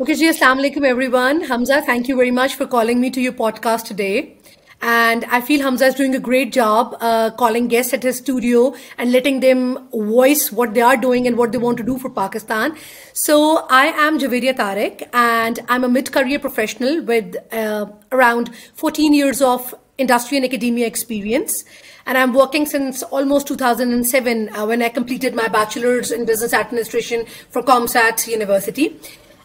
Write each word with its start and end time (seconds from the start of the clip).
Okay, 0.00 0.14
Ji, 0.14 0.28
Assalamu 0.28 0.60
alaikum, 0.60 0.84
everyone. 0.84 1.42
Hamza, 1.42 1.80
thank 1.80 2.08
you 2.08 2.16
very 2.16 2.32
much 2.32 2.56
for 2.56 2.66
calling 2.66 3.00
me 3.00 3.10
to 3.10 3.20
your 3.20 3.32
podcast 3.32 3.84
today. 3.84 4.36
And 4.82 5.24
I 5.26 5.40
feel 5.40 5.62
Hamza 5.62 5.86
is 5.86 5.94
doing 5.94 6.16
a 6.16 6.18
great 6.18 6.52
job 6.52 6.96
uh, 7.00 7.30
calling 7.30 7.68
guests 7.68 7.94
at 7.94 8.02
his 8.02 8.16
studio 8.16 8.74
and 8.98 9.12
letting 9.12 9.38
them 9.38 9.88
voice 9.92 10.50
what 10.50 10.74
they 10.74 10.80
are 10.80 10.96
doing 10.96 11.28
and 11.28 11.38
what 11.38 11.52
they 11.52 11.58
want 11.58 11.78
to 11.78 11.84
do 11.84 11.96
for 11.96 12.10
Pakistan. 12.10 12.76
So 13.12 13.68
I 13.70 13.84
am 14.06 14.18
Javeria 14.18 14.52
Tarek, 14.52 15.08
and 15.12 15.60
I'm 15.68 15.84
a 15.84 15.88
mid-career 15.88 16.40
professional 16.40 17.00
with 17.04 17.36
uh, 17.52 17.86
around 18.10 18.52
14 18.74 19.14
years 19.14 19.40
of 19.40 19.76
industry 19.96 20.38
and 20.38 20.44
academia 20.44 20.88
experience. 20.88 21.64
And 22.04 22.18
I'm 22.18 22.34
working 22.34 22.66
since 22.66 23.04
almost 23.04 23.46
2007 23.46 24.56
uh, 24.56 24.66
when 24.66 24.82
I 24.82 24.88
completed 24.88 25.36
my 25.36 25.46
bachelor's 25.46 26.10
in 26.10 26.24
business 26.24 26.52
administration 26.52 27.26
for 27.48 27.62
ComSat 27.62 28.26
University. 28.26 28.98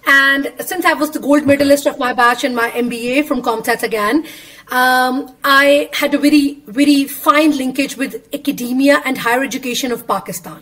And 0.05 0.53
since 0.59 0.85
I 0.85 0.93
was 0.93 1.11
the 1.11 1.19
gold 1.19 1.45
medalist 1.45 1.85
of 1.85 1.99
my 1.99 2.13
batch 2.13 2.43
in 2.43 2.55
my 2.55 2.69
MBA 2.71 3.25
from 3.25 3.41
CompTech 3.41 3.83
again, 3.83 4.25
um, 4.69 5.35
I 5.43 5.89
had 5.93 6.13
a 6.13 6.17
very, 6.17 6.61
very 6.67 7.05
fine 7.05 7.57
linkage 7.57 7.97
with 7.97 8.27
academia 8.33 9.01
and 9.05 9.17
higher 9.17 9.43
education 9.43 9.91
of 9.91 10.07
Pakistan. 10.07 10.62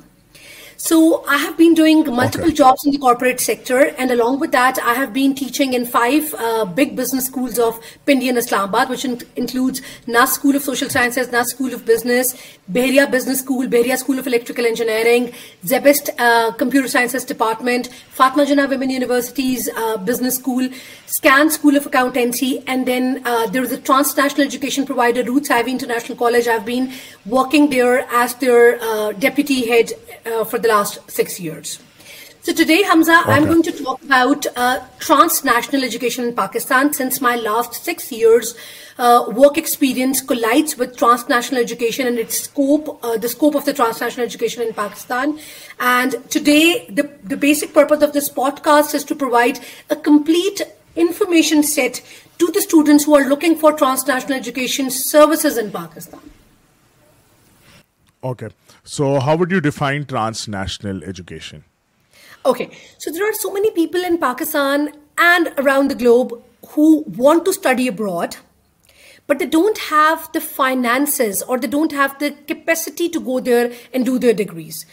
So 0.79 1.25
I 1.25 1.37
have 1.37 1.57
been 1.57 1.73
doing 1.73 2.05
multiple 2.05 2.51
jobs 2.51 2.85
in 2.85 2.91
the 2.91 2.99
corporate 2.99 3.39
sector, 3.39 3.95
and 3.97 4.11
along 4.11 4.39
with 4.39 4.51
that, 4.51 4.77
I 4.77 4.93
have 4.93 5.11
been 5.11 5.33
teaching 5.33 5.73
in 5.73 5.87
5 5.87 6.35
uh, 6.35 6.65
big 6.65 6.95
business 6.95 7.25
schools 7.25 7.57
of 7.57 7.79
Pindi 8.05 8.29
and 8.29 8.37
Islamabad, 8.37 8.87
which 8.87 9.03
includes 9.03 9.81
NAS 10.05 10.33
School 10.33 10.55
of 10.55 10.61
Social 10.61 10.87
Sciences, 10.87 11.31
NAS 11.31 11.49
School 11.49 11.73
of 11.73 11.83
Business, 11.83 12.35
Behria 12.71 13.09
Business 13.09 13.39
School, 13.39 13.65
Behria 13.65 13.97
School 13.97 14.19
of 14.19 14.27
Electrical 14.27 14.67
Engineering, 14.67 15.33
Zebest 15.65 16.11
uh, 16.19 16.51
Computer 16.51 16.87
Sciences 16.87 17.25
Department, 17.25 17.87
Fatma 18.11 18.45
Jinnah 18.45 18.69
Women 18.69 18.91
University's 18.91 19.67
uh, 19.75 19.97
Business 19.97 20.35
School, 20.35 20.69
SCAN 21.07 21.49
School 21.49 21.75
of 21.75 21.87
Accountancy, 21.87 22.63
and 22.67 22.85
then 22.85 23.23
there 23.51 23.63
is 23.63 23.71
a 23.71 23.79
transnational 23.79 24.45
education 24.45 24.85
provider, 24.85 25.23
Roots 25.23 25.49
Ivy 25.49 25.71
International 25.71 26.15
College. 26.17 26.47
I've 26.47 26.65
been 26.65 26.93
working 27.25 27.71
there 27.71 28.01
as 28.11 28.35
their 28.35 28.77
deputy 29.13 29.67
head 29.67 29.91
for 30.49 30.59
the 30.59 30.66
last 30.67 31.09
6 31.09 31.39
years. 31.39 31.79
So 32.47 32.53
today, 32.53 32.81
Hamza, 32.83 33.19
okay, 33.23 33.33
I'm 33.33 33.45
going 33.45 33.63
to 33.63 33.71
talk 33.73 34.01
about 34.03 34.45
uh, 34.55 34.79
transnational 34.99 35.83
education 35.83 36.23
in 36.23 36.33
Pakistan, 36.33 36.93
since 36.93 37.19
my 37.19 37.35
last 37.35 37.83
6 37.83 38.09
years 38.11 38.55
uh, 38.97 39.25
work 39.27 39.57
experience 39.57 40.21
collides 40.21 40.77
with 40.77 40.95
transnational 40.95 41.61
education 41.61 42.07
and 42.07 42.17
its 42.17 42.39
scope, 42.39 43.03
uh, 43.03 43.17
the 43.17 43.27
scope 43.27 43.55
of 43.55 43.65
the 43.65 43.73
transnational 43.73 44.25
education 44.25 44.61
in 44.61 44.73
Pakistan. 44.73 45.37
And 45.79 46.15
today, 46.29 46.87
the 46.89 47.35
basic 47.35 47.73
purpose 47.73 48.01
of 48.01 48.13
this 48.13 48.29
podcast 48.29 48.95
is 48.95 49.03
to 49.05 49.15
provide 49.15 49.59
a 49.89 49.97
complete 49.97 50.61
information 50.95 51.63
set 51.63 52.01
to 52.39 52.51
the 52.51 52.61
students 52.61 53.03
who 53.03 53.15
are 53.15 53.27
looking 53.27 53.57
for 53.57 53.73
transnational 53.73 54.37
education 54.37 54.89
services 54.89 55.57
in 55.57 55.71
Pakistan. 55.71 56.21
Okay. 58.23 58.49
So 58.83 59.19
how 59.19 59.35
would 59.35 59.51
you 59.51 59.61
define 59.61 60.05
transnational 60.05 61.03
education? 61.03 61.63
Okay. 62.45 62.69
So 62.97 63.11
there 63.11 63.29
are 63.29 63.33
so 63.33 63.51
many 63.51 63.71
people 63.71 64.03
in 64.03 64.17
Pakistan 64.17 64.93
and 65.17 65.53
around 65.57 65.89
the 65.89 65.95
globe 65.95 66.41
who 66.69 67.03
want 67.03 67.45
to 67.45 67.53
study 67.53 67.87
abroad, 67.87 68.37
but 69.27 69.39
they 69.39 69.45
don't 69.45 69.77
have 69.77 70.31
the 70.33 70.41
finances 70.41 71.43
or 71.43 71.59
they 71.59 71.67
don't 71.67 71.91
have 71.91 72.17
the 72.19 72.31
capacity 72.47 73.09
to 73.09 73.19
go 73.19 73.39
there 73.39 73.71
and 73.93 74.05
do 74.05 74.17
their 74.19 74.33
degrees. 74.33 74.85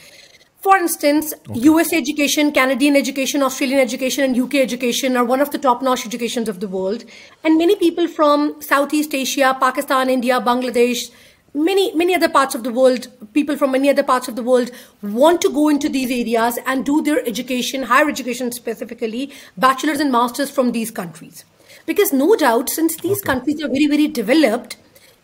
For 0.60 0.78
instance, 0.78 1.34
okay. 1.50 1.60
US 1.60 1.92
education, 1.92 2.50
Canadian 2.50 2.96
education, 2.96 3.42
Australian 3.42 3.80
education, 3.80 4.24
and 4.24 4.34
UK 4.34 4.54
education 4.54 5.14
are 5.14 5.24
one 5.24 5.42
of 5.42 5.50
the 5.50 5.58
top-notch 5.58 6.06
educations 6.06 6.48
of 6.48 6.60
the 6.60 6.68
world. 6.68 7.04
And 7.42 7.58
many 7.58 7.76
people 7.76 8.08
from 8.08 8.62
Southeast 8.62 9.14
Asia, 9.14 9.54
Pakistan, 9.60 10.08
India, 10.08 10.40
Bangladesh, 10.40 11.10
many 11.54 12.14
other 12.14 12.28
parts 12.28 12.54
of 12.54 12.64
the 12.64 12.72
world, 12.72 13.08
people 13.32 13.56
from 13.56 13.72
many 13.72 13.88
other 13.88 14.02
parts 14.02 14.28
of 14.28 14.36
the 14.36 14.42
world 14.42 14.70
want 15.02 15.40
to 15.40 15.50
go 15.50 15.68
into 15.68 15.88
these 15.88 16.10
areas 16.10 16.58
and 16.66 16.84
do 16.84 17.00
their 17.00 17.26
education, 17.26 17.84
higher 17.84 18.08
education 18.08 18.52
specifically, 18.52 19.32
bachelor's 19.56 20.00
and 20.00 20.12
master's 20.12 20.50
from 20.50 20.72
these 20.72 20.90
countries. 20.90 21.44
Because 21.86 22.12
no 22.12 22.34
doubt, 22.34 22.70
since 22.70 22.96
these 22.96 23.20
countries 23.20 23.62
are 23.62 23.68
very, 23.68 23.86
very 23.86 24.08
developed, 24.08 24.76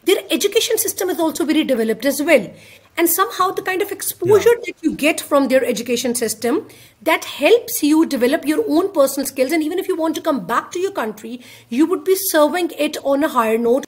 their 0.05 0.23
education 0.31 0.79
system 0.79 1.11
is 1.11 1.19
also 1.19 1.45
very 1.45 1.65
developed 1.65 2.05
as 2.05 2.23
well. 2.23 2.53
And 2.97 3.09
somehow 3.09 3.51
the 3.51 3.63
kind 3.63 3.83
of 3.83 3.93
exposure 3.93 4.57
that 4.67 4.75
you 4.83 4.95
get 4.95 5.21
from 5.21 5.49
their 5.49 5.65
education 5.65 6.15
system, 6.15 6.69
that 7.03 7.25
helps 7.25 7.83
you 7.83 8.05
develop 8.05 8.45
your 8.45 8.65
own 8.69 8.93
personal 8.93 9.27
skills. 9.27 9.53
And 9.53 9.63
even 9.63 9.79
if 9.79 9.89
you 9.89 9.97
want 9.97 10.17
to 10.17 10.21
come 10.21 10.45
back 10.45 10.71
to 10.73 10.79
your 10.79 10.93
country, 10.93 11.41
you 11.69 11.87
would 11.87 12.05
be 12.05 12.15
serving 12.17 12.73
it 12.77 12.97
on 13.05 13.25
a 13.25 13.29
higher 13.29 13.57
note. 13.57 13.87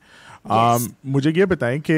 مجھے 1.05 1.31
یہ 1.35 1.45
بتائیں 1.45 1.81
کہ 1.81 1.98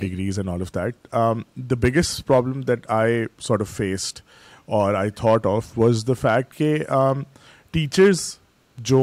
degrees 0.00 0.38
and 0.38 0.50
all 0.50 0.62
of 0.62 0.74
that 0.74 1.06
the 1.70 1.74
biggest 1.80 2.26
problem 2.26 2.60
that 2.60 2.86
I 2.88 3.24
sort 3.40 3.60
of 3.60 3.68
faced 3.68 4.20
اور 4.66 4.94
I 4.94 5.10
thought 5.10 5.46
of 5.46 5.78
was 5.78 6.04
the 6.08 6.12
fact 6.20 6.54
کہ 6.54 6.76
teachers 7.70 8.36
جو 8.78 9.03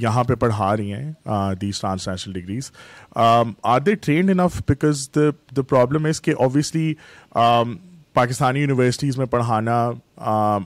یہاں 0.00 0.24
پہ 0.24 0.34
پڑھا 0.34 0.76
رہی 0.76 0.92
ہیں 0.92 1.12
these 1.60 1.80
trans 1.80 2.08
national 2.08 2.32
degrees 2.32 2.70
are 3.14 3.80
they 3.80 3.94
trained 3.94 4.30
enough 4.30 4.60
because 4.68 5.08
the 5.16 5.30
the 5.56 5.62
problem 5.62 6.04
is 6.04 6.20
کہ 6.20 6.34
obviously 6.40 6.92
Pakistani 8.14 8.60
universities 8.60 9.16
میں 9.18 9.26
پڑھانا 9.26 9.76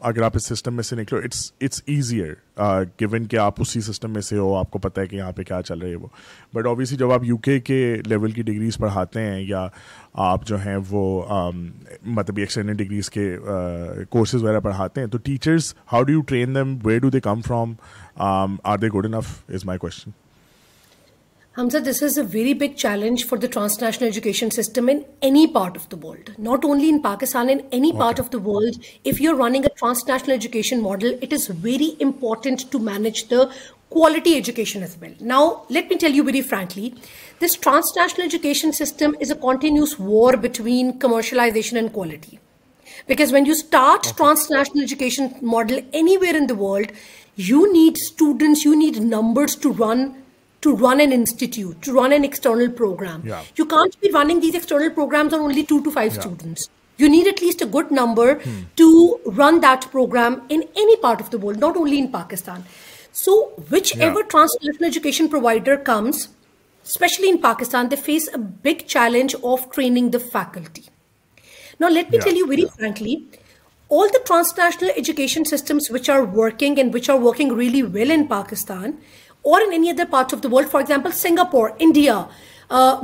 اگر 0.00 0.22
آپ 0.22 0.32
اس 0.34 0.46
سسٹم 0.46 0.74
میں 0.74 0.82
سے 0.82 0.96
نکلو 0.96 1.18
اٹس 1.18 1.52
اٹس 1.60 1.82
ایزیئر 1.86 2.34
گون 3.00 3.26
کہ 3.26 3.36
آپ 3.36 3.60
اسی 3.60 3.80
سسٹم 3.80 4.12
میں 4.12 4.20
سے 4.20 4.38
ہو 4.38 4.54
آپ 4.56 4.70
کو 4.70 4.78
پتہ 4.78 5.00
ہے 5.00 5.06
کہ 5.06 5.16
یہاں 5.16 5.32
پہ 5.32 5.42
کیا 5.42 5.62
چل 5.62 5.78
رہی 5.78 5.90
ہے 5.90 5.96
وہ 5.96 6.08
بٹ 6.54 6.66
اوبیسلی 6.66 6.98
جب 6.98 7.12
آپ 7.12 7.24
یو 7.24 7.36
کے 7.36 7.58
کے 7.60 7.80
لیول 8.06 8.30
کی 8.30 8.42
ڈگریز 8.42 8.78
پڑھاتے 8.78 9.20
ہیں 9.20 9.40
یا 9.40 9.66
آپ 10.26 10.46
جو 10.46 10.56
ہیں 10.56 10.76
وہ 10.90 11.22
مطلب 12.04 12.36
ایکسٹرنل 12.36 12.76
ڈگریز 12.76 13.10
کے 13.10 13.36
کورسز 14.10 14.42
وغیرہ 14.42 14.60
پڑھاتے 14.60 15.00
ہیں 15.00 15.08
تو 15.08 15.18
teachers 15.18 15.74
how 15.92 16.02
do 16.02 16.12
you 16.12 16.20
train 16.20 16.54
them 16.54 16.78
where 16.84 16.98
do 16.98 17.10
they 17.10 17.20
come 17.20 17.40
from 17.40 17.74
are 18.18 18.78
they 18.78 18.88
good 18.88 19.14
enough 19.14 19.36
is 19.48 19.64
my 19.64 19.78
question 19.78 20.27
Hamza, 21.58 21.80
this 21.80 22.02
is 22.02 22.16
a 22.16 22.22
very 22.22 22.52
big 22.52 22.76
challenge 22.76 23.24
for 23.24 23.36
the 23.36 23.48
transnational 23.48 24.08
education 24.08 24.48
system 24.48 24.88
in 24.88 25.04
any 25.20 25.44
part 25.48 25.74
of 25.74 25.88
the 25.88 25.96
world, 25.96 26.30
not 26.38 26.64
only 26.64 26.88
in 26.88 27.02
Pakistan, 27.02 27.50
in 27.50 27.66
any 27.72 27.92
part 27.92 28.20
of 28.20 28.30
the 28.30 28.38
world. 28.38 28.76
If 29.02 29.20
you're 29.20 29.34
running 29.34 29.64
a 29.64 29.68
transnational 29.70 30.36
education 30.36 30.80
model, 30.80 31.18
it 31.20 31.32
is 31.32 31.48
very 31.48 31.96
important 31.98 32.70
to 32.70 32.78
manage 32.78 33.26
the 33.26 33.52
quality 33.90 34.36
education 34.36 34.84
as 34.84 34.96
well. 35.00 35.10
Now, 35.18 35.64
let 35.68 35.88
me 35.90 35.96
tell 35.96 36.12
you 36.12 36.22
very 36.22 36.42
frankly, 36.42 36.94
this 37.40 37.56
transnational 37.56 38.24
education 38.24 38.72
system 38.72 39.16
is 39.18 39.32
a 39.32 39.34
continuous 39.34 39.98
war 39.98 40.36
between 40.36 41.00
commercialization 41.00 41.76
and 41.76 41.92
quality. 41.92 42.38
Because 43.08 43.32
when 43.32 43.46
you 43.46 43.56
start 43.56 44.04
transnational 44.16 44.84
education 44.84 45.34
model 45.42 45.80
anywhere 45.92 46.36
in 46.36 46.46
the 46.46 46.54
world, 46.54 46.92
you 47.34 47.72
need 47.72 47.96
students, 47.96 48.64
you 48.64 48.76
need 48.76 49.02
numbers 49.02 49.56
to 49.56 49.72
run 49.72 50.22
to 50.62 50.70
run 50.76 51.00
an 51.00 51.12
انسٹی 51.12 51.46
ٹیوٹ 51.46 51.86
to 51.86 52.06
رنسٹرنل 52.06 52.68
پروگرامل 52.68 53.32
good 57.72 57.92
number 57.92 58.32
in 60.50 62.06
Pakistan 62.06 62.60
so 63.14 63.32
وچنل 63.72 64.84
education 64.84 65.26
commonly 65.84 67.32
face 68.04 68.28
challenge 68.86 69.36
of 69.42 69.60
training 69.74 70.08
the 70.08 70.18
faculty 70.32 70.82
نا 71.80 71.88
let 71.88 72.10
me 72.10 72.18
tell 72.18 72.36
you 72.36 72.46
very 72.46 72.64
frankly 72.76 73.14
all 73.90 74.08
the 74.14 74.18
transnational 74.26 74.90
education 74.96 75.44
systems 75.44 75.90
which 75.90 76.10
are 76.10 76.20
working 76.36 76.78
and 76.78 76.94
which 76.94 77.10
are 77.10 77.16
working 77.18 77.58
really 77.58 77.82
well 77.82 78.10
in 78.10 78.24
Pakistan 78.26 78.92
N 79.56 79.72
N 79.72 79.88
other 79.88 80.04
parts 80.10 80.34
of 80.34 80.42
the 80.42 80.52
world 80.52 80.70
for 80.70 80.80
example 80.80 81.10
Singapore 81.16 81.68
India 81.78 82.22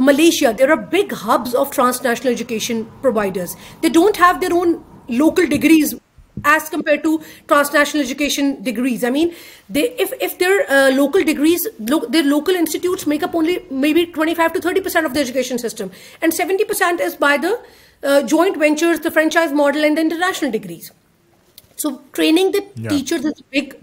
Malaysia 0.00 0.51
there 0.59 0.71
are 0.71 0.77
big 0.93 1.15
hubs 1.25 1.55
of 1.57 1.75
trans 1.75 2.03
national 2.05 2.29
education 2.29 2.83
providers 3.03 3.57
they 3.83 3.89
don't 3.95 4.21
have 4.21 4.39
their 4.41 4.53
own 4.53 4.75
local 5.19 5.47
degrees 5.47 5.95
as 6.45 6.71
compare 6.71 6.97
to 7.03 7.17
trans 7.47 7.75
national 7.75 8.03
local 10.97 11.23
ڈگریزر 11.23 12.23
local 12.25 12.57
institutes 12.57 13.07
make 13.07 13.25
up 13.25 13.37
and 13.37 13.51
seventy 16.35 16.65
percent 16.65 17.01
is 17.01 17.17
by 17.21 17.39
the 17.39 18.21
joint 18.21 18.59
ventures 18.59 19.07
franchise 19.15 19.53
model 19.53 19.85
and 19.85 19.99
international 19.99 20.51
degrees 20.51 20.91
so 21.79 21.89
training 22.13 22.51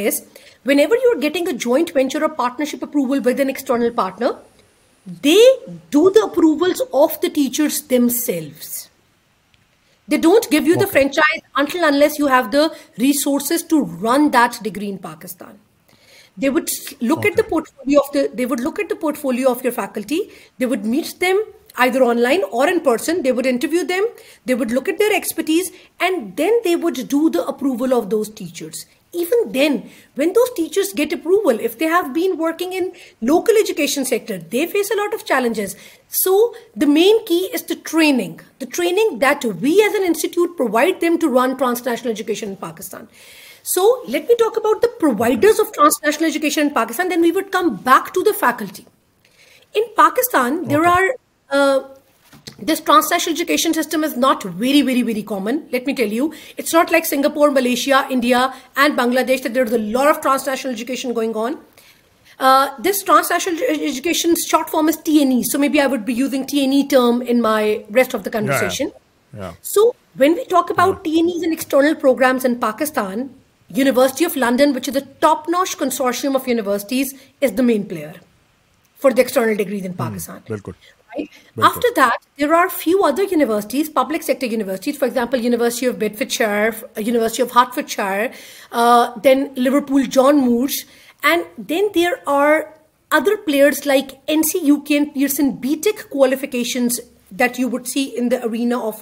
give 10.52 10.62
you 10.66 10.74
the 10.80 10.86
fresh 10.92 12.20
you 12.20 12.26
have 12.26 12.42
the 12.52 12.66
resource 12.98 13.64
to 13.68 13.84
run 14.02 14.28
then 14.32 14.90
the 16.42 16.48
would 16.54 16.70
look 17.02 17.26
at 18.78 18.90
the 18.90 18.94
portfolio 19.00 19.44
of 19.48 19.64
you 19.64 19.70
faculty 19.70 20.20
the 20.60 20.64
would 20.64 20.86
meet 20.86 21.20
دن 21.20 21.36
آئی 21.74 21.90
دور 21.90 22.02
on 22.02 22.18
line 22.18 22.78
person 22.84 23.24
they 23.24 23.30
would 23.30 23.46
interview 23.46 23.82
them 23.88 24.04
they 24.48 24.54
would 24.54 24.72
look 24.72 24.88
at 24.88 24.98
their 24.98 25.10
expertise 25.10 25.70
and 26.00 26.36
then 26.38 26.58
they 26.64 26.74
would 26.82 26.98
do 27.10 27.28
the 27.28 27.38
approval 27.46 27.92
of 27.92 28.10
دوسنس 28.10 28.84
get 30.98 31.12
approval 31.12 31.58
education 33.56 34.04
سیکٹرجز 34.04 35.76
so 36.14 36.36
the 36.76 36.86
main 36.86 37.18
key 37.26 37.40
is 37.54 37.68
the 37.68 37.74
training 37.84 39.22
we 39.60 39.72
as 39.82 39.94
an 39.94 40.04
institute 40.06 41.00
them 41.00 41.16
to 41.16 41.28
runs 41.60 41.86
national 41.86 42.12
so 43.64 43.84
let 44.08 44.24
me 44.28 44.34
talk 44.38 44.58
about our 44.58 44.88
faculty 48.32 48.82
uh, 51.50 51.82
this 52.58 52.80
transnational 52.80 53.34
education 53.34 53.74
system 53.74 54.04
is 54.04 54.16
not 54.16 54.42
very, 54.42 54.82
very, 54.82 55.02
very 55.02 55.22
common. 55.22 55.66
Let 55.72 55.86
me 55.86 55.94
tell 55.94 56.08
you, 56.08 56.32
it's 56.56 56.72
not 56.72 56.92
like 56.92 57.04
Singapore, 57.04 57.50
Malaysia, 57.50 58.06
India 58.10 58.54
and 58.76 58.96
Bangladesh 58.96 59.42
that 59.42 59.54
there's 59.54 59.72
a 59.72 59.78
lot 59.78 60.08
of 60.08 60.20
transnational 60.20 60.72
education 60.72 61.12
going 61.12 61.34
on. 61.34 61.58
Uh, 62.38 62.70
this 62.80 63.02
transnational 63.02 63.62
education 63.62 64.34
short 64.36 64.68
form 64.68 64.88
is 64.88 64.96
TNE. 64.96 65.44
So 65.44 65.58
maybe 65.58 65.80
I 65.80 65.86
would 65.86 66.04
be 66.04 66.14
using 66.14 66.44
TNE 66.44 66.90
term 66.90 67.22
in 67.22 67.40
my 67.40 67.84
rest 67.90 68.14
of 68.14 68.24
the 68.24 68.30
conversation. 68.30 68.92
Yeah. 69.36 69.52
So 69.62 69.94
when 70.16 70.34
we 70.34 70.44
talk 70.44 70.70
about 70.70 71.04
TNEs 71.04 71.42
and 71.42 71.52
external 71.52 71.94
programs 71.94 72.44
in 72.44 72.58
Pakistan, 72.60 73.34
University 73.68 74.24
of 74.24 74.36
London, 74.36 74.72
which 74.72 74.88
is 74.88 74.96
a 74.96 75.00
top-notch 75.00 75.76
consortium 75.78 76.36
of 76.36 76.46
universities, 76.46 77.14
is 77.40 77.52
the 77.52 77.62
main 77.62 77.86
player 77.86 78.14
for 78.96 79.12
the 79.12 79.22
external 79.22 79.56
degrees 79.56 79.84
in 79.84 79.92
hmm, 79.92 79.98
Pakistan. 79.98 80.42
Right? 81.16 81.30
Very 81.54 81.66
After 81.68 81.88
good. 81.88 81.94
That, 81.96 82.18
there 82.36 82.54
are 82.54 82.68
few 82.68 83.04
other 83.04 83.24
universities, 83.24 83.88
public 83.88 84.22
sector 84.22 84.46
universities, 84.46 84.96
for 84.96 85.06
example, 85.06 85.38
University 85.38 85.86
of 85.86 85.98
Bedfordshire, 85.98 86.74
University 86.96 87.42
of 87.42 87.52
Hertfordshire, 87.52 88.32
uh, 88.72 89.18
then 89.20 89.54
Liverpool 89.54 90.04
John 90.06 90.38
Moores, 90.38 90.84
and 91.22 91.46
then 91.56 91.90
there 91.94 92.20
are 92.28 92.74
other 93.12 93.36
players 93.36 93.86
like 93.86 94.24
NCUK 94.26 94.96
and 94.96 95.14
Pearson 95.14 95.58
BTech 95.58 96.10
qualifications 96.10 97.00
ڈائنڈرڈ 97.36 98.92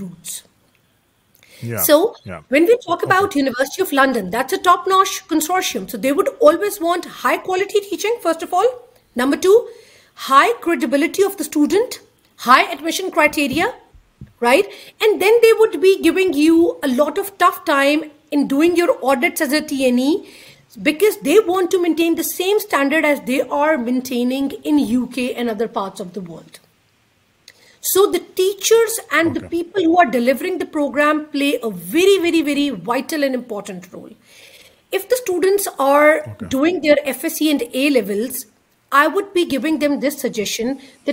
roots 0.00 0.42
so 1.86 1.98
we 2.50 2.60
talk 2.86 3.04
about 3.04 3.36
University 3.36 3.82
of 3.82 3.92
London 3.92 4.32
the 4.32 4.54
top 4.64 4.88
نارشم 4.88 5.86
so 5.86 5.98
they 5.98 6.10
would 6.10 6.28
always 6.28 6.78
want 6.80 7.06
high 7.24 7.38
quality 7.44 7.80
first 8.22 8.42
of 8.42 8.54
all 8.54 8.66
number 9.16 9.46
student 11.40 11.94
high 12.40 12.64
admission 12.68 13.10
criteria 13.10 13.66
ائٹ 14.46 14.66
and 15.00 15.20
then 15.20 15.38
they 15.42 15.52
would 15.60 15.76
be 15.76 15.92
got 16.98 17.18
of 17.18 17.30
tough 17.38 17.64
time 17.66 18.00
they 21.24 21.38
want 21.46 21.70
to 21.72 21.78
maintain 21.78 22.16
the 22.16 22.22
same 22.22 22.56
standard 22.56 23.04
as 23.04 23.18
they 23.26 23.38
are 23.50 23.76
maintain 23.76 24.32
world 26.16 26.58
so 27.82 28.04
the 28.06 28.18
teachers 28.34 28.98
and 29.10 29.34
the 29.34 29.46
people 29.48 29.92
delivering 30.12 30.58
the 30.58 30.64
programme 30.72 31.22
play 31.32 31.52
very 31.92 32.18
very 32.18 32.42
very 32.42 32.70
vital 32.84 33.22
and 33.22 33.36
important 33.36 33.86
role 33.92 34.12
of 34.92 35.10
the 35.10 35.14
students 35.14 35.68
are 35.78 36.08
doing 36.40 36.80
their 36.80 36.96
ایفیس 37.04 37.40
A 37.42 37.88
levels 37.88 38.44
I 38.92 39.08
would 39.14 39.24
be 39.32 39.44
game 39.50 39.98
this 40.00 40.20
suggestion 40.22 40.72
the 41.06 41.12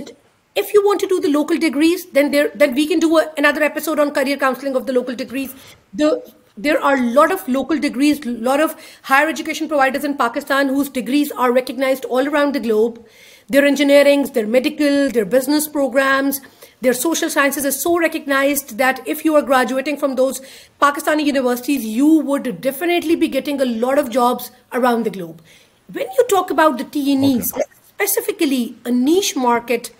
If 0.54 0.74
you 0.74 0.84
want 0.84 1.00
to 1.00 1.06
do 1.06 1.18
the 1.20 1.30
local 1.30 1.56
degrees, 1.56 2.06
then 2.06 2.30
we 2.74 2.86
can 2.86 3.00
do 3.00 3.18
another 3.38 3.62
episode 3.62 3.98
on 3.98 4.10
career 4.10 4.36
counseling 4.36 4.76
of 4.76 4.86
the 4.86 4.92
local 4.92 5.14
degrees. 5.14 5.54
There 5.94 6.82
are 6.82 6.96
a 6.96 7.00
lot 7.00 7.32
of 7.32 7.48
local 7.48 7.78
degrees, 7.78 8.26
a 8.26 8.30
lot 8.30 8.60
of 8.60 8.76
higher 9.02 9.28
education 9.28 9.66
providers 9.66 10.04
in 10.04 10.18
Pakistan 10.18 10.68
whose 10.68 10.90
degrees 10.90 11.32
are 11.32 11.50
recognized 11.50 12.04
all 12.04 12.28
around 12.28 12.54
the 12.54 12.60
globe. 12.60 13.02
Their 13.48 13.64
engineering, 13.64 14.24
their 14.24 14.46
medical, 14.46 15.08
their 15.08 15.24
business 15.24 15.66
programs, 15.66 16.40
their 16.82 16.92
social 16.92 17.30
sciences 17.30 17.64
is 17.64 17.80
so 17.80 17.98
recognized 17.98 18.76
that 18.76 19.00
if 19.06 19.24
you 19.24 19.34
are 19.36 19.42
graduating 19.42 19.96
from 19.96 20.16
those 20.16 20.42
Pakistani 20.80 21.24
universities, 21.24 21.84
you 21.84 22.20
would 22.20 22.60
definitely 22.60 23.16
be 23.16 23.28
getting 23.28 23.60
a 23.60 23.64
lot 23.64 23.98
of 23.98 24.10
jobs 24.10 24.50
around 24.72 25.04
the 25.04 25.10
globe. 25.10 25.40
When 25.90 26.06
you 26.18 26.26
talk 26.28 26.50
about 26.50 26.76
the 26.76 26.84
TNEs, 26.84 27.58
specifically 27.88 28.76
a 28.84 28.90
niche 28.90 29.34
market 29.34 29.90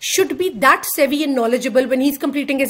should 0.00 0.32
be 0.32 0.48
the eligible 0.48 1.86
one 1.90 2.00
has 2.00 2.18
completing 2.18 2.60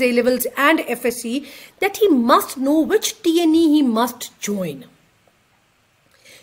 know 2.59 2.73
which 2.73 3.14
T 3.23 3.40
E 3.40 3.83
must 3.83 4.25
join 4.40 4.80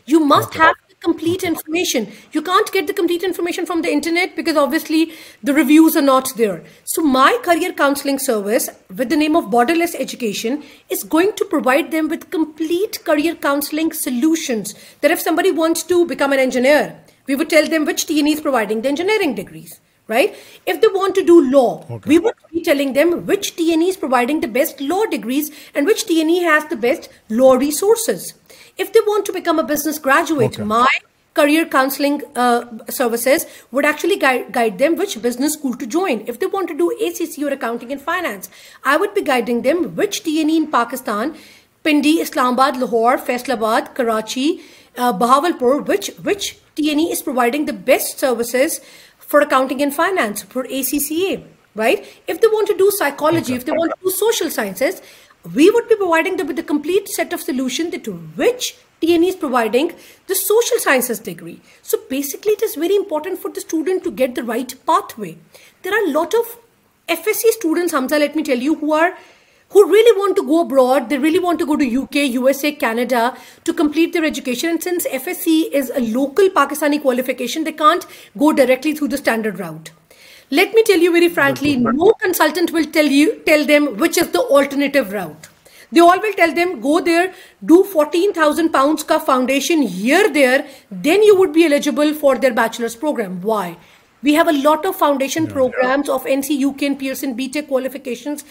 you 0.07 0.19
must 0.19 0.59
have 0.59 0.84
from 3.63 3.81
دیکھ 3.81 4.07
levels 5.67 5.97
or 5.97 6.01
not 6.01 6.41
so 6.85 7.01
my 7.01 7.37
career 7.43 7.71
we 17.27 17.35
would 17.35 17.49
tell 17.49 17.71
the engineering 17.71 19.33
degrees 19.33 19.73
writing 20.09 20.77
lower 27.29 27.59
resources 27.59 28.33
If 28.77 28.91
they 28.91 28.99
want 29.01 29.25
to 29.27 29.33
become 29.33 29.57
a 29.57 29.63
business 29.63 29.97
graduate, 29.97 30.59
my 30.59 30.87
career 31.33 31.65
counseling 31.65 32.21
uh, 32.35 32.65
services 32.89 33.45
would 33.71 33.85
actually 33.85 34.17
guide 34.17 34.77
them 34.79 34.95
which 34.95 35.21
business 35.21 35.53
school 35.53 35.75
to 35.75 35.85
join. 35.85 36.21
If 36.27 36.39
they 36.39 36.45
want 36.45 36.67
to 36.69 36.77
do 36.77 36.91
ACC 36.91 37.43
or 37.43 37.53
accounting 37.53 37.91
and 37.91 38.01
finance, 38.01 38.49
I 38.83 38.97
would 38.97 39.13
be 39.13 39.21
guiding 39.21 39.61
them 39.61 39.95
which 39.95 40.23
TNE 40.23 40.57
in 40.57 40.71
Pakistan, 40.71 41.35
Pindi, 41.83 42.19
Islamabad, 42.19 42.77
Lahore, 42.77 43.17
Faisalabad, 43.17 43.95
Karachi, 43.95 44.61
uh, 44.97 45.13
Bahawalpur, 45.13 45.85
which 45.87 46.57
TNE 46.75 47.11
is 47.11 47.21
providing 47.21 47.65
the 47.65 47.73
best 47.73 48.19
services 48.19 48.81
for 49.17 49.39
accounting 49.39 49.81
and 49.81 49.93
finance, 49.93 50.43
for 50.43 50.63
ACCA, 50.65 51.43
right? 51.75 52.05
If 52.27 52.41
they 52.41 52.47
want 52.47 52.67
to 52.67 52.77
do 52.77 52.89
psychology, 52.97 53.53
if 53.53 53.65
they 53.65 53.71
want 53.71 53.91
to 53.91 54.03
do 54.03 54.11
social 54.11 54.49
sciences, 54.49 55.01
we 55.45 55.69
ووڈنگینٹ 55.69 56.41
fort 56.69 57.39
path 64.85 65.19
way 65.19 65.31
there 65.85 65.93
are 65.93 66.07
lot 66.07 66.35
of 66.35 66.57
F 67.07 67.27
S 67.27 67.41
set 67.41 68.35
me 68.35 68.43
tell 68.43 68.67
go 68.81 70.59
abroad 70.59 71.09
کے 71.09 71.17
to 73.63 73.73
complete 73.73 74.13
their 74.13 74.23
education 74.23 74.75
local 76.07 76.49
Pakistani 76.53 76.97
qualification 76.97 77.65
the 77.65 77.69
can't 77.77 78.03
go 78.39 78.51
director 78.51 80.04
let 80.51 80.75
me 80.75 80.81
tell 80.87 81.03
you 81.03 81.11
very 81.11 81.29
frankly 81.29 81.75
نوسل 81.75 82.53
thousands 88.33 89.03
کا 89.03 89.17
foundation 89.17 89.81
year 89.81 90.27
there 90.27 90.59
then 90.89 91.23
you 91.23 91.37
would 91.37 91.49
be 91.49 91.61
eligible 91.61 92.13
for 92.13 92.35
their 92.35 92.51
bachelor 92.51 92.87
why 93.43 93.73
we 94.23 94.35
have 94.35 94.49
a 94.49 94.61
lot 94.61 94.85
of 94.85 94.99
foundation 94.99 95.45
programme 95.45 96.01
کوالیفکیشنٹ 97.67 98.39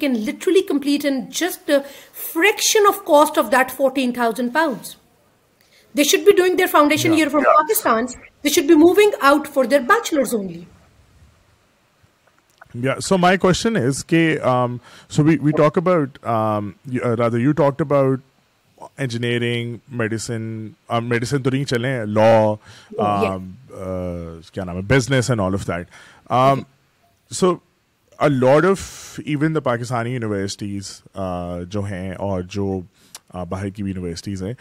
N 0.00 1.30
just 1.30 1.70
fraction 2.32 2.80
of 2.88 3.04
cost 3.04 3.38
of 3.38 3.52
that 3.52 3.70
fourteen 3.70 4.12
thousand 4.12 4.54
pounds 4.54 4.96
they 5.94 6.04
should 6.04 6.20
be 6.20 6.32
ڈوئنگیشن 6.32 7.28
from 7.28 7.42
Pakistan 7.42 8.06
They 8.42 8.50
should 8.50 8.66
be 8.66 8.76
moving 8.76 9.12
out 9.20 9.46
for 9.46 9.66
their 9.66 9.80
bachelors 9.80 10.34
only. 10.34 10.66
Yeah. 12.74 12.96
So 12.96 13.00
so 13.00 13.18
my 13.18 13.36
question 13.36 13.76
is, 13.76 14.04
um, 14.12 14.42
um, 14.42 14.80
we, 15.24 15.38
we 15.38 15.52
talk 15.52 15.76
about, 15.76 16.18
about 16.22 16.74
you, 16.86 16.90
you 16.90 17.02
uh, 17.02 17.16
rather 17.16 17.54
talked 17.54 17.80
okay, 17.80 18.20
لا 19.10 19.18
نام 19.18 19.42
ہے 26.28 27.54
all 28.18 28.64
of 28.64 29.20
even 29.24 29.54
the 29.54 29.60
Pakistani 29.60 30.12
universities 30.12 31.02
جو 31.70 31.82
ہیں 31.82 32.12
اور 32.12 32.42
جو 32.42 32.80
باہر 33.48 33.68
کی 33.68 33.82
universities 33.82 34.42
ہیں 34.42 34.54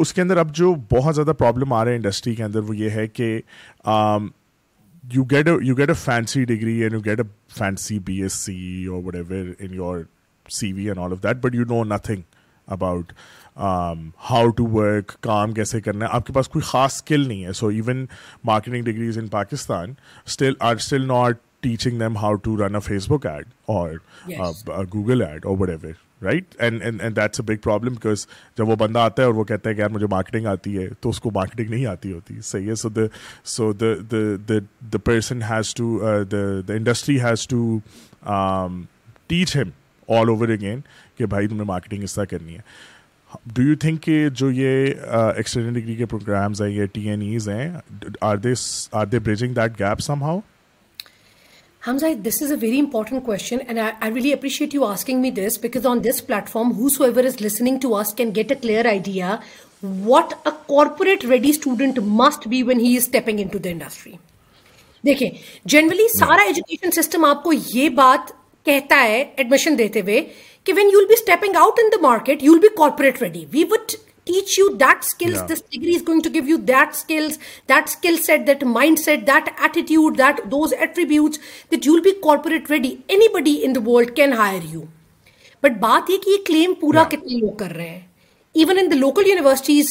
اس 0.00 0.12
کے 0.12 0.20
اندر 0.22 0.36
اب 0.36 0.54
جو 0.54 0.74
بہت 0.90 1.14
زیادہ 1.14 1.32
پرابلم 1.38 1.72
آ 1.72 1.84
رہے 1.84 1.90
ہیں 1.90 1.98
انڈسٹری 1.98 2.34
کے 2.34 2.44
اندر 2.44 2.60
وہ 2.60 2.76
یہ 2.76 2.90
ہے 2.90 3.06
کہ 3.08 3.40
you 5.04 5.24
get 5.24 5.48
you 5.62 5.76
get 5.76 5.88
a 5.88 5.94
fancy 5.94 6.44
degree 6.44 6.74
and 6.82 6.94
you 6.94 7.00
get 7.00 7.20
a 7.20 7.26
fancy 7.58 7.98
B 7.98 8.20
S 8.22 8.32
C 8.44 8.86
اور 8.86 9.02
what 9.04 9.14
ever 9.14 9.52
in 9.58 9.74
your 9.74 10.02
C 10.46 10.72
V 10.72 10.88
and 10.88 10.98
all 10.98 11.12
of 11.12 11.22
that 11.22 11.36
but 11.36 11.54
you 11.54 11.64
know 11.64 11.82
nothing 11.84 12.22
about 12.68 13.12
how 14.30 14.48
to 14.48 14.66
work 14.70 15.16
کام 15.20 15.52
کیسے 15.52 15.80
کرنا 15.80 16.04
ہے 16.04 16.10
آپ 16.12 16.26
کے 16.26 16.32
پاس 16.32 16.48
کوئی 16.48 16.62
خاص 16.62 16.94
skill 16.94 17.26
نہیں 17.28 17.44
ہے 17.44 17.52
so 17.52 17.68
even 17.68 18.04
marketing 18.44 18.84
degrees 18.84 19.18
in 19.18 19.26
Pakistan 19.28 19.92
still 20.26 20.54
are 20.60 20.74
still 20.74 21.06
not 21.06 21.40
teaching 21.60 21.98
them 21.98 22.16
how 22.16 22.34
to 22.34 22.56
run 22.56 22.74
a 22.74 22.80
face 22.80 23.08
book 23.08 23.26
ad 23.26 23.46
اور 23.66 24.84
گوگل 24.92 25.22
ایڈ 25.22 25.46
اور 25.46 25.56
what 25.58 25.68
ever 25.68 26.05
right 26.20 26.54
and 26.58 27.16
that's 27.16 27.40
a 27.40 27.46
big 27.46 27.60
problem 27.62 27.94
because 27.94 28.26
جب 28.58 28.68
وہ 28.68 28.76
بندہ 28.76 28.98
آتا 28.98 29.22
ہے 29.22 29.26
اور 29.26 29.34
وہ 29.34 29.44
کہتا 29.44 29.70
ہے 29.70 29.74
کہ 29.74 29.80
یار 29.80 29.90
مجھے 29.90 30.06
مارکیٹنگ 30.06 30.46
آتی 30.46 30.76
ہے 30.78 30.88
تو 31.00 31.08
اس 31.08 31.20
کو 31.20 31.30
مارکیٹنگ 31.30 31.70
نہیں 31.70 31.86
آتی 31.86 32.12
ہوتی 32.12 32.40
صحیح 32.42 32.68
ہے 32.68 32.74
so 32.74 32.88
the 32.88 33.06
so 33.46 33.72
the 33.72 33.92
the 34.48 34.58
the 34.92 34.98
person 35.04 35.42
has 35.42 35.74
to 35.74 35.98
the 36.30 36.72
industry 36.72 37.20
has 37.20 37.46
to 37.48 37.78
teach 39.26 39.56
him 39.56 39.70
all 40.08 40.28
over 40.28 40.48
again 40.48 40.80
کہ 41.16 41.26
بھائی 41.26 41.48
تمہیں 41.48 41.64
مارکیٹنگ 41.64 42.02
اس 42.02 42.14
طرح 42.14 42.24
کرنی 42.24 42.54
ہے 42.54 42.60
ڈو 43.46 43.62
یو 43.62 43.74
تھنک 43.76 44.02
کہ 44.02 44.28
جو 44.30 44.50
یہ 44.50 44.86
ایکسٹرنل 45.36 45.68
uh, 45.68 45.74
ڈگری 45.74 45.94
کے 45.94 46.06
پروگرامز 46.06 46.62
ہیں 46.62 46.70
یا 46.70 46.84
ٹی 46.92 47.08
این 47.10 47.22
ایز 47.22 47.48
ہیں 47.48 47.68
are 47.70 48.20
are 48.20 48.36
they 48.36 48.52
they 49.06 49.18
bridging 49.18 49.54
that 49.54 49.78
gap 49.80 50.00
some 50.00 50.22
how 50.22 50.38
Hamza, 51.86 52.16
this 52.16 52.42
is 52.42 52.50
a 52.50 52.56
very 52.56 52.80
important 52.80 53.22
question, 53.22 53.60
and 53.60 53.78
I, 53.78 53.94
I 54.00 54.08
really 54.08 54.32
appreciate 54.32 54.74
you 54.74 54.84
asking 54.84 55.22
me 55.22 55.30
this 55.30 55.56
because 55.56 55.86
on 55.86 56.02
this 56.02 56.20
platform, 56.20 56.74
whosoever 56.74 57.20
is 57.20 57.40
listening 57.40 57.78
to 57.78 57.94
us 57.94 58.12
can 58.12 58.32
get 58.32 58.50
a 58.50 58.56
clear 58.56 58.84
idea 58.84 59.40
what 59.80 60.36
a 60.44 60.50
corporate 60.50 61.22
ready 61.22 61.52
student 61.52 62.02
must 62.02 62.50
be 62.50 62.64
when 62.64 62.80
he 62.80 62.96
is 62.96 63.04
stepping 63.04 63.38
into 63.38 63.60
the 63.60 63.70
industry. 63.70 64.18
دیکھیں 65.04 65.30
generally 65.72 66.08
سارا 66.08 66.44
education 66.46 66.90
system 66.90 67.24
آپ 67.24 67.42
کو 67.42 67.52
یہ 67.74 67.88
بات 67.96 68.32
کہتا 68.66 69.02
ہے 69.02 69.22
admission 69.36 69.78
دیتے 69.78 70.00
ہوئے 70.00 70.22
کہ 70.64 70.72
when 70.76 70.90
you 70.92 70.98
will 70.98 71.06
be 71.08 71.14
stepping 71.14 71.56
out 71.56 71.80
in 71.82 71.90
the 71.92 72.00
market 72.02 72.42
you 72.42 72.52
will 72.52 72.60
be 72.60 72.74
corporate 72.76 73.22
ready 73.22 73.44
we 73.52 73.64
would 73.70 73.92
یہ 74.28 74.40
کلیم 75.18 75.44
کتنے 75.74 76.04
لوگ 87.38 87.56
کر 87.56 87.72
رہے 87.72 87.88
ہیں 87.88 88.00
even 88.54 88.78
in 88.78 88.90
the 88.90 88.94
local 88.94 89.26
universities 89.26 89.91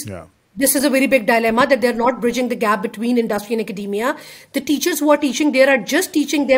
this 0.57 0.75
is 0.75 0.85
a 0.85 0.91
very 0.91 1.07
big 1.07 1.25
dilemma 1.25 1.63
they 1.69 1.87
are 1.87 1.93
not 1.93 2.13
bridging 2.21 2.49
the 2.49 2.55
gap 2.61 2.83
between 2.83 3.17
industry and 3.17 3.59
academia 3.59 4.13
teachers 4.53 5.01
there 5.53 5.67
are 5.67 5.77
just 5.87 6.13
teaching 6.13 6.51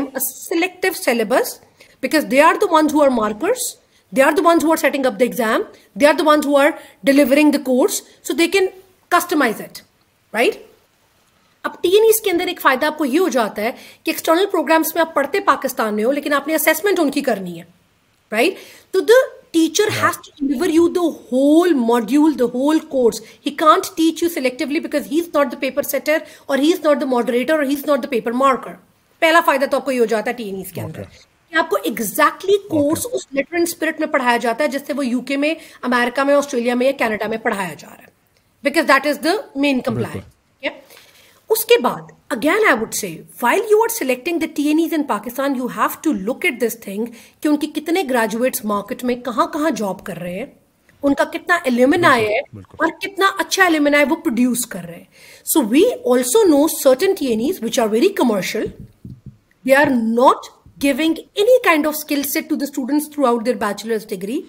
syllabus 0.95 1.59
because 2.03 2.25
they 2.31 2.41
are 2.41 2.55
the 2.61 2.73
ones 2.73 2.93
who 2.93 3.01
They 4.13 4.21
are 4.21 4.33
the 4.33 4.43
ones 4.43 4.63
who 4.63 4.71
are 4.71 4.77
setting 4.77 5.05
up 5.05 5.17
the 5.17 5.25
exam. 5.25 5.65
They 5.95 6.05
are 6.05 6.15
the 6.15 6.23
ones 6.25 6.45
who 6.45 6.55
are 6.57 6.77
delivering 7.03 7.51
the 7.51 7.59
course. 7.61 8.01
So 8.21 8.33
they 8.33 8.47
can 8.49 8.69
customize 9.11 9.59
it, 9.59 9.83
right? 10.33 10.63
اب 11.65 11.81
T 11.81 11.89
N 11.89 12.03
S 12.05 12.19
کے 12.21 12.31
اندر 12.31 12.47
ایک 12.47 12.59
فائدہ 12.61 12.85
آپ 12.85 12.97
کو 12.97 13.05
یہ 13.05 13.19
ہو 13.19 13.27
جاتا 13.29 13.61
ہے 13.61 13.71
کہ 14.03 14.11
ایکسٹرنل 14.11 14.45
پروگرامس 14.51 14.93
میں 14.95 15.01
آپ 15.01 15.13
پڑھتے 15.13 15.39
پاکستان 15.45 15.95
میں 15.95 16.03
ہو 16.03 16.11
لیکن 16.11 16.33
آپ 16.33 16.47
نے 16.47 16.55
اسیسمنٹ 16.55 16.99
ان 16.99 17.11
کی 17.11 17.21
کرنی 17.21 17.59
ہے 17.59 17.63
رائٹ 18.31 18.57
تو 18.93 18.99
the 19.01 19.19
teacher 19.51 19.89
has 19.93 20.17
to 20.17 20.31
deliver 20.37 20.69
you 20.69 20.87
the 20.95 21.01
whole 21.31 21.73
module 21.79 22.37
the 22.39 22.45
whole 22.53 22.79
course 22.89 23.21
he 23.45 23.51
can't 23.55 23.95
teach 23.97 24.23
you 24.23 24.29
selectively 24.29 24.79
because 24.79 25.11
he 25.11 25.19
is 25.19 25.27
not 25.35 25.51
the 25.51 25.57
paper 25.59 25.83
setter 25.85 26.17
اور 26.45 26.57
he 26.57 26.71
is 26.73 26.85
not 26.85 27.01
the 27.01 27.05
moderator 27.07 27.53
اور 27.53 27.63
he 27.63 27.73
is 27.73 27.85
not 27.87 28.03
the 28.03 28.09
paper 28.09 28.31
marker 28.43 28.73
پہلا 29.21 29.41
فائدہ 29.45 29.65
تو 29.65 29.77
آپ 29.77 29.85
کو 29.85 29.91
یہ 29.91 29.99
ہو 29.99 30.05
جاتا 30.05 30.29
ہے 30.29 30.35
ٹی 30.35 30.43
این 30.43 30.55
ایس 30.55 30.71
کے 30.71 30.81
اندر 30.81 31.01
آپ 31.53 31.69
کو 31.69 31.77
ایکزیکٹلی 31.83 32.57
کورس 32.69 33.05
اس 33.11 33.25
لٹر 33.33 33.57
اسپرٹ 33.57 33.99
میں 33.99 34.07
پڑھایا 34.07 34.37
جاتا 34.37 34.63
ہے 34.63 34.69
جس 34.69 34.81
سے 34.87 34.93
وہ 34.93 35.05
یو 35.05 35.21
کے 35.21 35.37
میں 35.37 35.53
امیرکا 35.83 36.23
میں 36.23 36.33
آسٹریلیا 36.35 36.75
میں 36.75 36.87
یا 36.87 36.91
کینیڈا 36.97 37.27
میں 37.27 37.37
پڑھایا 37.37 37.73
جا 37.73 37.87
رہا 37.87 38.03
ہے 38.03 38.15
because 38.63 38.87
that 38.87 39.07
is 39.07 39.23
the 39.23 39.35
main 39.55 39.79
اس 41.49 41.63
کے 41.65 41.79
بعد 41.81 42.11
again 42.29 42.65
I 42.67 42.77
would 42.81 42.93
say 42.93 43.15
while 43.41 43.61
you 43.69 43.81
are 43.83 43.89
selecting 43.89 44.39
the 44.39 44.45
T 44.55 44.67
N 44.67 44.79
Es 44.79 44.93
in 44.93 45.03
Pakistan 45.07 45.55
you 45.55 45.67
have 45.75 45.87
to 46.01 46.13
look 46.13 46.45
at 46.45 46.61
this 46.61 46.79
thing 46.79 47.05
کہ 47.41 47.47
ان 47.47 47.57
کے 47.57 47.67
کتنے 47.75 48.03
گریجویٹس 48.09 48.65
مارکیٹ 48.65 49.03
میں 49.03 49.15
کہاں 49.25 49.45
کہاں 49.47 49.69
جاب 49.75 50.03
کر 50.03 50.17
رہے 50.17 50.37
ہیں 50.39 50.45
ان 51.03 51.13
کا 51.13 51.23
کتنا 51.23 51.57
ایلیمنا 51.63 52.15
ہے 52.15 52.37
اور 52.53 52.91
کتنا 53.01 53.25
اچھا 53.39 53.63
ایلیمنا 53.63 53.99
ہے 53.99 54.05
وہ 54.09 54.15
پروڈیوس 54.15 54.65
کر 54.65 54.85
رہے 54.85 54.95
ہیں 54.95 55.45
so 55.45 55.63
we 55.67 55.83
also 56.05 56.43
know 56.49 56.67
certain 56.73 57.13
T 57.19 57.27
N 57.27 57.39
Es 57.39 57.63
which 57.63 57.79
are 57.79 57.87
very 57.87 58.09
commercial 58.15 58.65
we 59.65 59.73
are 59.73 59.91
not 59.95 60.49
giving 60.79 61.17
any 61.35 61.59
kind 61.61 61.85
of 61.85 61.95
skill 61.95 62.23
set 62.23 62.49
to 62.49 62.55
the 62.55 62.67
students 62.67 63.07
throughout 63.07 63.45
their 63.45 63.55
bachelor's 63.55 64.05
degree. 64.05 64.45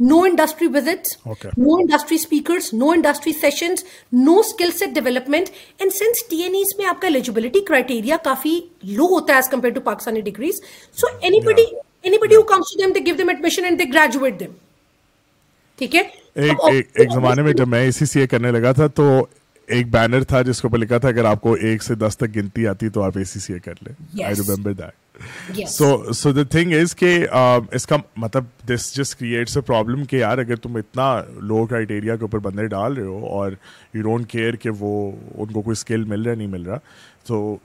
No 0.00 0.24
industry 0.24 0.68
visits, 0.68 1.16
okay. 1.26 1.50
no 1.56 1.80
industry 1.80 2.18
speakers, 2.18 2.72
no 2.72 2.94
industry 2.94 3.32
sessions, 3.32 3.82
no 4.12 4.42
skill 4.42 4.70
set 4.70 4.94
development. 4.94 5.50
And 5.80 5.92
since 5.92 6.22
TNEs 6.24 6.78
may 6.78 6.84
have 6.84 7.02
eligibility 7.02 7.62
criteria 7.62 8.18
coffee 8.18 8.70
low 8.84 9.08
hota 9.08 9.34
as 9.34 9.48
compared 9.48 9.74
to 9.74 9.80
Pakistani 9.80 10.22
degrees. 10.22 10.60
So 10.92 11.08
anybody 11.20 11.66
yeah. 11.72 11.78
anybody 12.04 12.34
yeah. 12.34 12.40
who 12.40 12.44
comes 12.44 12.70
to 12.70 12.82
them, 12.82 12.92
they 12.92 13.00
give 13.00 13.18
them 13.18 13.28
admission 13.28 13.64
and 13.64 13.78
they 13.78 13.86
graduate 13.86 14.38
them. 14.38 14.54
ٹھیک 15.78 15.94
ہے 15.94 16.02
ایک 16.34 17.12
زمانے 17.12 17.42
میں 17.42 17.52
جب 17.52 17.68
میں 17.68 17.86
اسی 17.88 18.06
سی 18.06 18.20
اے 18.20 18.26
کرنے 18.26 18.50
لگا 18.52 18.72
تھا 18.72 18.86
تو 18.94 19.04
ایک 19.66 19.90
بینر 19.90 20.22
تھا 20.30 20.40
جس 20.42 20.60
کے 20.60 20.66
اوپر 20.68 20.78
لکھا 20.78 20.98
تھا 20.98 21.08
اگر 21.08 21.24
آپ 21.24 21.40
کو 21.40 21.52
ایک 21.68 21.82
سے 21.82 21.94
دس 21.94 22.16
تک 22.18 22.34
گنتی 22.36 22.66
آتی 22.66 22.88
تو 22.88 23.02
آپ 23.02 23.18
اسی 23.20 23.40
سی 23.40 23.52
اے 23.52 23.58
کر 23.64 23.74
لیں 23.86 24.24
I 24.24 24.34
remember 24.34 24.72
that 24.72 25.07
so 25.68 26.12
so 26.12 26.32
the 26.32 26.42
thing 26.50 26.72
is 26.72 26.94
کہ 26.96 27.26
اس 27.72 27.86
کا 27.86 27.96
مطلب 28.16 28.44
this 28.68 28.94
just 28.96 29.18
creates 29.18 29.56
a 29.56 29.62
problem 29.62 30.04
کہ 30.04 30.16
یار 30.16 30.38
اگر 30.38 30.56
تم 30.56 30.76
اتنا 30.76 31.10
لو 31.42 31.64
کرائٹیریا 31.66 32.16
کے 32.16 32.24
اوپر 32.24 32.38
بندے 32.38 32.66
ڈال 32.66 32.96
رہے 32.96 33.06
ہو 33.06 33.26
اور 33.28 33.52
یو 33.94 34.02
ڈونٹ 34.02 34.30
کیئر 34.30 34.56
کہ 34.56 34.70
وہ 34.78 35.10
ان 35.34 35.52
کو 35.52 35.62
کوئی 35.62 35.72
اسکل 35.72 36.04
مل 36.04 36.22
رہا 36.22 36.34
نہیں 36.34 36.46
مل 36.46 36.62
رہا 36.62 36.78
تو 37.26 37.56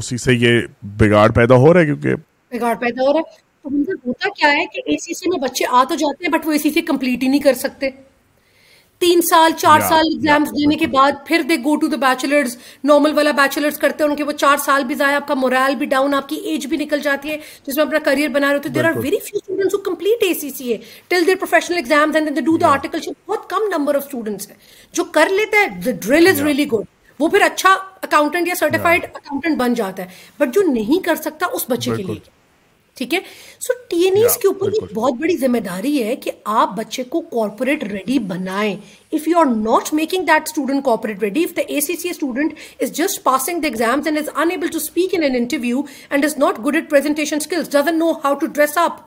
اسی 0.00 0.18
سے 0.18 0.34
یہ 0.34 0.60
بگاڑ 0.98 1.28
پیدا 1.30 1.56
ہو 1.56 1.72
رہا 1.74 1.80
ہے 1.80 1.86
کیونکہ 1.86 2.14
بگاڑ 2.52 2.74
پیدا 2.74 3.02
ہو 3.02 3.12
رہا 3.12 3.20
ہے 3.20 3.40
تو 3.64 3.68
ہوتا 4.06 4.28
کیا 4.28 4.52
ہے 4.52 4.66
کہ 4.66 4.82
اے 4.86 4.96
سی 4.96 5.14
سی 5.14 5.30
میں 5.30 5.38
بچے 5.38 5.64
آ 5.70 5.82
تو 5.84 5.94
جاتے 5.94 6.24
ہیں 6.24 6.32
بٹ 6.32 6.46
وہ 6.46 6.52
اے 6.52 6.58
سی 6.58 6.70
سی 6.70 6.80
کمپلیٹ 6.82 7.22
ہی 7.22 7.28
نہیں 7.28 7.40
کر 7.40 7.54
سکتے 7.54 7.90
تین 9.02 9.20
سال 9.22 9.52
چار 9.56 9.80
سال 9.82 10.06
ایگزامس 10.06 10.50
دینے 10.50 10.76
کے 10.76 10.86
بعد 10.88 11.12
پھر 11.26 11.42
they 11.42 11.56
go 11.64 11.74
to 11.76 11.86
the 11.88 11.96
bachelors 11.98 12.56
normal 12.84 13.14
والا 13.14 13.30
بیچلرس 13.36 13.78
کرتے 13.78 14.04
ہیں 14.04 14.10
ان 14.10 14.16
کے 14.16 14.24
وہ 14.24 14.32
چار 14.34 14.56
سال 14.64 14.84
بھی 14.84 14.94
ضائع 14.94 15.16
آپ 15.16 15.26
کا 15.28 15.34
مورائل 15.36 15.74
بھی 15.76 15.86
ڈاؤن 15.86 16.14
آپ 16.14 16.28
کی 16.28 16.36
ایج 16.44 16.66
بھی 16.66 16.76
نکل 16.76 17.00
جاتی 17.00 17.30
ہے 17.30 17.36
جس 17.66 17.76
میں 17.76 17.84
اپنا 17.84 17.98
کریئر 18.04 18.28
بنا 18.30 18.48
رہے 18.48 18.56
ہوتے 18.56 18.68
there 18.70 18.84
are 18.84 18.96
very 18.98 19.18
few 19.20 19.38
students 19.38 19.74
complete 19.84 20.22
A 20.22 20.32
C 20.34 20.50
C 20.50 20.72
ہے 20.72 20.78
ٹل 21.08 21.26
دیر 21.26 21.36
پروفیشنل 21.36 21.92
آرٹیکل 22.64 22.98
بہت 23.26 23.48
کم 23.50 23.68
نمبر 23.70 23.94
آف 23.94 24.04
اسٹوڈنٹس 24.04 24.48
ہیں 24.48 24.56
جو 24.94 25.04
کر 25.12 25.28
لیتا 25.30 25.62
ہے 25.62 25.80
the 25.80 25.98
drill 26.00 26.26
is 26.26 26.42
really 26.42 26.66
good 26.68 26.84
وہ 27.20 27.28
پھر 27.28 27.42
اچھا 27.44 27.76
اکاؤنٹنٹ 28.02 28.48
یا 28.48 28.54
سرٹیفائڈ 28.56 29.04
اکاؤنٹنٹ 29.06 29.58
بن 29.58 29.74
جاتا 29.74 30.02
ہے 30.02 30.08
بٹ 30.40 30.54
جو 30.54 30.62
نہیں 30.68 31.04
کر 31.04 31.16
سکتا 31.20 31.46
اس 31.52 31.64
بچے 31.68 31.96
کے 31.96 32.02
لیے 32.02 32.41
ٹھیک 32.96 33.14
ہے 33.14 33.20
سو 33.60 33.72
ٹی 33.88 34.02
این 34.04 34.16
ایس 34.16 34.36
کے 34.36 34.48
اوپر 34.48 34.70
ایک 34.70 34.92
بہت 34.94 35.14
بڑی 35.20 35.36
ذمہ 35.36 35.58
داری 35.58 36.02
ہے 36.02 36.16
کہ 36.16 36.30
آپ 36.54 36.76
بچے 36.76 37.02
کو 37.04 37.20
کارپوریٹ 37.30 37.84
ریڈی 37.84 38.18
بنائیں 38.26 38.74
if 39.12 39.28
you 39.28 39.38
are 39.38 39.46
not 39.46 39.92
making 39.94 40.24
that 40.24 40.48
student 40.48 40.84
corporate 40.84 41.22
ready 41.22 41.44
if 41.44 41.56
the 41.56 41.62
A 41.68 41.80
C 41.80 41.96
C 41.96 42.08
student 42.08 42.82
is 42.82 42.92
just 42.92 43.22
passing 43.22 43.60
the 43.60 43.68
exams 43.68 44.06
and 44.06 44.18
is 44.18 44.28
in 44.34 44.50
able 44.50 44.68
to 44.68 44.78
speak 44.78 45.14
in 45.14 45.24
interview 45.34 45.80
and 46.10 46.24
is 46.24 46.36
not 46.38 46.58
good 46.66 46.74
at 46.74 46.90
presentation 46.90 47.36
skills 47.36 47.72
doesn't 47.72 47.98
know 47.98 48.12
how 48.24 48.34
to 48.34 48.46
dress 48.48 48.78
اپ 48.78 49.00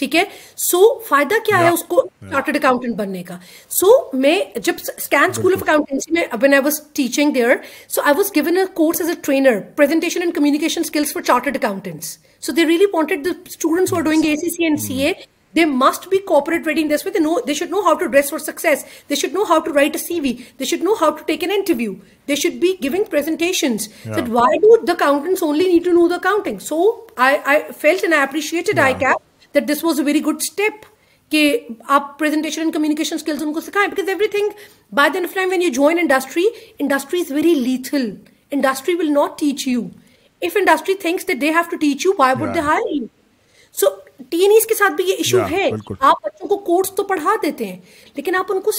ٹھیک 0.00 0.14
ہے 0.16 0.24
so 0.58 0.82
فائدہ 1.08 1.34
کیا 1.46 1.58
ہے 1.58 1.68
اس 1.68 1.82
کو 1.84 2.02
chartered 2.22 2.56
accountant 2.56 2.96
بننے 2.96 3.22
کا 3.22 3.36
so 3.70 3.90
میں 4.14 4.38
جب 4.56 4.74
اسکین 4.88 5.30
اسکول 5.30 5.54
آف 5.54 5.62
اکاؤنٹنسی 5.62 6.12
میں 6.12 6.24
when 6.42 6.54
I 6.54 6.62
was 6.62 6.80
teaching 6.92 7.32
there 7.32 7.56
so 7.88 8.02
I 8.02 8.14
was 8.16 8.34
given 8.36 8.56
a 8.56 8.64
course 8.74 9.00
as 9.00 9.10
a 9.10 9.14
trainer 9.22 9.60
presentation 9.76 10.22
and 10.22 10.34
communication 10.34 10.80
skills 10.80 11.12
for 11.12 11.22
chartered 11.22 11.56
accountants 11.56 12.16
so 12.42 12.52
they 12.52 12.64
really 12.66 12.84
وانٹڈنٹس 12.94 14.90
must 15.54 16.08
be 16.08 16.18
cooperate 16.18 16.66
with 16.66 16.78
this 16.90 17.06
wait 17.06 17.16
no 17.20 17.34
they 17.46 17.54
should 17.54 17.70
know 17.70 17.80
how 17.80 17.94
to 17.94 18.06
dress 18.06 18.32
your 18.32 18.38
six 18.38 18.66
they 19.10 19.14
should 19.14 19.32
know 19.32 19.42
how 19.42 19.58
to 19.58 19.72
write 19.74 19.96
C 20.00 20.20
V 20.20 20.32
they 20.60 20.64
should 20.64 20.82
know 20.82 20.92
how 21.00 21.10
to 21.10 21.24
take 21.26 21.44
interview 21.44 21.92
they 22.28 22.34
should 22.34 22.52
be 22.52 22.72
گزنٹنس 22.84 23.88
why 24.28 24.58
do 24.58 24.76
the 24.78 24.94
caught 24.94 26.48
this 29.54 29.84
was 29.84 30.00
a 30.00 30.02
very 30.04 30.20
good 30.24 30.36
step 30.40 30.84
کہ 31.32 31.58
آپ 31.88 32.18
communication 32.18 33.16
by 34.92 35.10
the 35.10 35.68
جوائنٹری 35.68 36.44
industry 36.78 37.20
is 37.20 37.32
very 37.32 37.54
little 37.54 38.10
industry 38.50 38.94
will 38.94 39.12
not 39.12 39.38
teach 39.38 39.68
you 39.68 39.82
لیکن 40.42 40.68
آپ 48.34 48.52
ان 48.52 48.60
کو 48.60 48.70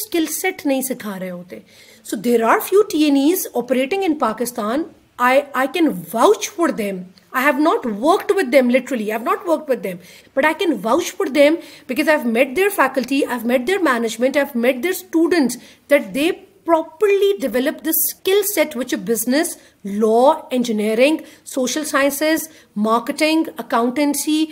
develop 16.67 17.83
the 17.85 17.89
skill 17.89 18.41
set 18.53 18.75
which 18.77 18.93
business 19.05 19.55
law 19.85 20.31
engineering 20.51 21.17
social 21.45 21.85
science 21.85 22.47
marketing 22.77 23.43
accountancy 23.57 24.45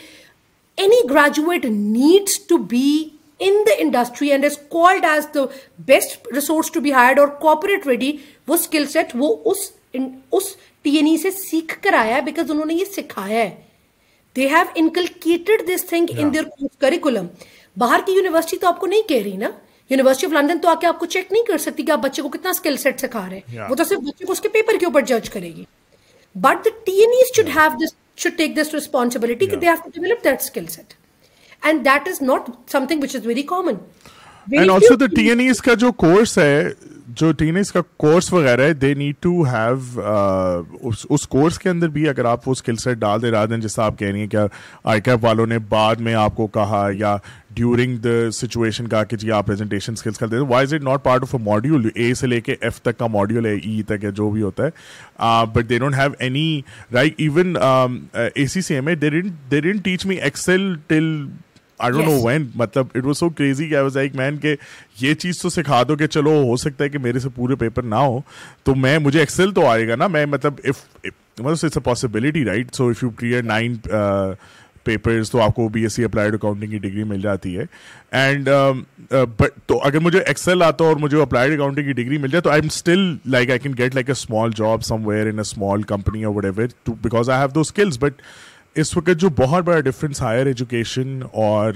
any 0.77 1.09
graduate 1.09 1.65
needs 1.65 2.39
to 2.39 2.57
be 2.57 3.03
in 3.39 3.63
the 3.67 3.73
industry 3.77 4.31
and 4.31 4.45
called 4.69 5.05
as 5.05 5.27
the 5.35 5.45
best 5.85 6.27
resource 6.33 6.71
to 6.71 6.79
be 6.79 6.91
hired 6.93 7.19
اور 7.19 7.27
cooperative 7.41 7.91
skill 8.47 8.85
set 8.85 9.15
اس 9.15 10.55
T 10.85 10.97
E 10.97 11.17
سے 11.17 11.31
سیکھ 11.31 11.81
کر 11.81 11.93
آیا 11.93 12.19
because 12.19 12.51
نے 12.51 12.73
یہ 12.73 12.85
سکھایا 12.85 13.43
ہے 13.43 13.49
they 14.35 14.47
have 14.47 14.65
inculcated 14.75 15.67
this 15.67 15.85
thing 15.85 16.19
انیکولم 16.19 17.27
باہر 17.77 17.99
کی 18.05 18.13
یونیورسٹی 18.13 18.57
تو 18.57 18.67
آپ 18.67 18.79
کو 18.79 18.87
نہیں 18.87 19.07
کہہ 19.07 19.21
رہی 19.23 19.37
نا 19.37 19.49
یونیورسٹی 19.91 20.25
آف 20.25 20.33
لندن 20.33 20.59
تو 20.59 20.69
آ 20.69 20.73
کے 20.81 20.87
آپ 20.87 20.99
کو 20.99 21.05
چیک 21.07 21.31
نہیں 21.31 21.43
کر 21.43 21.57
سکتی 21.59 21.83
کہ 21.83 21.91
آپ 21.91 21.99
بچے 21.99 22.21
کو 22.21 22.29
کتنا 22.29 22.49
اسکل 22.49 22.77
سیٹ 22.77 22.99
سکھا 23.01 23.25
رہے 23.29 23.39
ہیں 23.49 23.69
وہ 23.69 23.75
تو 23.75 23.83
صرف 23.83 24.03
بچے 24.03 24.25
کو 24.25 24.31
اس 24.31 24.41
کے 24.41 24.49
پیپر 24.49 24.77
کے 24.79 24.85
اوپر 24.85 25.01
جج 25.07 25.29
کرے 25.29 25.53
گی 25.55 25.63
but 26.35 26.65
the 26.65 26.69
T 26.85 26.99
N 26.99 27.13
should 27.35 27.49
have 27.55 27.77
this 27.77 27.95
should 28.17 28.37
take 28.37 28.55
this 28.57 28.73
responsibility 28.73 29.45
کہ 29.45 29.55
they 29.55 29.67
have 29.67 29.83
to 29.83 29.89
develop 29.95 30.23
that 30.23 30.39
skill 30.41 30.67
set 30.67 30.93
and 31.63 31.85
that 31.85 32.07
is 32.07 32.21
not 32.23 32.49
some 32.71 32.85
thing 32.85 33.03
which 33.03 33.15
is 33.15 33.25
very 33.25 33.41
common 33.47 33.75
and 34.47 34.71
also 34.71 34.95
the 34.95 35.05
T 35.15 35.27
N 35.29 35.39
S 35.39 35.61
کا 35.61 35.73
جو 35.73 35.91
course 35.97 36.37
ہے 36.37 36.69
جو 37.09 37.31
T 37.31 37.45
N 37.45 37.55
S 37.55 37.71
کا 37.71 37.81
course 37.97 38.31
وغیرہ 38.33 38.61
ہے 38.61 38.73
they 38.73 38.93
need 38.93 39.15
to 39.19 39.41
have 39.43 40.01
اس 41.09 41.27
course 41.27 41.57
کے 41.59 41.69
اندر 41.69 41.87
بھی 41.89 42.07
اگر 42.09 42.25
آپ 42.25 42.47
وہ 42.47 42.51
اسکل 42.51 42.75
سیٹ 42.75 42.97
ڈال 42.97 43.21
دے 43.21 43.31
رہا 43.31 43.45
دیں 43.45 43.57
جیسا 43.57 43.85
آپ 43.85 43.97
کہہ 43.99 44.07
رہی 44.07 44.19
ہیں 44.19 44.27
کہ 44.27 44.45
آئی 44.83 45.01
کیپ 45.01 45.23
والوں 45.23 45.45
نے 45.45 45.59
بعد 45.69 45.95
میں 45.99 46.13
آپ 46.15 46.35
کو 46.35 46.47
کہا 46.49 46.87
یا 46.93 47.15
ڈیورنگ 47.55 47.97
دا 47.97 48.31
سچویشن 48.31 48.87
کا 48.87 49.03
کہ 49.03 49.17
جی 49.17 49.31
آپ 49.31 49.47
پریزنٹیشن 49.47 49.93
اسکلس 49.93 50.17
کرتے 50.17 50.35
ہیں 50.35 50.43
why 50.43 50.65
is 50.65 50.73
it 50.73 50.81
not 50.81 51.03
part 51.03 51.21
of 51.21 51.35
a 51.35 51.43
module 51.43 51.89
اے 51.95 52.13
سے 52.13 52.27
لے 52.27 52.41
کے 52.41 52.55
ایف 52.61 52.81
تک 52.81 52.97
کا 52.97 53.07
ماڈیول 53.07 53.45
ہے 53.45 53.53
ای 53.53 53.81
تک 53.83 54.03
ہے 54.03 54.11
جو 54.11 54.29
بھی 54.29 54.41
ہوتا 54.41 54.65
ہے 54.65 55.45
but 55.53 55.69
they 55.69 55.77
don't 55.77 55.95
have 55.95 56.11
any 56.19 56.61
right 56.93 57.13
even 57.17 57.55
A 58.35 58.45
C 58.47 58.61
C 58.61 58.75
M 58.75 58.87
A 58.87 58.95
they 58.95 59.71
teach 59.83 60.05
me 60.05 60.15
Excel 60.15 60.75
till 60.87 61.25
I 61.79 61.91
don't 61.91 62.07
know 62.07 62.21
when 62.23 62.47
مطلب 62.55 62.87
it 62.95 63.05
was 63.05 63.17
so 63.17 63.29
crazy 63.29 63.75
I 63.75 63.83
was 63.83 63.97
like 63.97 64.15
man 64.15 64.37
کہ 64.37 64.55
یہ 64.99 65.13
چیز 65.13 65.41
تو 65.41 65.49
سکھا 65.49 65.83
دو 65.83 65.95
کہ 65.95 66.07
چلو 66.07 66.29
ہو 66.29 66.55
سکتا 66.55 66.83
ہے 66.83 66.89
کہ 66.89 66.97
میرے 66.97 67.19
سے 67.19 67.29
پورے 67.29 67.55
پیپر 67.55 67.83
نہ 67.83 67.95
ہو 67.95 68.19
تو 68.63 68.75
میں 68.75 68.99
مجھے 68.99 69.19
ایکسل 69.19 69.51
تو 69.51 69.67
آئے 69.67 69.87
گا 69.87 69.95
نا 69.95 70.07
میں 70.07 70.25
مطلب 70.25 70.53
possibility 71.83 72.45
right 72.45 72.75
so 72.75 72.87
if 72.87 73.03
you 73.03 73.41
nine 73.43 73.75
papers 74.83 75.31
تو 75.31 75.41
آپ 75.41 75.55
کو 75.55 75.67
B 75.69 75.81
S 75.81 75.93
C 75.93 76.03
applied 76.03 76.33
accounting 76.33 76.69
کی 76.69 76.77
ڈگری 76.79 77.03
مل 77.03 77.21
جاتی 77.21 77.57
ہے 77.57 77.65
اینڈ 78.11 78.49
بٹ 78.49 79.41
um, 79.41 79.43
uh, 79.43 79.57
تو 79.65 79.79
اگر 79.83 79.99
مجھے 79.99 80.19
ایکسل 80.19 80.63
آتا 80.63 80.85
اور 80.85 80.95
مجھے 80.95 81.21
اپلائڈ 81.21 81.53
اکاؤنٹنگ 81.53 81.85
کی 81.85 81.93
ڈگری 81.93 82.17
مل 82.17 82.29
جائے 82.29 82.41
تو 82.41 82.49
I 82.49 82.61
am 82.61 82.69
still 82.71 83.15
like 83.25 83.49
I 83.49 83.59
can 83.59 83.73
get 83.77 83.95
like 83.95 84.09
a 84.09 84.11
small 84.11 84.51
job 84.55 84.83
some 84.83 85.07
where 85.07 85.27
in 85.27 85.35
a 85.35 85.41
small 85.41 85.83
company 85.83 86.23
اور 86.23 86.35
what 86.35 86.45
ever 86.45 86.91
because 87.01 87.29
I 87.29 87.39
have 87.39 87.49
do 87.55 87.61
skills 87.61 87.99
but 87.99 88.21
اس 88.75 88.97
وقت 88.97 89.19
جو 89.19 89.29
بہت 89.29 89.63
بڑا 89.63 89.79
ڈفرینس 89.79 90.21
ہائر 90.21 90.45
ایجوکیشن 90.45 91.21
اور 91.33 91.73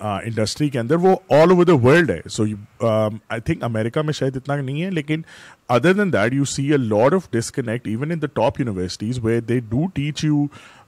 انڈسٹری 0.00 0.66
uh, 0.66 0.68
uh, 0.68 0.72
کے 0.72 0.78
اندر 0.78 0.96
وہ 0.96 1.16
آل 1.30 1.50
اوور 1.50 1.64
دا 1.64 1.74
ورلڈ 1.74 2.10
ہے 2.10 2.20
سو 2.28 2.44
آئی 2.80 3.40
تھنک 3.40 3.64
امیریکا 3.64 4.02
میں 4.02 4.12
شاید 4.12 4.36
اتنا 4.36 4.56
نہیں 4.56 4.82
ہے 4.82 4.90
لیکن 4.90 5.20
other 5.68 5.92
then 5.92 6.12
that 6.12 6.34
you 6.34 6.44
see 6.44 6.70
a 6.70 6.76
lot 6.76 7.14
of 7.14 7.30
disconnect 7.30 7.88
even 7.88 8.10
in 8.10 8.22
the 8.22 8.26
top 8.34 8.60
universities 8.60 9.18
where 9.22 9.40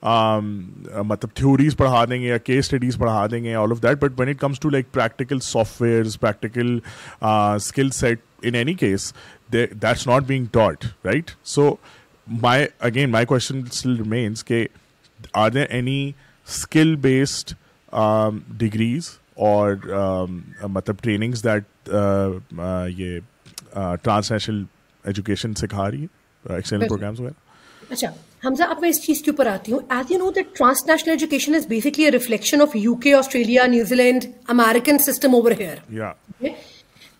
مطلب 0.03 1.35
تھیوریز 1.35 1.77
پڑھا 1.77 2.05
دیں 2.05 2.21
گے 2.21 2.27
یا 2.27 2.39
کیس 2.39 2.65
اسٹڈیز 2.65 2.99
پڑھا 2.99 3.27
دیں 3.27 3.43
گے 3.45 3.55
all 3.55 3.73
of 3.73 3.83
that 3.83 3.99
but 3.99 4.21
when 4.21 4.29
it 4.29 4.39
comes 4.41 4.61
to 4.61 4.71
like 4.71 4.93
practical 4.93 5.41
soft 5.41 5.83
wears 5.83 6.19
practical 6.21 6.79
skill 7.21 7.91
set 7.91 8.21
in 8.43 8.55
any 8.55 8.75
case 8.75 9.13
that's 9.53 10.07
not 10.07 10.23
being 10.23 10.47
taught 10.53 10.85
right 11.05 11.31
so 11.47 11.75
my 12.27 12.67
again 12.81 13.11
my 13.11 13.27
question 13.27 13.63
still 13.63 13.97
remains 13.97 14.45
کہ 14.45 14.67
are 15.35 15.51
there 15.51 15.67
any 15.71 16.11
skill 16.47 16.95
based 16.97 17.53
degrees 18.59 19.11
اور 19.43 19.75
مطلب 20.63 20.97
trainings 21.03 21.45
that 21.45 21.89
یہ 22.89 23.19
trans 24.03 24.33
national 24.33 24.63
education 25.05 25.55
سکھا 25.55 25.91
رہی 25.91 26.03
ہے 26.03 26.07
programmes 26.79 27.21
وغیرہ 27.21 27.93
اچھا، 27.93 28.09
حمزہ 28.43 28.65
اب 28.65 28.81
میں 28.81 28.89
اس 28.89 29.01
چیز 29.03 29.23
کے 29.23 29.31
اوپر 29.31 29.47
آتی 29.47 29.73
ہوں 29.73 29.79
as 29.91 30.11
you 30.13 30.19
know 30.19 30.31
that 30.31 30.55
trans 30.57 30.87
national 30.87 31.11
education 31.11 31.55
is 31.55 31.67
basically 31.67 32.11
reflection 32.11 32.61
of 32.63 32.77
U 32.77 32.95
K 32.97 33.15
Australia 33.15 33.67
New 33.67 33.95
Zealand 33.95 34.25
American 34.49 34.99
system 34.99 35.35
over 35.35 35.53
hair 35.59 36.09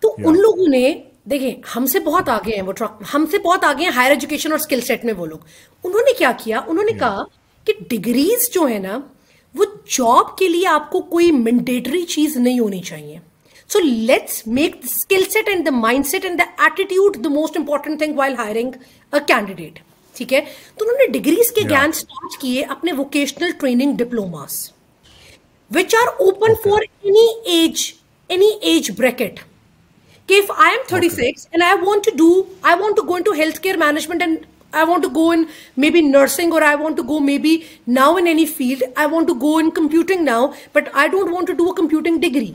تو 0.01 0.13
ان 0.19 0.37
لوگوں 0.37 0.67
نے 0.67 0.93
دیکھیں 1.29 1.51
ہم 1.75 1.85
سے 1.85 1.99
بہت 1.99 2.29
آگے 2.29 2.55
ہیں 2.55 2.61
وہ 2.61 2.73
ہم 3.13 3.25
سے 3.31 3.37
بہت 3.39 3.63
آگے 3.63 3.83
ہیں 3.83 3.91
ہائر 3.95 4.11
ایجوکیشن 4.11 4.51
اور 4.51 4.59
اسکل 4.59 4.81
سیٹ 4.81 5.05
میں 5.05 5.13
وہ 5.13 5.25
لوگ 5.25 5.37
انہوں 5.83 6.01
نے 6.01 6.17
کیا 6.17 6.31
کیا 6.37 6.61
انہوں 6.67 6.83
نے 6.83 6.97
کہا 6.99 7.23
کہ 7.67 7.73
ڈگریز 7.89 8.49
جو 8.53 8.67
ہے 8.69 8.77
نا 8.79 8.99
وہ 9.55 9.65
جاب 9.89 10.37
کے 10.37 10.47
لیے 10.47 10.67
آپ 10.67 10.89
کو 10.91 11.01
کوئی 11.09 11.31
مینڈیٹری 11.33 12.01
چیز 12.07 12.37
نہیں 12.37 12.59
ہونی 12.59 12.81
چاہیے 12.83 13.17
so 13.69 13.79
let's 13.79 14.41
make 14.49 14.75
the 14.75 14.87
skill 14.87 15.23
set 15.29 15.49
and 15.49 15.65
the 15.65 15.71
mind 15.71 16.05
set 16.05 16.25
and 16.25 16.39
the 16.39 16.67
the 17.23 17.29
most 17.29 17.57
important 17.57 17.99
thing 17.99 18.15
while 18.15 18.35
hiring 18.37 18.71
a 19.13 19.19
candidate 19.27 19.79
تو 20.25 20.85
انہوں 20.85 20.97
نے 20.97 21.11
ڈگریز 21.11 21.51
کے 21.51 21.61
گیم 21.69 21.89
اسٹارٹ 21.89 22.41
کیے 22.41 22.63
اپنے 22.69 22.93
vocational 22.93 23.95
diploma 23.95 24.45
which 25.71 25.95
are 25.95 26.07
open 26.07 26.53
for 26.63 26.81
age 27.45 27.93
age 28.29 28.91
bracket 28.97 29.39
in 30.29 31.11
may 35.77 35.89
be 35.89 36.01
now 37.87 38.15
any 38.15 38.45
field 38.47 38.83
I 38.95 39.07
want 39.11 39.27
to 39.27 39.33
go 39.33 39.57
in 39.57 39.69
computing 39.69 40.23
now 40.23 40.47
but 40.75 40.89
I 40.93 41.07
don't 41.07 41.33
want 41.33 41.47
to 41.47 41.53
do 41.53 41.65
a 41.65 41.71
computing 41.77 42.19
degree 42.19 42.51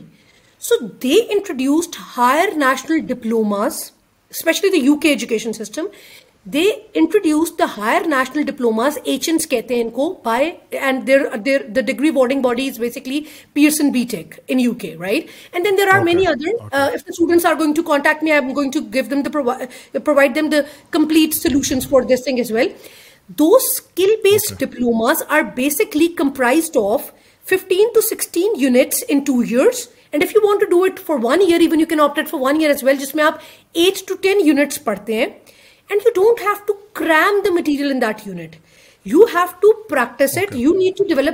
so 0.61 0.75
they 1.03 1.13
introduced 1.29 1.95
higher 2.17 2.57
national 2.57 2.99
diplomas 2.99 3.91
education 4.33 5.53
system 5.53 5.85
they 6.45 6.63
introduce 6.93 7.51
the 7.59 7.65
higher 7.77 8.07
national 8.07 8.43
diplomas 8.45 8.97
HNs 9.03 9.47
کہتے 9.49 9.75
ہیں 9.75 9.83
ان 9.83 9.89
کو 9.89 10.09
by 10.23 10.49
and 10.71 11.07
there 11.07 11.21
there 11.45 11.61
the 11.75 11.81
degree 11.81 12.11
boarding 12.11 12.41
body 12.41 12.67
is 12.69 12.77
basically 12.79 13.21
Pearson 13.53 13.89
be 13.91 14.03
take 14.11 14.35
in 14.47 14.59
U 14.59 14.73
K 14.79 14.93
right 14.99 15.29
and 15.53 15.65
then 15.65 15.77
there 15.77 15.93
are 15.93 16.03
many 16.03 16.27
other 16.27 16.75
students 16.93 17.45
are 17.45 17.55
going 17.55 17.73
to 17.73 17.83
contact 17.83 18.23
me 18.23 18.31
I 18.31 18.41
am 18.41 18.53
going 18.55 18.71
to 18.71 18.79
give 18.93 19.03
them 19.11 19.21
them 19.21 19.99
provide 19.99 20.37
the 20.51 20.61
complete 20.91 21.33
solutions 21.33 21.87
for 21.89 22.01
this 22.09 22.23
thing 22.23 22.39
is 22.39 22.51
well 22.51 22.69
do 23.37 23.49
skill 23.55 24.15
based 24.23 24.59
diplomas 24.59 25.23
are 25.27 25.41
basically 25.55 26.07
comprise 26.17 26.69
of 26.77 27.11
fifteen 27.45 27.87
to 27.95 28.01
sixteen 28.01 28.53
units 28.57 29.03
in 29.07 29.19
two 29.19 29.39
years 29.39 29.87
and 30.11 30.23
if 30.23 30.35
you 30.35 30.47
want 30.47 30.61
to 30.61 30.69
do 30.69 30.83
it 30.83 30.99
for 31.05 31.17
one 31.23 31.41
year 31.41 31.59
even 31.59 31.79
you 31.79 31.85
can 31.85 31.99
opt 31.99 32.29
for 32.29 32.39
one 32.41 32.59
year 32.59 32.69
as 32.69 32.83
well 32.83 32.97
جس 32.97 33.15
میں 33.15 33.23
آپ 33.23 33.39
eight 33.73 34.07
to 34.07 34.15
ten 34.15 34.45
units 34.45 34.83
پڑھتے 34.83 35.15
ہیں 35.15 35.25
and 35.89 36.01
you 36.05 36.11
down 36.15 36.33
to 36.67 36.73
the 37.45 37.53
material 37.53 37.91
پریکٹسپ 39.89 40.53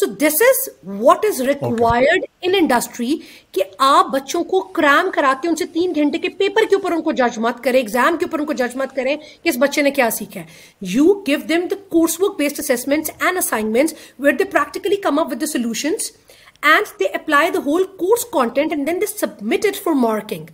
so 0.00 0.06
this 0.20 0.42
is 0.42 0.68
what 1.00 1.24
is 1.24 1.40
required 1.40 2.24
industry 2.42 3.16
کہ 3.52 3.62
آپ 3.78 4.06
بچوں 4.12 4.42
کو 4.44 4.60
کرام 4.60 5.10
کرا 5.10 5.32
کے 5.42 5.48
ان 5.48 5.56
سے 5.56 5.64
تین 5.72 5.92
گھنٹے 5.94 6.18
کے 6.18 6.28
پیپر 6.28 6.64
کے 6.70 6.76
اوپر 6.76 6.92
ان 6.92 7.02
کو 7.02 7.12
جج 7.12 7.38
مت 7.38 7.64
کریں 7.64 7.80
ایگزام 7.80 8.16
کے 8.16 8.26
whole 17.66 17.84
and 18.58 18.86
then 18.86 19.00
they 19.00 19.06
submit 19.06 19.66
for 19.84 19.92
marking 19.92 20.46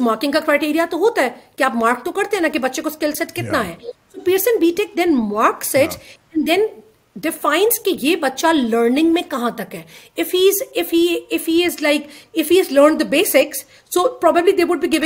marking 0.00 0.32
کا 0.32 0.40
کرائٹیریا 0.40 0.86
تو 0.90 0.98
ہوتا 0.98 1.22
ہے 1.22 1.30
کہ 1.56 1.62
آپ 1.62 1.76
مارک 1.76 2.04
تو 2.04 2.12
کرتے 2.12 2.36
ہیں 2.36 2.48
کہ 2.48 2.58
بچے 2.58 2.82
کو 2.82 2.90
ڈیفائنس 7.16 7.80
کہ 7.80 7.96
یہ 8.02 8.16
بچہ 8.16 8.46
لرننگ 8.52 9.12
میں 9.12 9.22
کہاں 9.30 9.50
تک 9.50 9.74
ہے 9.74 9.82
سو 10.24 10.76
دے 14.50 14.64
گوئنگ 14.64 15.05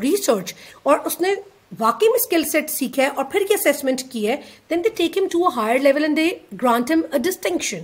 ریسرچ 0.02 0.54
اور 0.82 0.98
اس 1.04 1.20
نے 1.20 1.34
واقعی 1.78 2.08
میں 2.08 2.18
اسکل 2.18 2.44
سیٹ 2.44 2.70
سیکھا 2.70 3.02
ہے 3.02 3.08
اور 3.08 3.24
پھر 3.24 3.40
یہ 3.50 3.56
ہے 4.26 4.36
distinction 7.18 7.78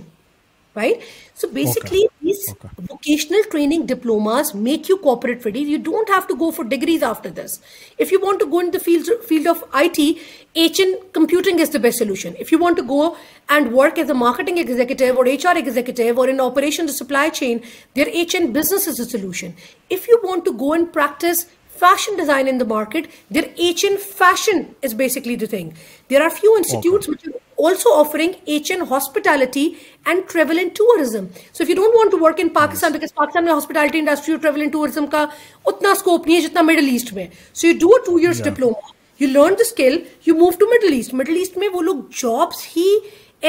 right? 0.75 1.01
So 1.33 1.49
basically, 1.49 2.07
these 2.21 2.53
vocational 2.77 3.43
training 3.45 3.85
diplomas 3.85 4.53
make 4.53 4.87
you 4.87 4.97
corporate 4.97 5.43
ready. 5.43 5.61
You 5.61 5.79
don't 5.79 6.09
have 6.09 6.27
to 6.27 6.35
go 6.35 6.51
for 6.51 6.63
degrees 6.63 7.01
after 7.01 7.29
this. 7.29 7.59
If 7.97 8.11
you 8.11 8.19
want 8.19 8.39
to 8.41 8.45
go 8.45 8.59
in 8.59 8.71
the 8.71 8.79
field 8.79 9.47
of 9.47 9.63
IT, 9.73 10.17
HN 10.55 11.11
computing 11.13 11.59
is 11.59 11.69
the 11.71 11.79
best 11.79 11.97
solution. 11.97 12.35
If 12.39 12.51
you 12.51 12.57
want 12.57 12.77
to 12.77 12.83
go 12.83 13.17
and 13.49 13.71
work 13.73 13.97
as 13.97 14.09
a 14.09 14.13
marketing 14.13 14.57
executive 14.57 15.17
or 15.17 15.23
HR 15.23 15.57
executive 15.57 16.17
or 16.17 16.29
in 16.29 16.39
operations 16.39 16.91
or 16.91 16.93
supply 16.93 17.29
chain, 17.29 17.63
their 17.95 18.07
HN 18.07 18.53
business 18.53 18.87
is 18.87 18.99
a 18.99 19.05
solution. 19.05 19.55
If 19.89 20.07
you 20.07 20.19
want 20.23 20.45
to 20.45 20.53
go 20.53 20.73
and 20.73 20.91
practice 20.91 21.45
fashion 21.67 22.17
design 22.17 22.47
in 22.47 22.57
the 22.57 22.65
market, 22.65 23.09
their 23.31 23.49
HN 23.57 23.97
fashion 23.97 24.75
is 24.81 24.93
basically 24.93 25.35
the 25.35 25.47
thing. 25.47 25.75
There 26.09 26.21
are 26.21 26.29
few 26.29 26.57
institutes 26.57 27.07
which 27.07 27.25
are 27.25 27.31
also 27.59 27.89
offering 27.91 28.33
HN 28.47 28.85
hospitality 28.85 29.77
and 30.05 30.19
and 30.19 30.27
travel 30.27 30.59
tourism. 30.71 31.25
نگ 31.25 31.45
ایچن 31.45 31.61
hospitality 31.61 31.69
and 31.75 31.81
travel 31.81 31.87
and 31.87 31.91
ٹورٹ 31.97 32.11
to 32.11 32.17
work 32.19 32.39
in 32.39 32.49
Pakistan 32.51 32.93
میں 33.35 33.53
hospital 33.53 35.07
کا 35.07 35.25
اتنا 35.65 35.91
scope 35.91 36.27
نہیں 36.27 36.37
ہے 41.57 41.67
وہ 41.69 41.81
لوگ 41.81 41.97
jobs 42.19 42.63
ہی 42.75 42.87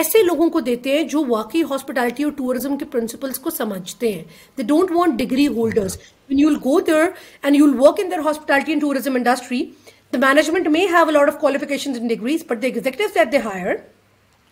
ایسے 0.00 0.23
لوگوں 0.23 0.49
کو 0.51 0.61
دیتے 0.61 0.91
ہیں 0.91 1.05
جو 1.05 1.25
واقعی 1.29 1.63
ہاسپٹلٹی 1.71 2.25
اور 2.25 2.33
ٹوریزم 2.33 2.77
کے 2.77 2.85
پرنسپلس 2.85 3.39
کو 3.39 3.51
سمجھتے 3.51 4.13
ہیں 4.13 4.23
they 4.59 4.63
don't 4.65 4.91
want 4.91 5.19
degree 5.19 5.47
holder 5.49 5.87
and 7.43 7.57
you 7.57 7.67
work 7.77 8.01
in 8.01 8.13
hospitality 8.27 8.73
and 8.73 8.83
tour 8.83 8.97
industry 9.09 10.69
میں 10.69 10.87
head 10.89 11.17
of 11.19 11.41
کوالیفکشن 11.41 11.93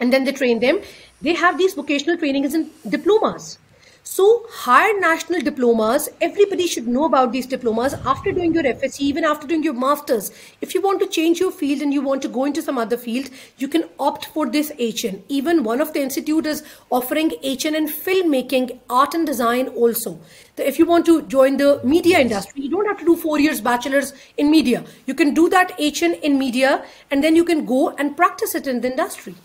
and 0.01 0.13
then 0.13 0.25
they 0.25 0.33
train 0.33 0.61
them. 0.61 0.81
They 1.21 1.35
have 1.35 1.59
these 1.59 1.75
vocational 1.75 2.17
trainings 2.17 2.55
and 2.55 2.71
diplomas. 2.89 3.59
So 4.05 4.47
higher 4.49 4.99
national 4.99 5.43
diplomas, 5.43 6.09
everybody 6.23 6.67
should 6.67 6.89
know 6.89 7.05
about 7.05 7.31
these 7.31 7.45
diplomas 7.45 7.93
after 8.07 8.33
doing 8.33 8.55
your 8.55 8.63
FSC, 8.63 9.01
even 9.01 9.23
after 9.23 9.47
doing 9.47 9.63
your 9.63 9.75
masters. 9.75 10.31
If 10.63 10.75
you 10.75 10.81
want 10.81 11.01
to 11.01 11.07
change 11.07 11.41
your 11.41 11.51
field 11.51 11.83
and 11.83 11.93
you 11.93 12.01
want 12.01 12.23
to 12.23 12.29
go 12.29 12.47
into 12.47 12.63
some 12.63 12.79
other 12.79 12.97
field, 12.97 13.29
you 13.59 13.69
can 13.69 13.85
opt 13.99 14.25
for 14.27 14.49
this 14.49 14.73
HN. 14.79 15.25
Even 15.29 15.63
one 15.63 15.83
of 15.83 15.93
the 15.93 16.01
institute 16.01 16.47
is 16.47 16.63
offering 16.89 17.33
HN 17.43 17.75
in 17.75 17.87
filmmaking, 17.87 18.79
art 18.89 19.13
and 19.13 19.27
design 19.27 19.69
also. 19.69 20.19
If 20.57 20.79
you 20.79 20.87
want 20.87 21.05
to 21.05 21.21
join 21.23 21.59
the 21.59 21.79
media 21.85 22.19
industry, 22.19 22.63
you 22.63 22.71
don't 22.71 22.87
have 22.87 22.99
to 23.01 23.05
do 23.05 23.15
4 23.15 23.39
years 23.41 23.61
bachelor's 23.61 24.15
in 24.39 24.51
media. 24.51 24.85
You 25.05 25.13
can 25.13 25.35
do 25.35 25.51
that 25.51 25.79
HN 25.79 26.15
in 26.23 26.39
media 26.39 26.83
and 27.11 27.23
then 27.23 27.37
you 27.37 27.45
can 27.45 27.67
go 27.67 27.91
and 27.91 28.17
practice 28.17 28.55
it 28.55 28.67
in 28.67 28.81
the 28.81 28.91
industry. 28.91 29.35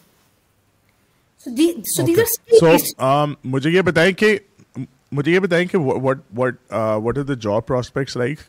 so 1.44 2.76
um, 3.00 3.34
مجھے 3.44 3.70
یہ 3.70 3.82
بتائیں 3.82 4.12
کہ 4.12 4.38
مجھے 5.12 5.32
یہ 5.32 5.40
بتائیں 5.40 5.66
کہ 5.68 5.78
what 5.78 6.18
what 6.38 6.56
what 6.72 7.18
are 7.18 7.24
the 7.24 7.34
job 7.34 7.66
prospects 7.68 8.18
like 8.18 8.40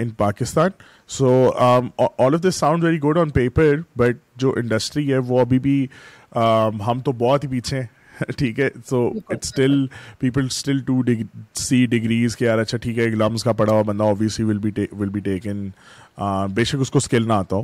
in 0.00 0.10
Pakistan 0.16 0.70
so 1.08 1.50
all 1.58 2.34
of 2.34 2.42
this 2.42 2.54
sound 2.54 2.84
very 2.84 2.98
good 2.98 3.18
on 3.18 3.30
paper 3.30 3.76
but 3.96 4.16
جو 4.36 4.54
industry 4.56 5.12
ہے 5.12 5.18
وہ 5.18 5.40
ابھی 5.40 5.58
بھی 5.58 5.86
um, 6.38 6.80
ہم 6.86 7.00
تو 7.00 7.12
بہت 7.12 7.44
ہی 7.44 7.48
پیچھے 7.50 7.80
ہیں 7.80 7.86
ٹھیک 8.36 8.60
ہے 8.60 8.68
so 8.86 9.08
still 9.28 9.86
people 10.18 10.46
still 10.46 10.78
to 10.78 11.00
see 11.54 11.84
degrees 11.86 12.36
کہ 12.36 12.44
یار 12.44 12.58
اچھا 12.58 12.78
ٹھیک 12.78 12.98
ہے 12.98 13.10
کا 13.44 13.52
پڑا 13.52 13.72
ہوا 13.72 13.82
بندہ 13.82 14.12
will 14.20 14.28
will 14.40 14.58
be 14.58 15.08
be 15.08 15.20
taken 15.20 15.68
بے 16.54 16.64
شک 16.64 16.80
اس 16.80 16.90
کو 16.90 16.98
اسکل 16.98 17.28
نہ 17.28 17.32
آتا 17.32 17.56
ہو 17.56 17.62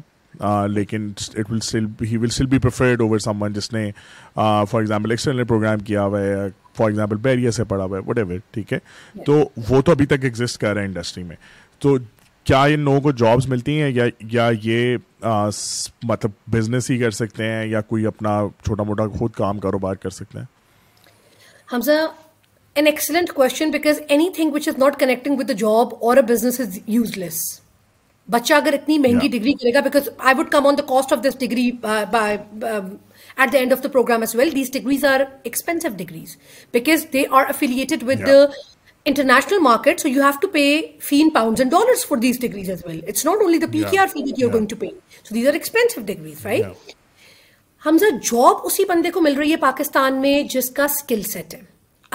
لیکن 0.69 1.11
it 1.35 1.51
will 1.51 1.57
still 1.57 1.87
he 2.01 2.17
will 2.17 2.27
still 2.27 2.47
be 2.47 2.59
preferred 2.59 3.01
over 3.01 3.19
some 3.19 3.43
one 3.43 3.53
جس 3.53 3.73
نے 3.73 3.91
فار 4.35 4.81
ایگزامپل 4.81 5.11
ایکسٹرنل 5.11 5.45
پروگرام 5.45 5.79
کیا 5.79 6.05
ہوا 6.05 6.21
ہے 6.21 6.49
فار 6.77 6.87
ایگزامپل 6.87 7.17
بیریا 7.17 7.51
سے 7.51 7.65
پڑھا 7.65 7.85
ہوا 7.85 7.99
ہے 7.99 8.03
وٹ 8.07 8.19
ایور 8.19 8.39
ٹھیک 8.51 8.73
ہے 8.73 8.79
تو 9.27 9.43
وہ 9.71 9.81
تو 9.81 9.93
ابھی 9.93 10.07
تک 10.07 10.25
ایگزسٹ 10.25 10.61
کر 10.61 10.75
رہے 10.75 10.81
ہیں 10.81 10.89
انڈسٹری 10.89 11.23
میں 11.23 11.37
تو 11.79 11.97
کیا 12.47 12.65
ان 12.65 12.81
لوگوں 12.81 13.01
کو 13.01 13.11
جابس 13.11 13.49
ملتی 13.49 13.81
ہیں 13.83 13.91
یا 13.91 14.05
یا 14.33 14.51
یہ 14.63 14.97
مطلب 16.03 16.31
بزنس 16.47 16.91
ہی 16.91 16.99
کر 16.99 17.11
سکتے 17.11 17.45
ہیں 17.45 17.67
یا 17.67 17.81
کوئی 17.81 18.07
اپنا 18.07 18.41
چھوٹا 18.65 18.83
موٹا 18.83 19.07
خود 19.09 19.33
کام 19.33 19.59
کاروبار 19.59 19.95
کر 19.95 20.11
سکتے 20.11 20.39
ہیں 20.39 20.45
Hamza 21.69 21.93
an 22.77 22.87
excellent 22.87 23.33
question 23.33 23.71
because 23.71 24.01
any 24.09 24.29
thing 24.37 24.53
which 24.53 24.69
is 24.69 24.79
not 24.79 24.99
connecting 25.01 25.39
with 25.39 25.51
a 25.51 25.57
job 25.57 25.95
اور 26.01 26.17
اے 26.17 26.23
بزنس 26.23 26.61
از 26.61 26.79
یوز 26.87 27.17
لیس 27.19 27.41
بچہ 28.29 28.55
اگر 28.55 28.73
اتنی 28.73 28.99
مہنگی 28.99 29.29
ڈگری 29.29 29.53
کرے 29.53 29.73
گا 29.75 29.81
because 29.81 30.09
I 30.19 30.35
would 30.39 30.51
come 30.51 30.67
on 30.67 30.79
the 30.79 30.83
cost 30.85 31.13
of 31.13 31.25
this 31.25 31.39
degree 31.41 31.71
at 31.83 32.13
the 33.53 33.59
end 33.59 33.73
of 33.73 33.83
the 33.83 33.89
programme 33.89 34.21
as 34.21 34.35
well 34.37 34.55
these 34.55 34.71
degrees 34.73 35.05
are 35.05 35.21
expensive 35.43 35.89
degrees 35.97 36.37
because 36.75 37.07
they 37.13 37.25
are 37.31 37.45
affiliated 37.49 38.03
with 38.03 38.27
the 38.27 38.45
international 39.07 39.59
market 39.59 40.01
so 40.01 40.09
you 40.09 40.23
have 40.23 40.39
to 40.43 40.49
pay 40.49 40.65
in 41.01 41.31
pound 41.31 41.61
and 41.61 41.71
dollars 41.71 42.07
for 42.07 42.19
these 42.19 42.41
degrees 42.41 42.71
as 42.71 42.83
well 42.87 43.01
it's 43.09 43.25
not 43.27 43.43
only 43.43 43.59
the 43.59 43.73
P 43.73 43.83
K 43.91 43.99
R 43.99 44.07
fee 44.07 44.23
that 44.23 44.39
you 44.39 44.49
going 44.51 44.67
to 44.67 44.77
pay 44.77 44.89
so 45.25 45.35
these 45.35 45.49
are 45.49 45.53
expensive 45.53 46.01
degrees 46.01 46.47
right 46.47 46.93
ہم 47.83 47.99
sir 47.99 48.17
job 48.23 48.67
اسی 48.67 48.85
بندے 48.89 49.11
کو 49.11 49.21
مل 49.21 49.35
رہی 49.35 49.51
ہے 49.51 49.57
پاکستان 49.61 50.21
میں 50.21 50.43
جس 50.51 50.71
کا 50.71 50.85
اسکل 50.85 51.23
سیٹ 51.23 51.55
ہے 51.55 51.74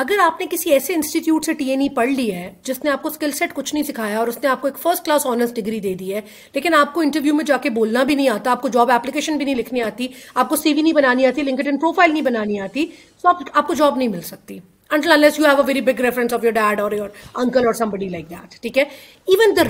اگر 0.00 0.20
آپ 0.22 0.40
نے 0.42 0.46
کسی 0.50 0.72
ایسے 0.72 0.94
انسٹیٹیوٹ 0.94 1.46
سے 1.46 1.54
ٹی 1.54 1.70
این 1.70 1.82
ای 1.82 1.88
پڑھ 1.90 2.10
لی 2.10 2.32
ہے 2.34 2.50
جس 2.64 2.84
نے 2.84 2.90
آپ 2.90 3.02
کو 3.02 3.10
اسکل 3.10 3.32
سیٹ 3.32 3.54
کچھ 3.54 3.74
نہیں 3.74 3.84
سکھایا 3.84 4.20
اور 4.20 4.28
اس 4.28 4.38
نے 4.44 4.50
آپ 4.50 4.62
کو 4.62 4.68
ایک 4.68 4.78
فرسٹ 4.78 5.06
کلاس 5.06 5.26
آنرس 5.26 5.54
ڈگری 5.54 5.80
دے 5.80 5.94
دی 5.94 6.14
ہے 6.16 6.22
لیکن 6.54 6.74
آپ 6.74 6.94
کو 6.94 7.02
انٹرویو 7.02 7.34
میں 7.34 7.46
جا 7.46 7.58
کے 7.58 7.70
بولنا 7.70 8.04
بھی 8.04 8.16
نہیں 8.16 8.30
آتا 8.30 8.52
آپ 8.52 8.62
کو 8.62 8.68
جاب 8.68 8.92
اپلیکیشن 8.92 9.38
بھی 9.38 9.46
نہیں 9.46 9.56
لکھنی 9.56 9.82
آتی 9.82 10.08
آپ 10.36 10.50
کو 10.50 10.56
سی 10.56 10.74
وی 10.74 10.82
نہیں 10.82 10.94
بنانی 10.94 11.26
آتی 11.26 11.42
لنکڈ 11.42 11.68
ان 11.68 11.78
پروفائل 11.78 12.14
نہیں 12.14 12.24
بنانی 12.24 12.60
آتی 12.60 12.86
آپ 13.24 13.68
کو 13.68 13.74
جاب 13.74 13.98
نہیں 13.98 14.08
مل 14.08 14.22
سکتی 14.22 14.60
until 14.92 15.82
big 15.82 16.02
reference 16.02 16.34
of 16.34 16.44
your 16.44 16.52
dad 16.52 16.80
اور 16.80 16.92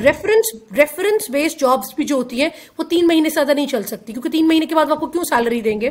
ریفرنس 0.02 0.56
ریفرنس 0.78 1.30
بیسڈ 1.30 1.60
جابس 1.60 1.94
بھی 1.96 2.06
جو 2.06 2.16
ہوتی 2.16 2.42
ہیں 2.42 2.50
وہ 2.78 2.84
تین 2.84 3.08
مہینے 3.08 3.30
سے 3.30 3.34
زیادہ 3.34 3.54
نہیں 3.54 3.68
چل 3.68 3.84
سکتی 3.84 4.14
کیونکہ 4.14 4.30
تین 4.30 4.48
مہینے 4.48 4.66
کے 4.66 4.76
بعد 4.76 4.92
آپ 4.92 5.00
کو 5.00 5.08
کیوں 5.08 5.24
سیلری 5.24 5.62
دیں 5.62 5.80
گے 5.82 5.90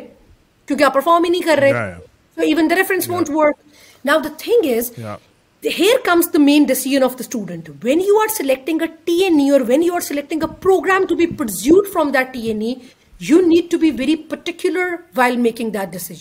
کیونکہ 0.67 0.83
آپ 0.83 0.93
پرفارم 0.93 1.23
ہی 1.23 1.29
نہیں 1.29 1.41
کر 1.41 1.57
رہے 1.57 2.07
ناف 4.05 4.23
the 4.23 4.29
thing 4.37 4.71
is 4.77 4.91
here 5.63 5.97
comes 6.05 6.27
the 6.33 6.39
main 6.39 6.63
decision 6.63 7.03
of 7.03 7.17
the student 7.19 7.69
when 7.83 8.01
you 8.01 8.19
are 8.19 8.27
selecting 8.27 8.81
T 9.05 9.23
you 13.21 13.39
need 13.41 13.71
to 13.71 13.77
be 13.77 13.89
very 13.91 14.15
particular 14.15 14.95
while 15.15 15.35
making 15.37 15.69
then 15.69 16.21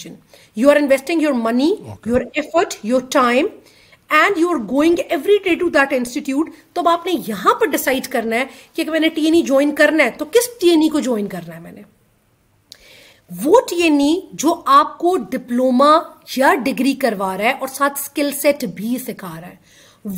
you 0.56 0.70
are 0.70 0.76
investing 0.76 1.22
your 1.22 1.32
money 1.32 1.74
your 2.06 2.20
effort 2.34 2.74
your 2.82 3.00
time 3.10 3.46
and 4.10 4.38
you 4.38 4.48
are 4.48 4.56
going 4.70 5.00
every 5.08 5.36
day 5.44 5.54
to 5.54 5.68
that 5.68 5.92
institute 5.92 6.50
تو 6.72 6.80
اب 6.80 6.88
آپ 6.88 7.06
نے 7.06 7.12
یہاں 7.28 7.54
پر 7.54 7.66
decide 7.66 8.08
کرنا 8.08 8.36
ہے 8.36 8.44
کہ 8.74 8.84
میں 8.84 9.00
نے 9.00 9.08
ٹی 9.08 9.26
ایم 9.26 9.74
کرنا 9.74 10.04
ہے 10.04 10.10
تو 10.10 10.24
کس 10.24 10.48
ٹی 10.60 10.70
ای 10.70 10.88
کو 10.88 11.00
جوائن 11.00 11.26
کرنا 11.26 11.54
ہے 11.54 11.60
میں 11.60 11.72
نے 11.72 11.82
ای 13.30 14.14
جو 14.32 14.54
آپ 14.66 14.96
کو 14.98 15.16
ڈپلوما 15.30 15.98
یا 16.36 16.54
ڈگری 16.54 16.94
کروا 16.94 17.36
رہا 17.38 17.44
ہے 17.44 17.50
اور 17.50 17.68
ساتھ 17.68 17.98
اسکل 17.98 18.30
سیٹ 18.32 18.64
بھی 18.74 18.96
سکھا 18.98 19.34
رہا 19.40 19.48
ہے 19.48 19.56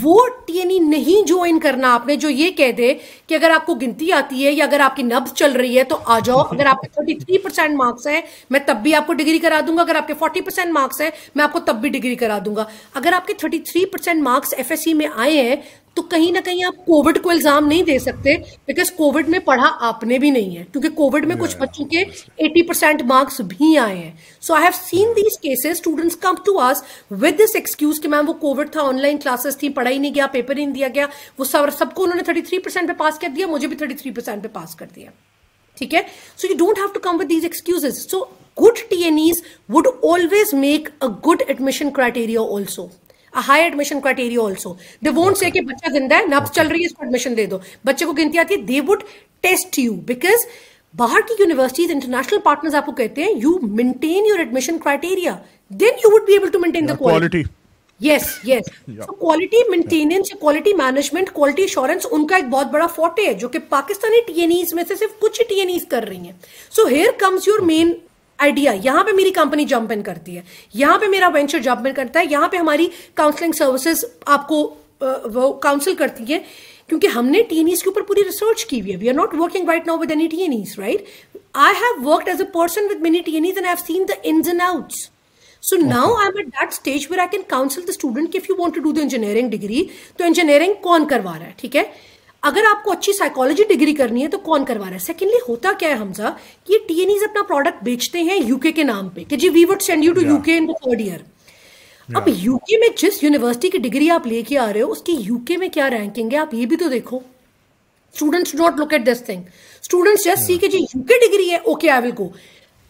وہ 0.00 0.18
ٹی 0.46 0.58
ای 0.60 0.78
نہیں 0.78 1.26
جوائن 1.26 1.58
کرنا 1.60 1.92
آپ 1.94 2.06
نے 2.06 2.16
جو 2.16 2.28
یہ 2.28 2.50
کہہ 2.50 2.72
دے 2.72 2.92
کہ 3.26 3.34
اگر 3.34 3.50
آپ 3.50 3.66
کو 3.66 3.74
گنتی 3.74 4.10
آتی 4.12 4.44
ہے 4.46 4.52
یا 4.52 4.64
اگر 4.64 4.80
آپ 4.80 4.96
کی 4.96 5.02
نبز 5.02 5.32
چل 5.34 5.52
رہی 5.52 5.78
ہے 5.78 5.84
تو 5.84 5.96
آ 6.06 6.18
جاؤ 6.24 6.40
اگر 6.40 6.66
آپ 6.66 6.80
کے 6.80 6.88
تھرٹی 6.88 7.14
تھری 7.14 7.38
پرسینٹ 7.38 7.76
مارکس 7.76 8.06
ہیں 8.06 8.20
میں 8.50 8.60
تب 8.66 8.82
بھی 8.82 8.94
آپ 8.94 9.06
کو 9.06 9.12
ڈگری 9.12 9.38
کرا 9.38 9.60
دوں 9.66 9.76
گا 9.76 9.82
اگر 9.82 9.96
آپ 9.96 10.06
کے 10.06 10.14
فورٹی 10.14 10.40
پرسینٹ 10.40 10.72
مارکس 10.72 11.00
ہیں 11.00 11.10
میں 11.34 11.44
آپ 11.44 11.52
کو 11.52 11.60
تب 11.60 11.80
بھی 11.80 11.88
ڈگری 11.88 12.14
کرا 12.14 12.38
دوں 12.44 12.54
گا 12.56 12.64
اگر 12.94 13.12
آپ 13.12 13.26
کے 13.26 13.34
thirty 13.34 13.58
three 13.62 13.84
percent 13.86 14.22
marks 14.22 14.54
F 14.56 14.70
S 14.70 14.84
C 14.84 14.94
میں 14.94 15.06
آئے 15.16 15.40
ہیں 15.40 15.56
تو 15.96 16.02
کہیں 16.04 16.30
نہ 16.32 16.38
کہیں 16.44 16.62
آپ 16.64 16.84
کووڈ 16.84 17.18
کو 17.22 17.30
الزام 17.30 17.66
نہیں 17.66 17.82
دے 17.82 17.98
سکتے 17.98 18.36
بیکاز 18.66 18.90
کووڈ 18.92 19.28
میں 19.28 19.38
پڑھا 19.38 19.70
آپ 19.80 20.04
نے 20.04 20.18
بھی 20.18 20.30
نہیں 20.30 20.56
ہے 20.56 20.64
کیونکہ 20.72 20.88
کووڈ 20.90 21.26
میں 21.26 21.36
کچھ 21.40 21.56
بچوں 21.56 21.84
کے 21.86 22.02
ایٹی 22.38 22.62
پرسینٹ 22.62 23.02
مارکس 23.02 23.40
بھی 23.48 23.76
آئے 23.78 23.96
ہیں 23.96 24.10
so 24.42 24.54
I 24.54 24.64
have 24.64 24.72
seen 24.80 25.12
these 25.16 25.38
cases 25.38 25.66
students 25.66 26.16
come 26.18 26.34
to 26.44 26.58
us 26.60 26.82
with 27.12 27.38
this 27.38 27.54
excuse 27.54 28.00
کہ 28.00 28.08
میم 28.08 28.28
وہ 28.28 28.32
کووڈ 28.40 28.72
تھا 28.72 28.82
آن 28.82 29.00
لائن 29.00 29.18
کلاسز 29.18 29.56
تھیں 29.56 29.70
پڑھا 29.70 29.90
ہی 29.90 29.98
نہیں 29.98 30.14
گیا 30.14 30.26
پیپر 30.32 30.56
ہی 30.56 30.64
نہیں 30.64 30.74
دیا 30.74 30.88
گیا 30.94 31.06
وہ 31.38 31.44
سب 31.44 31.68
سب 31.78 31.94
کو 31.94 32.02
انہوں 32.02 32.16
نے 32.16 32.22
تھرٹی 32.22 32.42
تھری 32.42 32.58
پرسینٹ 32.58 32.88
پہ 32.88 32.98
پاس 32.98 33.18
کر 33.18 33.28
دیا 33.36 33.46
مجھے 33.46 33.68
بھی 33.68 33.76
تھرٹی 33.76 33.94
تھری 33.94 34.10
پرسینٹ 34.12 34.42
پہ 34.42 34.48
پاس 34.52 34.74
کر 34.74 34.86
دیا 34.96 35.10
ٹھیک 35.76 35.94
ہے 35.94 36.00
so 36.38 36.48
you 36.48 36.56
don't 36.58 36.78
have 36.78 36.86
to 36.94 37.00
come 37.00 37.20
with 37.20 37.30
these 37.30 37.44
excuse 37.44 37.86
so 38.00 38.24
good 38.58 38.88
T 38.88 39.02
N 39.04 39.18
Es 39.18 39.42
would 39.68 39.86
always 40.04 40.54
make 40.56 40.88
a 40.94 41.08
good 41.26 41.42
admission 41.46 41.90
criteria 41.90 42.40
also 42.50 42.86
high 43.34 43.62
admission 43.62 44.00
criteria 44.00 44.42
also 44.42 44.72
they 45.04 45.10
won't 45.14 45.38
say 45.38 45.50
کہ 45.50 45.60
بچہ 45.62 45.90
زندہ 45.92 46.14
ہے 46.14 46.26
نبس 46.28 46.52
چل 46.52 46.68
رہی 46.68 46.80
ہے 46.80 46.86
اس 46.86 46.92
کو 46.92 47.02
ایڈمیشن 47.02 47.36
دے 47.36 47.46
دو 47.46 47.58
بچے 47.84 48.06
کو 48.06 48.12
گنتی 48.14 48.38
آتی 48.38 48.54
ہے 48.54 48.60
they 48.62 48.80
would 48.88 49.02
test 49.44 49.78
you 49.78 49.94
because 50.06 50.46
باہر 50.94 51.20
کی 51.28 51.34
یونیورسٹیز 51.38 51.90
انٹرنیشنل 51.90 52.38
پارٹنرز 52.44 52.74
آپ 52.74 52.86
کو 52.86 52.92
کہتے 52.94 53.22
ہیں 53.22 53.32
you 53.36 53.58
maintain 53.62 54.26
your 54.26 54.38
admission 54.38 54.78
criteria 54.78 55.36
then 55.70 56.04
you 56.04 56.14
would 56.14 56.26
be 56.26 56.32
able 56.32 56.50
to 56.50 56.58
maintain 56.58 56.88
the 56.88 56.94
quality 56.96 57.42
yes 58.00 58.28
yes 58.44 58.70
تو 58.98 59.12
quality 59.14 59.56
maintenance 59.70 60.30
quality 60.40 60.72
management 60.74 61.30
quality 61.30 61.62
assurance 61.62 62.06
ان 62.10 62.26
کا 62.26 62.36
ایک 62.36 62.44
بہت 62.50 62.66
بڑا 62.66 62.86
فوٹے 62.86 63.26
ہے 63.26 63.32
جو 63.34 63.48
کہ 63.48 63.58
پاکستانی 63.68 64.20
ٹی 64.26 64.40
این 64.40 64.50
ایز 64.50 64.72
میں 64.74 64.84
سے 64.88 64.94
صرف 64.96 65.18
کچھ 65.20 65.40
ٹی 65.48 65.60
این 65.60 65.68
ایز 65.68 65.86
کر 65.88 66.06
رہی 66.08 66.16
ہیں 66.18 66.32
so 66.72 66.86
here 66.88 67.10
comes 67.18 67.48
your 67.48 67.58
main 67.64 67.92
idea 68.40 68.72
یہاں 68.82 69.04
پہ 69.04 69.12
میری 69.12 69.30
کمپنی 69.32 69.64
جمپ 69.64 69.92
ان 69.92 70.02
کرتی 70.02 70.36
ہے 70.36 70.42
یہاں 70.74 70.98
پہ 70.98 71.06
میرا 71.06 71.28
وینچر 71.28 71.58
جمپ 71.60 71.86
ان 71.86 71.94
کرتا 71.94 72.20
ہے 72.20 72.24
یہاں 72.30 72.48
پہ 72.48 72.56
ہماری 72.56 72.86
کاؤنسلنگ 73.14 73.52
سروسز 73.52 74.04
آپ 74.26 74.48
کو 74.48 74.62
uh, 75.02 75.18
وہ 75.26 75.52
کاؤنسل 75.58 75.94
کرتی 75.94 76.32
ہے 76.32 76.38
کیونکہ 76.88 77.06
ہم 77.06 77.26
نے 77.28 77.42
ٹینیز 77.48 77.82
کے 77.82 77.88
اوپر 77.90 78.02
پوری 78.02 78.24
ریسرچ 78.24 78.64
کی 78.66 78.80
ہوئی 78.80 78.92
ہے 78.92 78.96
we 78.96 79.08
are 79.08 79.14
not 79.14 79.34
working 79.34 79.68
right 79.68 79.86
now 79.86 79.98
with 79.98 80.10
any 80.10 80.26
T 80.28 80.46
NEs 80.48 80.78
right 80.78 81.36
I 81.60 81.74
have 81.76 82.02
worked 82.04 82.28
as 82.28 82.40
a 82.40 82.46
person 82.52 82.86
with 82.90 83.02
many 83.02 83.20
T 83.22 83.40
NEs 83.40 83.56
and 83.56 83.68
I 83.68 83.84
seen 83.86 84.04
the 84.08 84.14
ins 84.22 84.48
and 84.48 84.62
outs 84.62 85.08
so 85.62 85.76
now 85.78 86.14
I 86.14 86.26
am 86.26 86.36
at 86.36 86.46
that 86.48 86.72
stage 86.72 87.06
where 87.10 87.20
I 87.20 87.28
can 87.28 87.42
counsel 87.48 87.82
the 87.82 87.90
student 87.90 88.32
کہ 88.32 88.38
if 88.38 88.50
you 88.50 88.56
want 88.58 88.74
to 88.74 88.80
do 88.80 88.92
the 88.92 89.00
engineering 89.00 89.50
degree 89.50 89.84
تو 90.16 90.24
engineering 90.24 90.82
کون 90.82 91.06
کروا 91.08 91.38
رہا 91.38 91.46
ہے 91.46 91.52
ٹھیک 91.56 91.76
ہے 91.76 91.82
اگر 92.42 92.64
آپ 92.68 92.82
کو 92.84 92.92
اچھی 92.92 93.12
سائیکالوجی 93.12 93.64
ڈگری 93.68 93.94
کرنی 93.94 94.22
ہے 94.22 94.28
تو 94.28 94.38
کون 94.40 94.64
کروا 94.64 94.86
رہا 94.86 94.94
ہے 94.94 94.98
سیکنڈلی 95.00 95.38
ہوتا 95.48 95.72
کیا 95.78 95.88
ہے 95.88 95.94
حمزہ 95.94 96.32
یہ 96.68 96.78
ٹی 96.88 97.02
اپنا 97.24 97.42
پروڈکٹ 97.44 97.82
بیچتے 97.84 98.22
ہیں 98.22 98.38
یو 98.38 98.58
کے 98.58 98.82
نام 98.84 99.08
پہ 99.08 99.24
کہ 99.24 99.36
جی 99.36 99.48
we 99.48 99.64
would 99.64 99.82
send 99.82 100.04
you 100.04 100.12
to 100.12 100.20
U 100.22 100.38
K 100.44 100.56
in 100.56 100.72
third 100.74 101.00
year 101.00 101.18
اب 102.08 102.28
یو 102.28 102.56
کے 102.68 102.78
میں 102.78 102.88
جس 102.98 103.22
یونیورسٹی 103.22 103.70
کی 103.70 103.78
ڈگری 103.80 104.08
آپ 104.10 104.26
لے 104.26 104.42
کے 104.42 104.58
آ 104.58 104.72
رہے 104.72 104.82
ہو 104.82 104.90
اس 104.90 105.02
کی 105.02 105.16
یو 105.20 105.38
کے 105.46 105.56
میں 105.56 105.68
کیا 105.68 105.90
رینکنگ 105.90 106.32
ہے 106.32 106.38
آپ 106.38 106.54
یہ 106.54 106.66
بھی 106.66 106.76
تو 106.76 106.88
دیکھو 106.88 107.18
students 107.18 108.52
don't 108.52 108.80
look 108.80 108.92
at 108.92 109.06
this 109.06 109.22
thing 109.26 109.42
students 109.82 110.24
just 110.24 110.46
see 110.46 110.56
کہ 110.58 110.68
جی 110.68 110.78
یو 110.78 111.02
کے 111.02 111.18
ڈگری 111.20 111.50
ہے 111.50 111.56
okay 111.56 111.90
I 111.90 112.02
will 112.02 112.10
go 112.18 112.28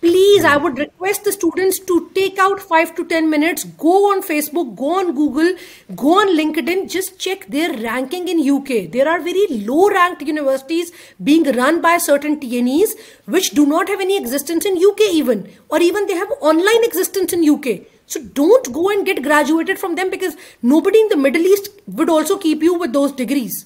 Please, 0.01 0.45
I 0.45 0.57
hmm. 0.57 0.65
would 0.65 0.79
request 0.79 1.25
the 1.25 1.33
students 1.33 1.79
to 1.79 2.11
take 2.15 2.39
out 2.39 2.59
5 2.59 2.95
to 2.97 3.05
10 3.05 3.29
minutes, 3.29 3.65
go 3.65 4.11
on 4.11 4.23
Facebook, 4.23 4.75
go 4.75 4.99
on 4.99 5.15
Google, 5.15 5.53
go 5.95 6.21
on 6.21 6.35
LinkedIn, 6.35 6.91
just 6.91 7.19
check 7.19 7.47
their 7.49 7.75
ranking 7.83 8.27
in 8.29 8.41
UK. 8.41 8.91
There 8.91 9.07
are 9.07 9.21
very 9.21 9.47
low 9.51 9.91
ranked 9.91 10.23
universities 10.23 10.91
being 11.23 11.45
run 11.53 11.83
by 11.83 11.99
certain 11.99 12.41
TNEs 12.41 12.93
which 13.27 13.51
do 13.51 13.67
not 13.67 13.89
have 13.89 14.01
any 14.01 14.17
existence 14.17 14.65
in 14.65 14.79
UK 14.79 15.13
even, 15.13 15.51
or 15.69 15.83
even 15.83 16.07
they 16.07 16.15
have 16.15 16.31
online 16.41 16.83
existence 16.83 17.35
in 17.35 17.49
UK. 17.49 17.83
So 18.07 18.23
don't 18.23 18.73
go 18.73 18.89
and 18.89 19.05
get 19.05 19.23
graduated 19.23 19.79
from 19.79 19.97
them, 19.97 20.09
because 20.11 20.35
nobody 20.63 21.01
in 21.01 21.09
the 21.11 21.17
Middle 21.17 21.43
East 21.43 21.69
would 21.87 22.09
also 22.09 22.39
keep 22.39 22.63
you 22.63 22.75
with 22.75 22.95
those 22.95 23.13
degrees. 23.13 23.66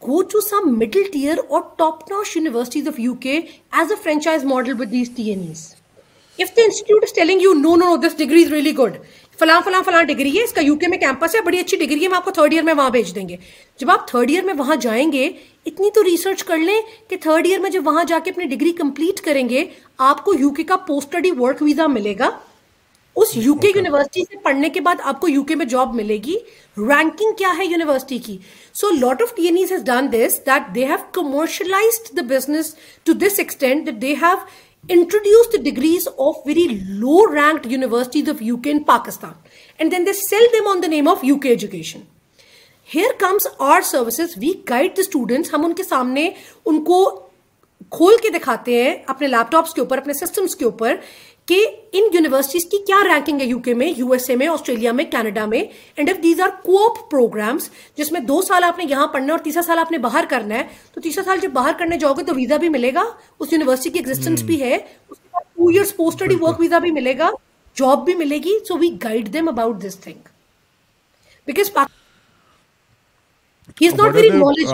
go 0.00 0.22
to 0.22 0.40
some 0.40 0.78
middle 0.78 1.04
tier 1.12 1.36
or 1.48 1.62
top 1.78 2.08
notch 2.10 2.34
universities 2.36 2.86
of 2.86 2.98
UK 2.98 3.48
as 3.72 3.90
a 3.90 3.96
franchise 3.96 4.44
no, 4.44 4.60
no, 7.54 7.74
no, 7.76 7.96
this 7.96 8.14
degree 8.14 8.42
is 8.42 8.50
really 8.50 8.72
good, 8.72 8.98
فلاں 9.38 9.60
فلاں 9.64 9.82
فلاں 9.82 10.02
degree 10.02 10.36
ہے 10.38 10.42
اس 10.44 10.52
کا 10.52 10.60
U 10.60 10.74
K 10.76 10.88
میں 10.88 10.98
campus 10.98 11.34
ہے 11.34 11.40
بڑی 11.40 11.58
اچھی 11.58 11.76
ڈگری 11.76 12.00
ہے 12.00 12.06
ہم 12.06 12.14
آپ 12.14 12.24
کو 12.24 12.30
تھرڈ 12.30 12.52
ایئر 12.52 12.62
میں 12.62 12.74
وہاں 12.74 12.90
بھیج 12.90 13.14
دیں 13.14 13.28
گے 13.28 13.36
جب 13.80 13.90
آپ 13.90 14.06
تھرڈ 14.08 14.30
ایئر 14.30 14.44
میں 14.44 14.54
وہاں 14.58 14.76
جائیں 14.76 15.12
گے 15.12 15.30
اتنی 15.66 15.90
تو 15.94 16.04
ریسرچ 16.04 16.44
کر 16.44 16.56
لیں 16.56 16.80
کہ 17.08 17.16
تھرڈ 17.16 17.46
ایئر 17.46 17.60
میں 17.60 17.70
جب 17.70 17.86
وہاں 17.86 18.04
جا 18.04 18.18
کے 18.24 18.30
اپنی 18.30 18.44
ڈگری 18.46 18.72
کمپلیٹ 18.72 19.20
کریں 19.20 19.48
گے 19.48 19.64
آپ 19.98 20.24
کو 20.24 20.34
یو 20.38 20.50
کے 20.50 20.62
کا 20.62 20.76
پوسٹ 20.76 21.14
اسٹڈی 21.14 21.30
ورک 21.38 21.62
ویزا 21.62 21.86
ملے 21.86 22.14
گا 22.18 22.30
اس 23.18 23.36
یو 23.36 23.54
کے 23.56 23.68
یونیورسٹی 23.68 24.22
سے 24.22 24.36
پڑھنے 24.42 24.68
کے 24.70 24.80
بعد 24.80 25.00
آپ 25.04 25.20
کو 25.20 25.28
یو 25.28 25.42
کے 25.44 25.54
میں 25.54 25.66
جاب 25.66 25.94
ملے 25.94 26.18
گی 26.24 26.34
رینکنگ 26.76 27.32
کیا 27.38 27.52
ہے 27.58 27.64
یونیورسٹی 27.64 28.18
کی 28.18 28.36
so 28.74 28.90
lot 28.96 29.22
of 29.22 29.34
TNEs 29.36 29.72
has 29.72 29.84
done 29.84 30.12
this 30.12 30.38
that 30.46 30.74
they 30.74 30.84
have 30.86 30.96
commercialise 31.12 32.00
the 32.16 32.22
business 32.28 32.74
to 33.06 33.12
this 33.18 33.38
extent 33.38 33.86
that 33.86 34.00
they 34.02 34.14
have 34.22 34.36
introduce 34.84 35.52
the 35.52 35.62
degrees 35.62 36.08
of 36.18 36.46
very 36.46 36.66
low 36.90 37.24
ranked 37.32 37.72
universities 37.72 38.28
of 38.28 38.42
U 38.42 38.56
K 38.56 38.70
in 38.70 38.82
Pakistan 38.88 39.32
and 39.78 39.92
then 39.92 40.06
they 40.06 40.12
sell 40.20 40.46
them 40.52 40.68
on 40.68 40.82
the 40.82 40.88
name 40.88 41.08
of 41.08 41.24
U 41.24 41.38
K 41.38 41.48
education 41.48 42.00
here 42.88 43.18
comes 43.18 43.46
our 43.60 43.80
services 43.84 44.36
we 44.36 44.52
guide 44.70 44.96
the 44.96 45.00
students 45.00 45.54
ہم 45.54 45.64
ان 45.64 45.74
کے 45.74 45.82
سامنے 45.84 46.30
ان 46.66 46.84
کو 46.84 47.04
کھول 47.90 48.16
کے 48.22 48.28
دکھاتے 48.28 48.82
ہیں 48.82 48.94
اپنے 49.06 49.26
لیپ 49.26 49.50
ٹاپس 49.52 49.74
کے 49.74 49.80
اوپر 49.80 49.98
اپنے 49.98 50.12
سسٹمس 50.14 50.56
کے 50.56 50.64
اوپر 50.64 50.94
کہ 51.48 51.64
ان 51.92 52.08
یونیورسٹیز 52.14 52.64
کی 52.64 52.78
کیا 52.86 52.96
رینکنگ 53.04 53.40
ہے 53.40 53.44
یو 53.46 53.58
کے 53.58 53.74
میں 53.74 53.86
یو 53.96 54.10
ایس 54.12 54.28
اے 54.30 54.36
میں 54.36 54.48
آسٹریلیا 54.48 54.92
میں 54.92 55.04
کینیڈا 55.04 55.44
میں 55.46 55.62
and 55.96 56.10
if 56.10 56.22
these 56.22 56.40
are 56.40 56.48
co-op 56.62 56.98
programmes 57.10 57.68
جس 57.98 58.12
میں 58.12 58.20
دو 58.22 58.40
سال 58.42 58.64
آپ 58.64 58.78
نے 58.78 58.84
یہاں 58.88 59.06
پڑھنا 59.06 59.26
ہے 59.26 59.32
اور 59.32 59.44
تیسرا 59.44 59.62
سال 59.62 59.78
آپ 59.78 59.92
نے 59.92 59.98
باہر 59.98 60.24
کرنا 60.30 60.54
ہے 60.54 60.66
تو 60.94 61.00
تیسرا 61.00 61.24
سال 61.24 61.38
جب 61.42 61.52
باہر 61.52 61.78
کرنے 61.78 61.98
جاؤ 61.98 62.14
گے 62.14 62.24
تو 62.24 62.34
ویزا 62.34 62.56
بھی 62.56 62.68
ملے 62.68 62.92
گا 62.94 63.04
اس 63.40 63.52
یونیورسٹی 63.52 63.90
کی 63.90 63.98
ایگزٹینس 63.98 64.38
hmm. 64.38 64.46
بھی 64.46 64.60
ہے 64.62 64.74
اس 64.74 65.18
کے 65.18 65.28
بعد 65.32 65.54
two 65.56 65.68
years 65.68 65.96
post 65.96 66.22
study 66.22 66.36
work 66.40 66.60
visa 66.60 66.78
بھی 66.78 66.90
ملے 66.90 67.18
گا 67.18 67.30
جاب 67.76 68.04
بھی 68.04 68.14
ملے 68.14 68.38
گی 68.44 68.58
so 68.68 68.78
we 68.78 68.90
guide 69.04 69.32
them 69.32 69.48
about 69.48 69.82
this 69.82 69.98
thing 69.98 70.28
because 71.46 71.70
not 73.94 74.14
very 74.14 74.30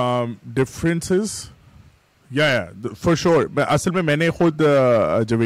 یا 2.31 2.65
فار 3.01 3.15
شیور 3.15 3.47
اصل 3.69 3.91
میں 3.91 4.03
میں 4.03 4.17
نے 4.17 4.31
خود 4.31 4.63
جب 5.29 5.41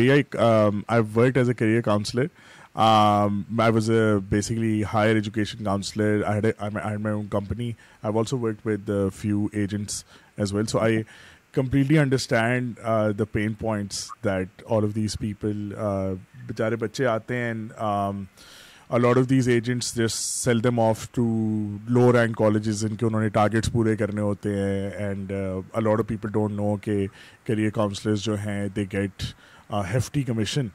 work 0.00 1.36
as 1.38 1.48
a 1.48 1.54
career 1.54 1.80
counsellor 1.80 2.26
I 2.76 3.72
was 3.72 3.90
a 3.90 4.02
basically 4.28 4.82
higher 4.92 5.14
education 5.14 5.64
counsellor 5.64 6.22
company 7.30 7.72
I 8.02 8.16
also 8.18 8.38
work 8.38 8.66
with 8.66 8.90
few 9.14 9.46
agents 9.52 10.04
as 10.36 10.54
well 10.54 10.66
so 10.66 10.78
I 10.78 11.02
completely 11.54 11.98
understand 11.98 12.78
the 13.18 13.24
pain 13.32 13.52
points 13.52 14.06
that 14.24 14.62
all 14.66 14.84
of 14.84 14.94
these 14.94 15.16
people 15.20 15.72
بیچارے 16.46 16.76
بچے 16.76 17.06
آتے 17.06 17.36
ہیں 17.36 17.44
and 17.46 17.72
a lot 18.90 19.18
of 19.18 19.28
these 19.30 19.48
agent 19.48 19.84
جس 19.94 20.12
sell 20.14 20.62
them 20.64 20.80
off 20.80 21.06
to 21.12 21.24
lower 21.88 22.14
rank 22.14 22.36
colleges 22.36 22.84
ان 22.84 22.96
کے 22.96 23.06
انہوں 23.06 23.20
نے 23.20 23.28
targets 23.28 23.72
پورے 23.72 23.96
کرنے 23.96 24.20
ہوتے 24.20 24.54
ہیں 24.54 24.90
and 24.98 25.32
a lot 25.72 26.00
of 26.00 26.06
people 26.06 26.28
don't 26.28 26.54
know 26.54 26.76
کہ 26.76 27.06
کریئر 27.44 27.70
کاؤنسلرز 27.70 28.22
جو 28.22 28.36
ہیں 28.38 28.68
they 28.76 28.84
get 28.92 29.22
he 30.16 30.22
commission 30.22 30.68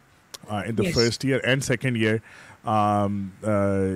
in 0.49 0.78
the 0.78 0.84
first 0.95 1.26
year 1.26 1.39
and 1.43 1.63
second 1.63 1.97
year 1.97 2.17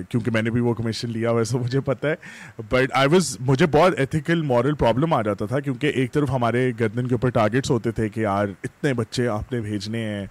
کیونکہ 0.08 0.30
میں 0.30 0.42
نے 0.42 0.50
بھی 0.50 0.60
وہ 0.60 0.74
کمیشن 0.74 1.10
لیا 1.10 1.30
ویسے 1.30 1.58
مجھے 1.58 1.80
پتہ 1.80 2.06
ہے 2.06 2.62
بٹ 2.68 2.92
آئی 2.94 3.08
واز 3.08 3.36
مجھے 3.40 3.66
بہت 3.66 3.98
ایتھیکل 3.98 4.42
مارل 4.42 4.74
پرابلم 4.74 5.14
آ 5.14 5.22
جاتا 5.22 5.46
تھا 5.46 5.60
کیونکہ 5.60 5.92
ایک 5.94 6.12
طرف 6.12 6.30
ہمارے 6.30 6.70
گردن 6.80 7.06
کے 7.06 7.14
اوپر 7.14 7.30
ٹارگیٹس 7.30 7.70
ہوتے 7.70 7.90
تھے 7.90 8.08
کہ 8.08 8.20
یار 8.20 8.48
اتنے 8.64 8.92
بچے 8.94 9.28
آپ 9.28 9.52
نے 9.52 9.60
بھیجنے 9.60 10.04
ہیں 10.04 10.26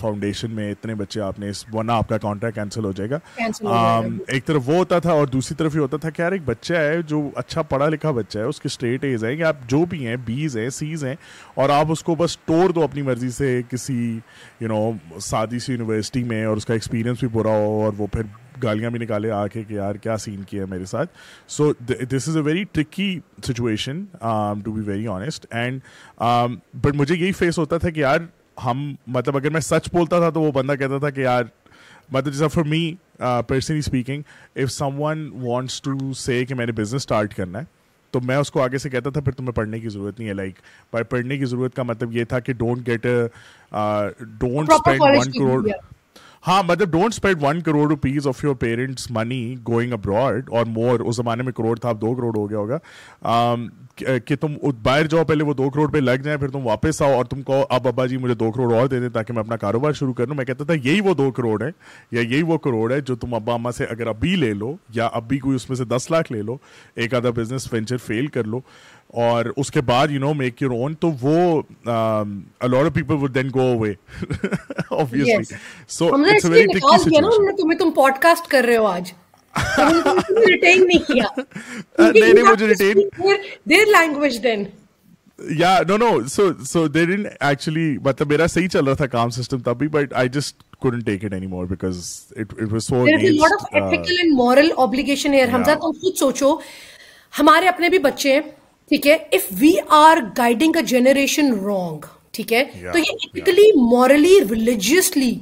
فاؤنڈیشن 0.00 0.50
میں 0.50 0.70
اتنے 0.70 0.94
بچے 0.94 1.20
آپ 1.20 1.38
نے 1.38 1.50
ورنہ 1.72 1.92
آپ 1.92 2.08
کا 2.08 2.18
کانٹریکٹ 2.18 2.54
کینسل 2.54 2.84
ہو 2.84 2.92
جائے 2.92 3.10
گا 3.10 3.18
ایک 4.28 4.44
طرف 4.46 4.68
وہ 4.68 4.76
ہوتا 4.76 4.98
تھا 4.98 5.12
اور 5.12 5.26
دوسری 5.26 5.56
طرف 5.56 5.74
یہ 5.76 5.80
ہوتا 5.80 5.96
تھا 5.96 6.10
کہ 6.10 6.22
یار 6.22 6.32
ایک 6.32 6.42
بچہ 6.44 6.74
ہے 6.74 7.02
جو 7.02 7.28
اچھا 7.34 7.62
پڑھا 7.62 7.88
لکھا 7.88 8.10
بچہ 8.10 8.38
ہے 8.38 8.44
اس 8.44 8.60
کے 8.60 8.66
اسٹیٹ 8.66 9.04
ایز 9.04 9.24
ہیں 9.24 9.36
کہ 9.36 9.42
آپ 9.42 9.68
جو 9.68 9.84
بھی 9.84 10.06
ہیں 10.06 10.16
بیز 10.24 10.56
ہیں 10.56 10.68
سیز 10.70 11.04
ہیں 11.04 11.14
اور 11.54 11.68
آپ 11.68 11.92
اس 11.92 12.02
کو 12.02 12.14
بس 12.14 12.38
توڑ 12.38 12.68
دو 12.68 12.82
اپنی 12.82 13.02
مرضی 13.02 13.30
سے 13.30 13.60
کسی 13.68 14.18
یو 14.60 14.68
نو 14.68 14.90
سادی 15.20 15.58
سی 15.58 15.72
یونیورسٹی 15.72 16.24
میں 16.24 16.44
اور 16.44 16.56
اس 16.56 16.66
کا 16.66 16.72
ایکسپیرینس 16.72 17.20
بھی 17.20 17.28
برا 17.28 17.56
ہو 17.56 17.82
اور 17.84 17.92
وہ 17.98 18.06
پھر 18.06 18.22
گالیاں 18.62 18.90
بھی 18.90 18.98
نکالے 18.98 19.30
آ 19.30 19.46
کے 19.46 19.62
کہ 19.64 19.74
یار 19.74 19.94
کیا 19.94 20.16
سین 20.16 20.42
کیا 20.42 20.60
ہے 20.60 20.66
میرے 20.66 20.84
ساتھ 20.84 21.10
so 21.48 21.72
this 22.10 22.28
is 22.28 22.36
a 22.36 22.42
very 22.42 22.64
tricky 22.72 23.18
situation 23.44 24.04
to 24.64 24.72
be 24.72 24.80
very 24.80 25.06
honest 25.06 25.46
and 25.50 25.80
but 26.74 26.94
مجھے 26.94 27.14
یہی 27.14 27.32
فیس 27.32 27.58
ہوتا 27.58 27.78
تھا 27.78 27.90
کہ 27.90 28.00
یار 28.00 28.20
ہم 28.64 28.94
مطلب 29.06 29.36
اگر 29.36 29.50
میں 29.50 29.60
سچ 29.60 29.88
بولتا 29.92 30.18
تھا 30.18 30.30
تو 30.30 30.40
وہ 30.40 30.52
بندہ 30.52 30.72
کہتا 30.72 30.98
تھا 30.98 31.10
کہ 31.10 31.20
یار 31.20 31.44
مطلب 32.12 32.32
جیسا 32.32 32.46
for 32.46 32.64
me 32.64 32.94
personally 33.46 33.78
speaking 33.78 34.22
if 34.56 34.70
some 34.70 35.00
one 35.00 35.30
wants 35.42 35.82
to 35.82 36.12
say 36.12 36.44
کہ 36.44 36.54
میں 36.54 36.66
نے 36.66 36.72
بزنس 36.72 37.02
اسٹارٹ 37.02 37.34
کرنا 37.34 37.58
ہے 37.58 37.64
تو 38.10 38.20
میں 38.20 38.36
اس 38.36 38.50
کو 38.50 38.62
آگے 38.62 38.78
سے 38.78 38.90
کہتا 38.90 39.10
تھا 39.10 39.20
پھر 39.20 39.32
تمہیں 39.32 39.52
پڑھنے 39.52 39.80
کی 39.80 39.88
ضرورت 39.88 40.18
نہیں 40.18 40.28
ہے 40.28 40.34
لائک 40.34 40.54
بائی 40.92 41.04
پڑھنے 41.04 41.38
کی 41.38 41.44
ضرورت 41.44 41.74
کا 41.74 41.82
مطلب 41.82 42.12
یہ 42.12 42.24
تھا 42.24 42.40
کہ 42.40 42.52
don't 42.52 42.86
get 42.86 43.06
don't 44.40 44.72
spend 44.72 45.02
one 45.02 45.30
crore 45.30 45.68
ہاں 46.46 46.62
مطلب 46.62 46.88
don't 46.88 47.12
spend 47.12 47.42
one 47.42 47.60
crore 47.60 47.88
rupees 47.88 48.26
of 48.26 48.44
your 48.44 48.54
parents 48.54 49.10
money 49.10 49.56
going 49.68 49.92
abroad 49.92 50.50
اور 50.50 50.66
مور 50.66 51.00
اس 51.00 51.16
زمانے 51.16 51.42
میں 51.42 51.52
کروڑ 51.52 51.78
تھا 51.78 51.88
اب 51.88 52.00
دو 52.00 52.14
کروڑ 52.14 52.36
ہو 52.36 52.50
گیا 52.50 52.58
ہوگا 52.58 52.78
کہ 53.96 54.36
تم 54.36 54.54
باہر 54.82 55.06
جاؤ 55.06 55.24
پہلے 55.24 55.44
وہ 55.44 55.54
دو 55.54 55.68
کروڑ 55.70 55.90
پہ 55.92 55.98
لگ 55.98 56.22
جائیں 56.22 56.38
پھر 56.38 56.48
تم 56.48 56.66
واپس 56.66 57.00
آؤ 57.02 57.12
اور 57.12 57.24
تم 57.24 57.42
کہو 57.42 57.62
اب 57.68 57.88
ابا 57.88 58.06
جی 58.06 58.16
مجھے 58.16 58.34
دو 58.34 58.50
کروڑ 58.50 58.72
اور 58.74 58.86
دے 58.86 59.00
دیں 59.00 59.08
تاکہ 59.08 59.34
میں 59.34 59.42
اپنا 59.42 59.56
کاروبار 59.56 59.92
شروع 59.92 60.12
کر 60.12 60.26
لوں 60.26 60.34
میں 60.34 60.44
کہتا 60.44 60.64
تھا 60.64 60.74
یہی 60.74 61.00
وہ 61.00 61.14
دو 61.14 61.30
کروڑ 61.30 61.62
ہے 61.62 61.70
یا 62.12 62.20
یہی 62.20 62.42
وہ 62.42 62.58
کروڑ 62.58 62.92
ہے 62.92 63.00
جو 63.00 63.16
تم 63.16 63.34
ابا 63.34 63.54
اما 63.54 63.72
سے 63.72 63.84
اگر 63.84 64.06
ابھی 64.06 64.34
لے 64.36 64.52
لو 64.54 64.74
یا 64.94 65.08
ابھی 65.12 65.38
کوئی 65.38 65.56
اس 65.56 65.68
میں 65.70 65.76
سے 65.76 65.84
دس 65.84 66.10
لاکھ 66.10 66.32
لے 66.32 66.42
لو 66.42 66.56
ایک 66.94 67.14
آدھا 67.14 67.30
بزنس 67.30 67.72
وینچر 67.72 67.96
فیل 67.96 68.26
کر 68.26 68.44
لو 68.44 68.60
اور 69.16 69.46
اس 69.56 69.70
کے 69.70 69.80
بعد 69.80 70.08
you 70.10 70.20
know 70.20 70.32
make 70.34 70.62
your 70.62 70.70
own 70.70 70.94
تو 70.94 71.10
وہ 71.20 71.62
lot 71.86 72.86
of 72.86 72.94
people 72.94 73.14
would 73.14 73.34
then 73.34 73.48
go 73.54 73.60
away 73.60 73.92
obviously 74.90 75.54
so 75.88 76.14
it's 76.14 76.44
very 76.44 76.66
tricky 76.72 76.98
situation 76.98 77.76
تم 77.76 77.90
پوڈ 77.90 78.12
کاسٹ 78.20 78.48
کر 78.48 78.64
رہے 78.66 78.76
ہو 78.76 78.86
آج 78.86 79.12
خود 79.56 81.06
سوچو 96.18 96.58
ہمارے 97.38 97.68
اپنے 97.68 97.88
بھی 97.88 97.98
بچے 97.98 98.40
if 98.90 99.46
we 99.50 99.74
are 99.88 100.16
guiding 100.38 100.76
generation 100.86 101.52
wrong 101.54 102.00
ٹھیک 102.32 102.52
ہے 102.52 102.64
تو 102.92 102.98
یہ 102.98 103.72
مورلی 103.76 104.38
ریلیجیسلی 104.50 105.38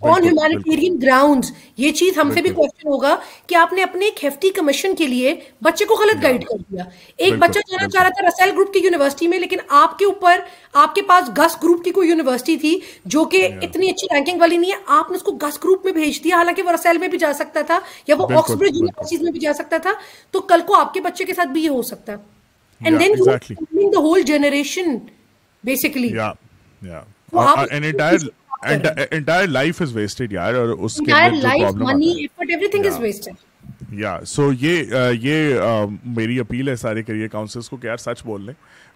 آن 0.02 0.24
ہیومینیٹیرین 0.24 0.96
گراؤنڈ 1.02 1.44
یہ 1.76 1.92
چیز 1.92 2.18
ہم 2.18 2.32
سے 2.34 2.42
بھی 2.42 2.50
کوشچن 2.50 2.88
ہوگا 2.88 3.14
کہ 3.46 3.54
آپ 3.54 3.72
نے 3.72 3.82
اپنے 3.82 4.04
ایک 4.04 4.24
ہیفٹی 4.24 4.50
کمیشن 4.50 4.94
کے 4.94 5.06
لیے 5.06 5.34
بچے 5.62 5.84
کو 5.84 5.94
غلط 5.94 6.22
گائیڈ 6.22 6.44
کر 6.44 6.56
دیا 6.70 6.84
ایک 7.18 7.34
بچہ 7.38 7.58
جانا 7.60 7.88
چاہ 7.88 8.02
رہا 8.02 8.10
تھا 8.10 8.26
رسیل 8.28 8.50
گروپ 8.50 8.72
کی 8.72 8.80
یونیورسٹی 8.84 9.28
میں 9.28 9.38
لیکن 9.38 9.58
آپ 9.74 9.98
کے 9.98 10.04
اوپر 10.04 10.40
آپ 10.74 10.94
کے 10.94 11.02
پاس 11.02 11.30
گس 11.38 11.56
گروپ 11.62 11.84
کی 11.84 11.90
کوئی 11.90 12.08
یونیورسٹی 12.08 12.56
تھی 12.56 12.78
جو 13.06 13.24
کہ 13.24 13.48
اتنی 13.62 13.90
اچھی 13.90 14.08
رینکنگ 14.14 14.40
والی 14.40 14.56
نہیں 14.56 14.72
ہے 14.72 14.78
آپ 14.98 15.10
نے 15.10 15.16
اس 15.16 15.22
کو 15.22 15.32
گس 15.42 15.58
گروپ 15.64 15.84
میں 15.84 15.92
بھیج 15.92 16.22
دیا 16.24 16.36
حالانکہ 16.36 16.62
وہ 16.62 16.72
رسیل 16.72 16.98
میں 16.98 17.08
بھی 17.08 17.18
جا 17.18 17.32
سکتا 17.32 17.62
تھا 17.62 17.78
یا 18.06 18.16
وہ 18.18 18.28
آکسبرج 18.38 18.76
یونیورسٹیز 18.76 19.22
میں 19.22 19.32
بھی 19.32 19.40
جا 19.40 19.52
سکتا 19.52 19.76
تھا 19.82 19.92
تو 20.30 20.40
کل 20.42 20.60
کو 20.66 20.76
آپ 20.76 20.94
کے 20.94 21.00
بچے 21.00 21.24
کے 21.24 21.34
ساتھ 21.34 21.48
بھی 21.48 21.64
یہ 21.64 21.70
ہو 21.70 21.82
سکتا 21.82 22.12
ہے 22.12 22.18
and 22.80 23.00
then 23.00 23.92
the 23.92 24.00
whole 24.00 24.22
generation 24.22 24.96
basically 25.64 26.12
so 34.26 34.52
یہ 34.52 34.94
میری 36.04 36.40
اپیل 36.40 36.68
ہے 36.68 36.76
سارے 36.76 37.02
کریئر 37.02 37.28
کاؤنسلس 37.28 37.68
کو 37.68 37.76
کہ 37.76 37.86
یار 37.86 37.96
سچ 37.96 38.24
بول 38.24 38.46
لیں 38.46 38.54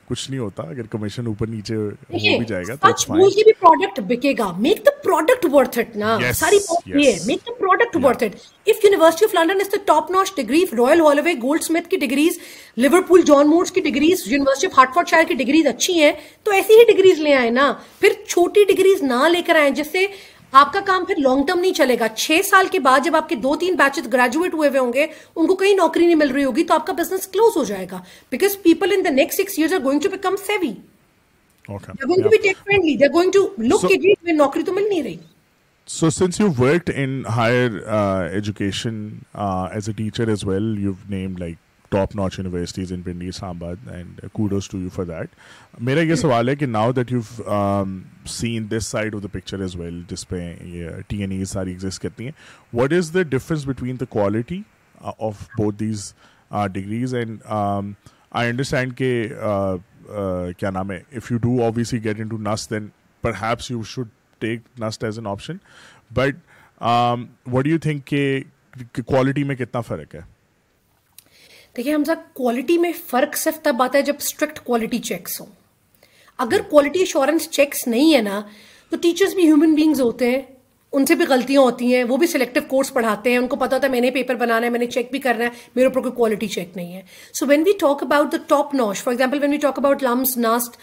کچھ 0.07 0.31
نہیں 0.31 0.41
ہوتا 0.41 0.63
اگر 0.63 0.87
کمیشن 0.91 1.27
اوپر 1.27 1.47
نیچے 1.47 1.75
ہو 1.75 1.89
بھی 2.11 2.45
جائے 2.45 2.65
گا 2.69 2.75
تو 2.75 2.89
بھی 3.45 3.53
پروڈکٹ 3.53 3.61
پروڈکٹ 3.61 4.01
بکے 4.01 4.33
گا 4.39 4.53
میک 4.59 4.85
میک 5.05 5.47
ورتھ 5.53 5.79
اٹ 5.79 5.97
نا 5.97 6.19
ساری 6.35 6.59
product 7.69 7.97
worth 7.99 8.23
it 8.25 8.35
if 8.67 8.85
university 8.85 9.25
of 9.25 9.35
London 9.35 9.61
is 9.61 9.73
the 9.73 9.83
top 9.87 10.11
notch 10.11 10.35
degree 10.37 10.65
Royal 10.73 11.01
hall 11.01 11.21
way 11.25 11.35
gold 11.43 11.63
Smith 11.63 11.89
کی 11.89 11.97
ڈگریز 11.99 12.39
لیورپول 12.77 13.23
جان 13.27 13.49
مورس 13.49 13.73
کی 13.73 13.81
degrees 13.83 14.23
university 14.27 14.67
of 14.67 14.79
heart 14.79 14.95
fort 14.95 15.11
shire 15.11 15.25
کی 15.25 15.35
degrees 15.37 15.67
اچھی 15.67 16.01
ہیں 16.03 16.13
تو 16.45 16.53
ایسی 16.53 16.81
ہی 16.81 16.93
degrees 16.93 17.21
لے 17.21 17.35
آئے 17.35 17.51
نا 17.53 17.73
پھر 18.01 18.13
چھوٹی 18.27 18.65
ڈگریز 18.67 19.03
نہ 19.05 19.29
لے 19.29 19.43
کر 19.43 19.57
آئیں 19.57 19.71
جس 19.73 19.93
سے 19.93 20.07
آپ 20.53 20.73
کا 20.73 20.81
کام 20.83 21.05
پھر 21.05 21.15
لانگ 21.19 21.45
ٹرم 21.45 21.59
نہیں 21.59 21.73
چلے 21.75 21.97
گا 22.01 22.07
چھ 22.17 22.41
سال 22.45 22.67
کے 22.73 22.79
بعد 22.81 23.01
جب 23.05 23.17
آپ 23.17 23.29
کے 23.29 23.35
دو 23.39 23.55
تین 23.57 23.75
بیچز 23.77 24.13
گریجویٹ 24.13 24.55
ہوئے 24.55 24.69
ہوئے 24.69 24.79
ہوں 24.79 24.93
گے 24.93 25.07
ان 25.37 25.47
کو 25.47 25.55
کہیں 25.55 25.75
نوکری 25.75 26.07
نہیں 26.07 26.17
مل 26.17 26.31
رہی 26.31 26.45
ہوگی 26.45 26.65
تو 26.65 26.75
آپ 26.75 26.87
کا 26.87 26.93
بزنس 26.99 27.27
کلوز 27.29 27.57
ہو 27.57 27.65
جائے 27.65 27.87
گا 27.91 28.01
because 28.33 28.57
people 28.63 28.93
in 28.93 29.05
the 29.05 29.11
next 29.13 29.41
six 29.41 29.59
year 29.59 29.75
are 29.75 29.85
going 29.85 30.01
to 30.01 30.09
become 30.09 30.37
savvy 30.47 30.73
نوکری 34.33 34.63
تو 34.63 34.73
مل 34.73 34.89
نہیں 34.89 35.03
رہی 35.03 35.17
so 35.89 36.09
since 36.11 36.41
you 36.41 36.49
work 36.59 36.91
in 36.95 37.23
higher 37.37 37.71
education 38.33 39.09
as 39.35 39.89
a 39.89 39.93
teacher 39.97 40.29
as 40.29 40.45
well 40.45 40.75
you 40.79 40.93
name 41.09 41.37
like 41.37 41.57
top 41.93 42.17
نارٹ 42.17 42.39
یونیورسٹیز 42.39 42.93
ان 42.93 43.03
پنڈی 43.03 43.29
اسلام 43.29 43.57
آباد 43.57 43.89
and 43.93 44.21
co 44.33 44.47
does 44.49 44.69
to 44.69 44.79
you 44.79 44.89
for 44.89 45.05
that 45.05 45.37
میرا 45.81 46.01
یہ 46.01 46.15
سوال 46.15 46.49
ہے 46.49 46.55
کہ 46.57 46.67
now 46.67 46.93
that 46.93 47.13
you 47.13 47.21
seen 48.29 48.67
this 48.71 48.87
side 48.87 49.15
of 49.15 49.23
the 49.23 49.29
picture 49.33 49.61
as 49.61 49.77
well 49.77 50.03
جس 50.09 50.29
پہ 50.29 50.43
یہ 50.63 51.01
ٹی 51.09 51.21
این 51.21 51.31
ایز 51.31 51.51
ساری 51.51 51.71
ایگزٹ 51.71 52.03
کرتی 52.03 52.25
ہیں 52.25 52.33
what 52.73 52.93
is 52.93 53.15
the 53.15 53.23
difference 53.29 53.67
between 53.67 54.01
the 54.01 54.05
quality 54.11 54.61
of 55.01 55.49
بہت 55.59 55.81
these 55.81 56.13
degrees 56.51 57.15
and 57.15 57.43
I 57.47 58.49
understand 58.51 58.97
کہ 58.99 59.33
کیا 60.59 60.71
نام 60.71 60.91
ہے 60.91 61.01
if 61.13 61.33
you 61.33 61.39
do 61.39 61.63
obviously 61.63 62.05
get 62.05 62.21
ins 62.21 62.71
then 62.71 62.89
per 63.25 63.33
heaps 63.43 63.71
you 63.71 63.83
should 63.83 64.09
take 64.41 64.61
NUST 64.81 65.05
as 65.05 65.19
an 65.19 65.27
option 65.27 65.57
but 66.15 66.37
what 67.53 67.67
you 67.67 67.79
think 67.79 68.07
کہ 68.07 69.03
quality 69.03 69.45
میں 69.45 69.57
کتنا 69.57 69.81
فرق 69.81 70.15
ہے 70.15 70.21
دیکھیے 71.77 71.95
ہمزہ 71.95 72.13
کوالٹی 72.35 72.79
میں 72.79 72.93
فرق 73.07 73.37
صرف 73.37 73.63
تب 73.63 73.83
آتا 73.83 73.99
ہے 73.99 74.03
جب 74.03 74.15
اسٹرکٹ 74.19 74.61
کوالٹی 74.61 74.99
چیکس 75.01 75.41
ہوں 75.41 75.47
اگر 76.39 76.61
کوالٹی 76.71 76.99
ایشورنس 76.99 77.51
چیکس 77.51 77.87
نہیں 77.87 78.15
ہے 78.15 78.21
نا 78.23 78.41
تو 78.93 78.97
ٹیچرس 78.97 79.35
بھی 79.35 79.47
ہیومن 79.47 79.75
بینگز 79.75 80.01
ہوتے 80.01 80.31
ہیں 80.31 80.41
ان 80.93 81.07
سے 81.07 81.15
بھی 81.15 81.25
غلطیاں 81.29 81.63
ہوتی 81.63 81.95
ہیں 81.95 82.03
وہ 82.05 82.17
بھی 82.17 82.27
سلیکٹو 82.27 82.61
کورس 82.69 82.93
پڑھاتے 82.93 83.31
ہیں 83.31 83.39
ان 83.39 83.47
کو 83.47 83.57
پتا 83.57 83.77
ہوتا 83.77 83.87
ہے 83.87 83.91
میں 83.93 84.01
نے 84.01 84.11
پیپر 84.11 84.35
بنانا 84.35 84.67
ہے 84.67 84.71
میں 84.71 84.79
نے 84.79 84.87
چیک 84.87 85.11
بھی 85.11 85.19
کرنا 85.19 85.45
ہے 85.45 85.51
میرے 85.77 85.87
اوپر 85.87 86.01
کوئی 86.01 86.13
کوالٹی 86.13 86.47
چیک 86.49 86.77
نہیں 86.77 86.95
ہے 86.95 87.03
so 87.35 87.47
when 87.47 87.63
we 87.67 87.73
talk 87.81 88.03
about 88.03 88.33
the 88.33 88.39
top 88.47 88.75
notch 88.75 89.03
for 89.03 89.13
example 89.13 89.41
when 89.41 89.51
we 89.51 89.59
talk 89.59 89.79
about 89.79 90.03
LUMS 90.03 90.37
ناسٹ 90.39 90.77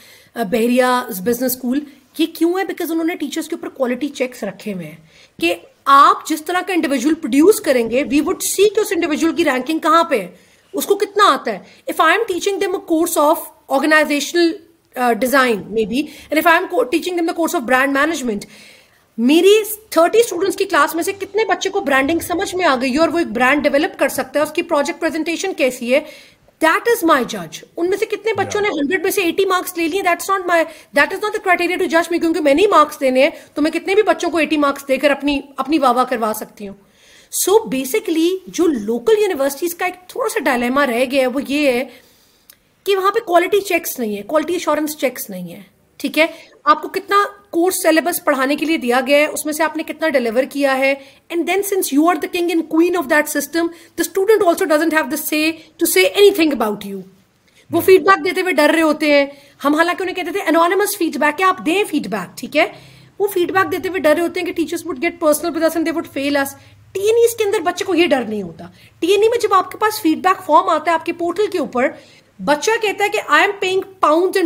بحریہ 0.36 0.92
بزنس 1.20 1.56
اسکول 1.56 1.80
یہ 2.20 2.26
کیوں 2.36 2.54
ہے 2.58 2.64
انہوں 2.92 3.06
نے 3.06 3.16
کے 3.50 3.56
اوپر 3.56 3.70
کوالٹی 3.70 4.08
چیکس 4.08 4.44
رکھے 4.44 4.74
ہوئے 4.74 4.86
ہیں 4.86 5.40
کہ 5.40 5.56
آپ 5.86 6.28
جس 6.28 6.46
طرح 6.46 6.62
کا 6.68 6.74
انڈیویجل 6.74 7.14
پروڈیوس 7.14 7.60
کریں 7.62 7.90
گے 7.92 8.04
وی 8.04 8.22
وڈ 8.22 8.42
سی 8.42 8.70
کہ 8.70 8.80
اس 8.80 8.92
کی 9.38 9.46
رینکنگ 9.46 9.80
کہاں 9.80 10.04
پہ 10.04 10.20
ہے 10.20 10.28
اس 10.74 10.86
کو 10.86 10.96
کتنا 10.96 11.32
آتا 11.34 11.54
ہے 11.54 11.60
if 11.88 12.02
I 12.02 12.24
teaching 12.28 12.64
course 12.88 13.18
of 13.18 13.44
design 15.20 15.62
if 16.32 16.48
teaching 16.92 17.28
course 17.36 17.56
of 17.56 17.62
brand 17.62 17.98
management 17.98 18.46
میری 19.18 19.54
تھرٹی 19.90 20.20
اسٹوڈنٹس 20.20 20.56
کی 20.56 20.66
کلاس 20.66 20.96
میں 20.96 21.04
سے 21.04 21.12
کتنے 21.12 21.44
بچے 21.46 21.70
کو 21.70 21.80
برانڈنگ 21.80 22.20
سمجھ 22.20 22.56
میں 22.56 22.66
آ 22.66 22.76
گئی 22.82 22.94
ہے 22.94 23.00
اور 23.00 23.10
وہ 23.10 23.20
ایک 23.20 23.28
برانڈ 23.28 23.64
ڈیولپ 23.64 23.98
کر 24.00 24.10
سکتا 24.10 24.40
ہے 24.40 24.44
اس 24.44 24.52
کی 24.52 24.62
پروجیکٹ 24.62 25.00
پریزنٹیشن 25.00 25.54
کیسی 25.54 25.94
ہے 25.94 26.00
دیٹ 26.62 26.88
از 26.90 27.04
مائی 27.04 27.26
جج 27.26 27.64
ان 27.76 27.90
میں 27.90 27.98
سے 27.98 28.06
کتنے 28.06 28.34
بچوں 28.34 28.62
نے 28.62 28.70
ہنڈریڈ 28.70 29.04
میں 29.04 29.12
سے 29.12 29.22
ایٹی 29.22 29.46
مارکس 29.46 29.78
لے 29.78 29.88
لیے 29.88 30.02
that's 30.02 30.30
not 30.30 30.46
my 30.46 30.64
that 30.96 31.14
is 31.14 31.24
not 31.24 31.34
the 31.34 31.44
criteria 31.44 31.78
to 31.78 31.86
جج 31.86 32.12
می 32.12 32.20
کیونکہ 32.20 32.42
میں 32.42 32.54
نہیں 32.54 32.68
مارکس 32.68 33.00
دینے 33.00 33.24
ہیں 33.24 33.30
تو 33.54 33.62
میں 33.62 33.72
کتنے 33.72 33.96
بھی 33.96 34.04
بچوں 34.04 34.30
کو 34.32 34.38
ایٹی 34.38 34.58
مارکس 34.58 34.88
دے 34.88 34.98
کر 34.98 35.12
اپنی 35.12 35.40
اپنی 35.58 35.80
واہ 35.80 35.94
واہ 35.96 36.06
کروا 36.06 36.32
سکتی 36.36 36.68
ہوں 36.68 36.76
سو 37.32 37.52
so 37.52 37.68
بیسکلی 37.70 38.30
جو 38.48 38.68
لوکل 38.68 39.22
یونیورسٹیز 39.22 39.76
کا 39.76 39.86
ایک 39.86 39.96
تھوڑا 40.10 40.30
سا 40.30 40.40
ڈائلیما 40.44 40.86
رہ 40.88 41.06
گیا 41.12 41.22
ہے 41.22 41.28
وہ 41.28 41.42
یہ 41.48 41.72
ہے 41.72 41.84
کہ 42.86 42.96
وہاں 42.96 43.12
پہ 43.12 43.20
کوالٹی 43.26 43.62
چیکس 43.62 44.00
نہیں 44.00 44.18
ہے 44.18 44.22
کوالٹی 44.24 44.54
ایشورنس 44.54 44.98
چیکس 44.98 45.30
نہیں 45.30 45.54
ہے 45.54 45.62
ٹھیک 46.00 46.18
ہے 46.20 46.26
آپ 46.64 46.82
کو 46.82 46.88
کتنا 46.90 47.24
کورس 47.50 47.82
سیلیبس 47.84 48.24
پڑھانے 48.24 48.56
کے 48.56 48.66
لیے 48.66 48.78
دیا 48.78 49.00
گیا 49.08 49.18
ہے 49.18 49.26
اس 49.26 49.46
میں 49.46 49.54
سے 49.54 49.64
آپ 49.64 49.76
نے 49.78 49.84
کتنا 49.84 50.10
ڈیلیور 50.10 50.44
کیا 50.50 50.78
ہے 50.78 50.94
and 51.30 51.48
then 51.48 51.64
since 51.64 51.92
you 51.94 52.08
are 52.10 52.16
the 52.16 52.28
king 52.34 52.50
and 52.50 52.68
queen 52.70 52.98
of 52.98 53.10
that 53.10 53.30
system 53.30 53.68
the 53.68 54.02
student 54.02 54.48
also 54.48 54.66
doesn't 54.66 54.94
have 54.94 55.04
the 55.12 55.18
say 55.18 55.50
to 55.78 55.86
see 55.86 56.04
any 56.04 56.32
thing 56.32 56.54
about 56.54 56.86
you 56.86 57.00
وہ 57.72 57.82
فیڈ 57.82 58.04
بیک 58.04 58.26
دیتے 58.26 58.42
ہوئے 58.42 58.54
ڈر 58.54 58.72
رہے 58.74 58.82
ہوتے 58.82 59.12
ہیں 59.12 59.26
ہم 59.66 59.76
حالانکہ 59.76 60.04
انہیں 60.04 60.16
کہتے 60.16 60.32
تھے 60.32 60.42
انانمس 60.48 60.98
فیڈ 60.98 61.18
بیک 61.18 61.42
ہے 61.42 61.46
آپ 61.46 61.66
دیں 61.66 61.84
فیڈ 61.84 62.08
بیک 62.08 62.38
ٹھیک 62.38 62.58
ہے 62.58 62.66
وہ 63.20 63.28
فیڈ 63.34 63.52
بیک 63.52 63.72
دیتے 63.72 63.90
ہوئے 63.90 64.00
ڈر 64.00 64.14
رہے 64.14 64.22
ہوتے 64.22 64.40
ہیں 64.40 64.48
کہ 64.48 64.54
teachers 64.54 64.86
would 64.86 65.02
get 65.02 65.20
personal 65.20 65.54
person 65.54 65.86
they 65.86 65.92
would 65.92 66.08
feel 66.14 66.38
اس 66.38 66.56
ٹی 66.96 67.02
این 67.02 67.16
ایس 67.22 67.36
کے 67.36 67.44
اندر 67.44 67.62
بچے 67.62 67.86
کو 67.86 67.96
یہ 67.96 68.08
ڈر 68.08 68.24
نہیں 68.28 68.42
ہوتا 68.44 68.66
ٹی 69.02 69.08
این 69.08 69.24
ای 69.24 69.30
میں 69.30 69.38
جب 69.42 69.54
آپ 69.54 69.72
کے 69.72 69.78
پاس 69.78 70.02
فیڈ 70.02 70.18
بیک 70.24 70.44
فارم 70.46 70.70
آتا 70.70 70.92
ہے 70.92 70.96
آپ 70.96 71.06
کے 71.06 71.14
پورٹل 71.14 71.48
کے 71.52 71.60
اوپر 71.60 71.88
بچہ 72.40 72.72
کہتا 72.82 73.04
ہے 73.04 73.10
کہ 73.10 73.20
I 73.28 73.44
am 73.44 73.52
paying 73.60 74.46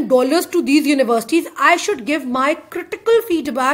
universities 0.86 1.48
I 1.58 1.78
should 1.78 2.08
give 2.08 2.20
مائی 2.28 2.56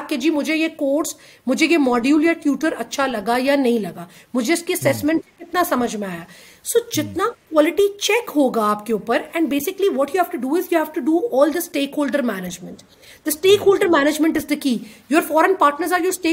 کہ 0.10 0.18
جی 0.18 0.30
مجھے 0.30 0.56
یہ 0.56 0.68
کورس 0.78 1.16
مجھے 1.48 1.66
یہ 1.66 1.78
ماڈیول 1.78 2.24
یا 2.26 2.34
ٹیوٹر 2.34 2.74
اچھا 2.78 3.08
لگا 3.08 3.36
یا 3.40 3.56
نہیں 3.56 3.80
لگا 3.80 4.06
مجھے 4.34 4.54
اس 4.54 4.64
کی 4.64 4.74
کتنا 4.74 5.64
سمجھ 5.64 5.96
میں 5.96 6.08
آیا 6.08 6.24
سو 6.64 6.80
جتنا 6.92 7.28
کوالٹی 7.50 7.88
چیک 7.98 8.32
ہوگا 8.36 8.70
آپ 8.70 8.86
کے 8.86 8.94
اوپر 8.94 9.22
and 9.34 9.50
basically 9.50 9.90
what 9.96 10.16
you 10.16 10.22
all 11.42 11.54
the 11.54 11.58
stake 11.58 11.98
holder 11.98 12.22
management 12.22 12.82
the 12.82 13.30
stake 13.30 13.62
holder 13.66 13.88
management 13.90 14.38
is 14.38 14.50
the 14.50 14.56
key 14.62 14.78
you 15.10 15.22
foreign 15.28 15.54
partner 15.60 16.06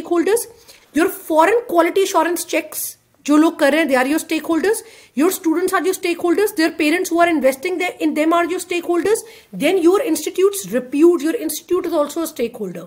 you 0.94 1.02
are 1.02 1.08
foreign 1.26 2.36
checks 2.38 2.96
جو 3.26 3.36
لوگ 3.36 3.52
کر 3.58 3.70
رہے 3.72 3.78
ہیں 3.78 3.88
they 3.88 3.96
are 3.96 4.06
your 4.06 4.14
stack 4.16 4.44
holders 4.48 4.82
your 5.16 5.30
students 5.30 5.74
are 5.74 5.80
your 5.84 5.94
stack 5.94 6.24
holders 6.24 6.56
their 6.58 6.70
parents 6.76 7.12
who 7.12 7.20
are 7.20 7.28
investing 7.28 7.82
in 7.98 8.16
them 8.16 8.34
are 8.34 8.44
your 8.44 8.60
stack 8.60 8.88
holders 8.88 9.24
then 9.60 9.78
your 9.82 10.00
institutes 10.04 10.66
rapid 10.74 11.22
your 11.22 11.34
institute 11.40 11.86
is 11.86 11.94
also 11.94 12.22
stake 12.22 12.56
holder 12.60 12.84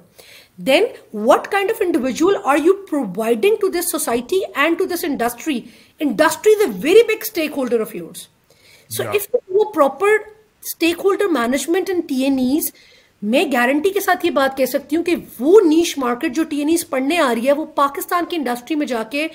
then 0.60 0.86
what 1.26 1.48
kind 1.52 1.72
of 1.72 1.82
individual 1.82 2.36
are 2.44 2.58
you 2.58 2.74
providing 2.90 3.56
to 3.62 3.68
this 3.70 3.92
society 3.92 4.40
and 4.56 4.78
to 4.78 4.86
this 4.86 5.04
industry 5.04 5.60
industry 6.02 6.54
is 6.54 6.62
a 6.62 6.72
very 6.82 7.04
big 7.08 7.22
stake 7.22 7.58
holder 7.58 7.82
of 7.82 7.96
yours 7.96 8.28
so 8.92 9.10
if 9.10 9.36
وہ 9.50 9.64
proper 9.74 10.18
stake 10.64 11.06
holder 11.06 11.28
management 11.32 11.90
and 11.90 12.08
T 12.10 12.24
N 12.24 12.38
as 12.40 12.72
میں 13.22 13.44
guarantee 13.54 13.90
کے 13.90 14.00
ساتھ 14.00 14.26
یہ 14.26 14.32
بات 14.32 14.58
کہہ 14.58 14.66
سکتی 14.66 14.96
ہوں 14.96 15.04
کہ 15.04 15.16
وہ 15.40 15.60
نیش 15.66 15.98
مارکیٹ 15.98 16.36
جو 16.36 16.44
ٹی 16.44 16.64
ایز 16.64 16.88
پڑھنے 16.90 17.20
آ 17.20 17.34
رہی 17.34 17.48
ہے 17.48 17.54
وہ 17.54 17.66
پاکستان 17.76 18.26
کی 18.30 18.36
انڈسٹری 18.36 18.76
میں 18.76 18.88
جا 18.88 19.04
کے 19.12 19.28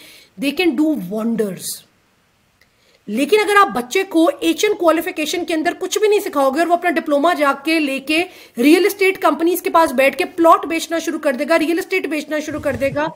دے 0.42 0.50
کین 0.50 0.74
ڈو 0.76 0.94
وانڈرز 1.10 1.68
لیکن 3.08 3.40
اگر 3.40 3.56
آپ 3.60 3.68
بچے 3.74 4.02
کو 4.08 4.28
کوالیفیکیشن 4.78 5.44
کے 5.44 5.54
اندر 5.54 5.72
کچھ 5.78 5.98
بھی 5.98 6.08
نہیں 6.08 6.20
سکھاؤ 6.20 6.50
گے 6.50 6.58
اور 6.60 6.66
وہ 6.66 6.72
اپنا 6.72 6.90
ڈپلوما 6.90 7.32
جا 7.32 7.52
کے 7.64 7.78
لے 7.80 7.98
کے 8.00 8.22
ریئل 8.58 8.86
اسٹیٹ 8.86 9.18
کمپنیز 9.22 9.62
کے 9.62 9.70
پاس 9.70 9.92
بیٹھ 9.92 10.16
کے 10.18 10.24
پلاٹ 10.36 10.66
بیچنا 10.66 10.98
شروع 10.98 11.18
کر 11.18 11.32
دے 11.32 11.44
گا 11.48 11.58
ریئل 11.58 11.78
اسٹیٹ 11.78 12.06
بیچنا 12.06 12.38
شروع 12.38 12.60
کر 12.60 12.76
دے 12.80 12.90
گا 12.94 13.06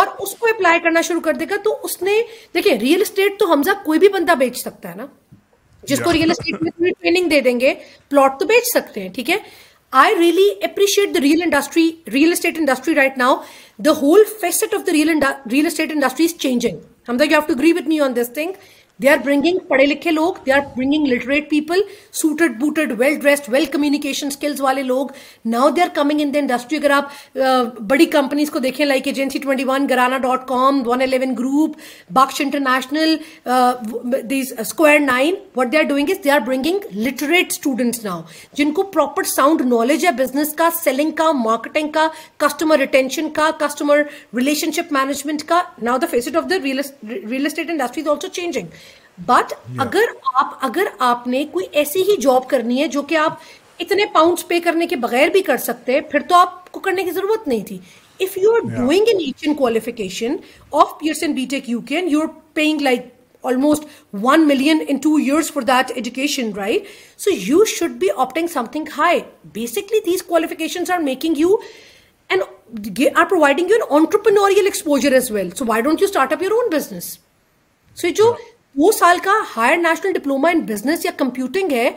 اور 0.00 0.06
اس 0.18 0.34
کو 0.34 0.46
اپلائی 0.46 0.80
کرنا 0.80 1.00
شروع 1.00 1.20
کر 1.20 1.34
دے 1.34 1.46
گا 1.50 1.56
تو 1.64 1.76
اس 1.82 2.00
نے 2.02 2.20
دیکھیں 2.54 2.74
ریئل 2.74 3.00
اسٹیٹ 3.00 3.38
تو 3.38 3.50
حمزہ 3.52 3.70
کوئی 3.84 3.98
بھی 3.98 4.08
بندہ 4.08 4.34
بیچ 4.38 4.60
سکتا 4.60 4.90
ہے 4.90 4.94
نا 4.94 5.06
جس 5.82 6.00
کو 6.00 6.12
ریئل 6.12 6.30
اسٹیٹ 6.30 6.62
میں 6.62 6.90
ٹریننگ 6.92 7.28
دے 7.28 7.40
دیں 7.40 7.58
گے 7.60 7.74
پلاٹ 8.08 8.38
تو 8.40 8.46
بیچ 8.46 8.68
سکتے 8.68 9.02
ہیں 9.02 9.08
ٹھیک 9.08 9.30
ہے 9.30 9.36
I 9.92 10.12
really 10.12 10.60
appreciate 10.62 11.14
the 11.14 11.20
real 11.20 12.32
estate 12.32 12.56
industry 12.56 12.94
right 12.94 13.16
now. 13.16 13.44
The 13.78 13.94
whole 13.94 14.24
facet 14.24 14.72
of 14.72 14.86
the 14.86 14.92
real 14.92 15.66
estate 15.66 15.90
industry 15.90 16.26
is 16.26 16.34
changing. 16.34 16.84
Hamza, 17.06 17.26
you 17.26 17.34
have 17.34 17.48
to 17.48 17.54
agree 17.54 17.72
with 17.72 17.86
me 17.86 17.98
on 17.98 18.14
this 18.14 18.28
thing. 18.28 18.56
They 19.02 19.08
are 19.08 19.18
bringing 19.24 19.58
پڑھے 19.68 19.86
لکھے 19.86 20.10
لوگ 20.10 20.34
they 20.46 20.52
are 20.52 20.60
bringing 20.76 21.06
literate 21.06 21.48
people 21.50 21.80
suited 22.12 22.58
booted 22.60 22.92
well 22.98 23.14
dressed 23.20 23.48
well 23.48 23.64
communication 23.72 24.26
skills 24.26 24.60
والے 24.60 24.82
لوگ 24.82 25.12
now 25.46 25.68
they 25.70 25.82
are 25.82 25.94
coming 25.94 26.20
in 26.20 26.34
the 26.34 26.38
industry 26.38 26.78
اگر 26.78 26.90
آپ 26.90 27.36
بڑی 27.88 28.06
companies 28.08 28.50
کو 28.50 28.58
دیکھیں 28.58 28.84
like 28.86 29.06
agency 29.06 29.38
one 29.66 29.88
Graana 29.90 30.18
dot 30.18 30.46
com 30.48 30.82
one 30.86 31.02
eleven 31.02 31.34
group 31.38 31.76
Bakhsh 32.10 32.40
international 32.40 33.16
square 34.58 34.98
nine 35.00 35.34
what 35.56 35.72
they 35.72 35.78
are 35.78 35.84
doing 35.84 36.10
is 36.10 36.22
they 36.24 36.30
are 36.30 36.40
bringing 36.46 36.96
literate 36.98 37.52
students 37.52 38.04
now 38.04 38.20
جن 38.54 38.72
کو 38.72 38.82
proper 38.92 39.22
sound 39.26 39.62
knowledge 39.66 40.06
ہے 40.06 40.12
business 40.18 40.54
کا 40.54 40.68
selling 40.74 41.10
کا 41.12 41.30
مارکیٹنگ 41.40 41.90
کا 41.90 42.06
کسٹمر 42.38 42.80
اٹینشن 42.80 43.30
کا 43.30 43.50
customer 43.58 44.02
relation 44.34 44.72
شپ 44.72 44.92
management 44.92 45.42
کا 45.48 45.60
now 45.82 45.98
the 45.98 46.06
face 46.10 46.28
of 46.34 46.50
the 46.50 46.62
real 46.64 47.46
estate 47.46 47.70
industry 47.70 48.02
is 48.02 48.08
also 48.08 48.28
changing 48.30 48.66
but 49.18 49.52
اگر 49.78 50.12
آپ 50.34 50.54
اگر 50.60 50.86
آپ 50.98 51.26
نے 51.26 51.44
کوئی 51.52 51.66
ایسی 51.72 52.02
ہی 52.02 52.16
جاب 52.20 52.48
کرنی 52.48 52.80
ہے 52.82 52.88
جو 52.88 53.02
کہ 53.02 53.16
آپ 53.16 53.38
اتنے 53.80 54.04
پاؤنڈس 54.12 54.46
پے 54.48 54.60
کرنے 54.60 54.86
کے 54.86 54.96
بغیر 54.96 55.28
بھی 55.28 55.42
کر 55.42 55.56
سکتے 55.56 56.00
پھر 56.10 56.20
تو 56.28 56.34
آپ 56.34 56.70
کو 56.72 56.80
کرنے 56.80 57.04
کی 57.04 57.10
ضرورت 57.10 57.48
نہیں 57.48 57.64
تھی 57.64 57.78
if 58.20 58.36
you 58.38 58.52
are 58.52 58.60
doing 58.76 59.06
an 59.08 59.20
Asian 59.20 59.54
qualification 59.54 60.36
of 60.72 60.98
Pearson 61.00 61.32
be 61.32 61.46
take 61.50 61.70
you 61.70 61.80
can 61.88 62.08
you 62.08 62.20
are 62.20 62.26
paying 62.54 62.80
like 62.80 63.06
almost 63.44 63.84
one 64.22 64.46
million 64.48 64.82
in 64.88 64.96
two 64.96 65.14
years 65.16 65.52
for 65.52 65.62
that 65.62 65.92
education 65.94 66.52
right 66.56 66.86
so 67.18 67.30
you 67.36 67.64
should 67.68 67.92
be 68.00 68.08
opting 68.16 68.46
some 68.46 68.64
thing 68.72 68.84
high 68.98 69.20
basically 69.54 70.00
these 70.06 70.22
qualifications 70.22 70.90
are 70.90 70.98
making 71.00 71.38
you 71.38 71.56
and 72.30 73.00
are 73.14 73.24
providing 73.24 73.70
you 73.70 73.76
an 73.76 73.96
entrepreneurial 73.96 74.64
exposure 74.64 75.12
as 75.12 75.30
well 75.30 75.50
so 75.50 75.64
why 75.66 75.82
don't 75.82 76.02
you 76.02 76.08
start 76.08 76.32
up 76.32 76.42
your 76.42 76.52
own 76.52 76.68
business 76.72 77.16
so 77.96 78.08
جو 78.08 78.32
دو 78.76 78.90
سال 78.92 79.18
کا 79.18 79.32
higher 79.56 79.76
national 79.78 80.12
diploma 80.12 80.48
in 80.48 80.60
business 80.66 81.04
یا 81.04 81.10
computing 81.16 81.72
ہے 81.72 81.90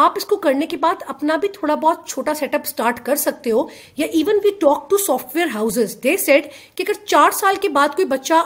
آپ 0.00 0.12
اس 0.16 0.24
کو 0.24 0.36
کرنے 0.36 0.66
کے 0.66 0.76
بعد 0.76 1.02
اپنا 1.08 1.36
بھی 1.36 1.48
تھوڑا 1.48 1.74
بہت 1.76 2.06
چھوٹا 2.08 2.34
سیٹ 2.34 2.54
اپ 2.54 2.66
سٹارٹ 2.66 3.00
کر 3.06 3.16
سکتے 3.16 3.50
ہو 3.50 3.66
یا 3.96 4.06
even 4.12 4.38
we 4.44 4.50
talk 4.60 4.88
to 4.90 4.98
soft 4.98 5.36
where 5.36 5.48
house 5.54 5.78
they 6.04 6.16
set 6.18 6.46
کہ 6.74 6.82
اگر 6.82 7.04
چار 7.06 7.30
سال 7.30 7.56
کے 7.62 7.68
بعد 7.70 7.96
کوئی 7.96 8.06
بچہ 8.08 8.42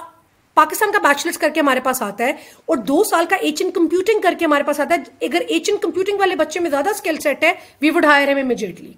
پاکستان 0.57 0.93
کا 0.93 0.99
بیچلرس 1.03 1.39
کر 1.39 1.49
کے 1.55 1.61
ہمارے 1.61 1.81
پاس 1.81 2.03
آتا 2.03 2.25
ہے 2.25 2.33
اور 2.67 2.77
دو 2.87 3.03
سال 3.05 3.27
کا 3.31 3.37
ایچ 3.39 3.63
ان 3.65 3.71
کمپیوٹنگ 3.71 4.21
کر 4.23 4.35
کے 4.39 4.45
ہمارے 4.45 4.63
پاس 4.63 4.81
آتا 4.81 4.95
ہے 4.95 5.27
اگر 5.27 5.43
ایچ 5.49 5.71
ان 5.71 5.77
کمپیوٹنگ 5.83 6.21
والے 6.21 6.37
بچے 6.37 6.61
میں 6.61 6.71
زیادہ 6.71 6.89
اسکل 6.89 7.19
سیٹ 7.23 7.45
ہے 7.45 7.53
وی 7.83 7.91
وڈ 7.91 8.05
ہائر 8.05 8.29
ہم 8.29 8.39
immediately 8.39 8.93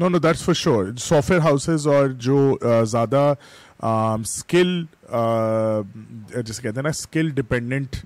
know 0.00 0.08
no 0.08 0.18
that's 0.20 0.42
for 0.44 0.54
sure 0.56 0.86
soft 1.00 1.30
where 1.30 1.42
houses 1.42 1.86
اور 1.88 2.08
جو 2.20 2.40
زیادہ 2.86 3.32
اسکل 3.82 4.74
جیسے 5.12 6.62
کہتے 6.62 6.74
ہیں 6.74 6.82
نا 6.82 6.88
اسکل 6.90 7.30
ڈپینڈنٹ 7.32 7.96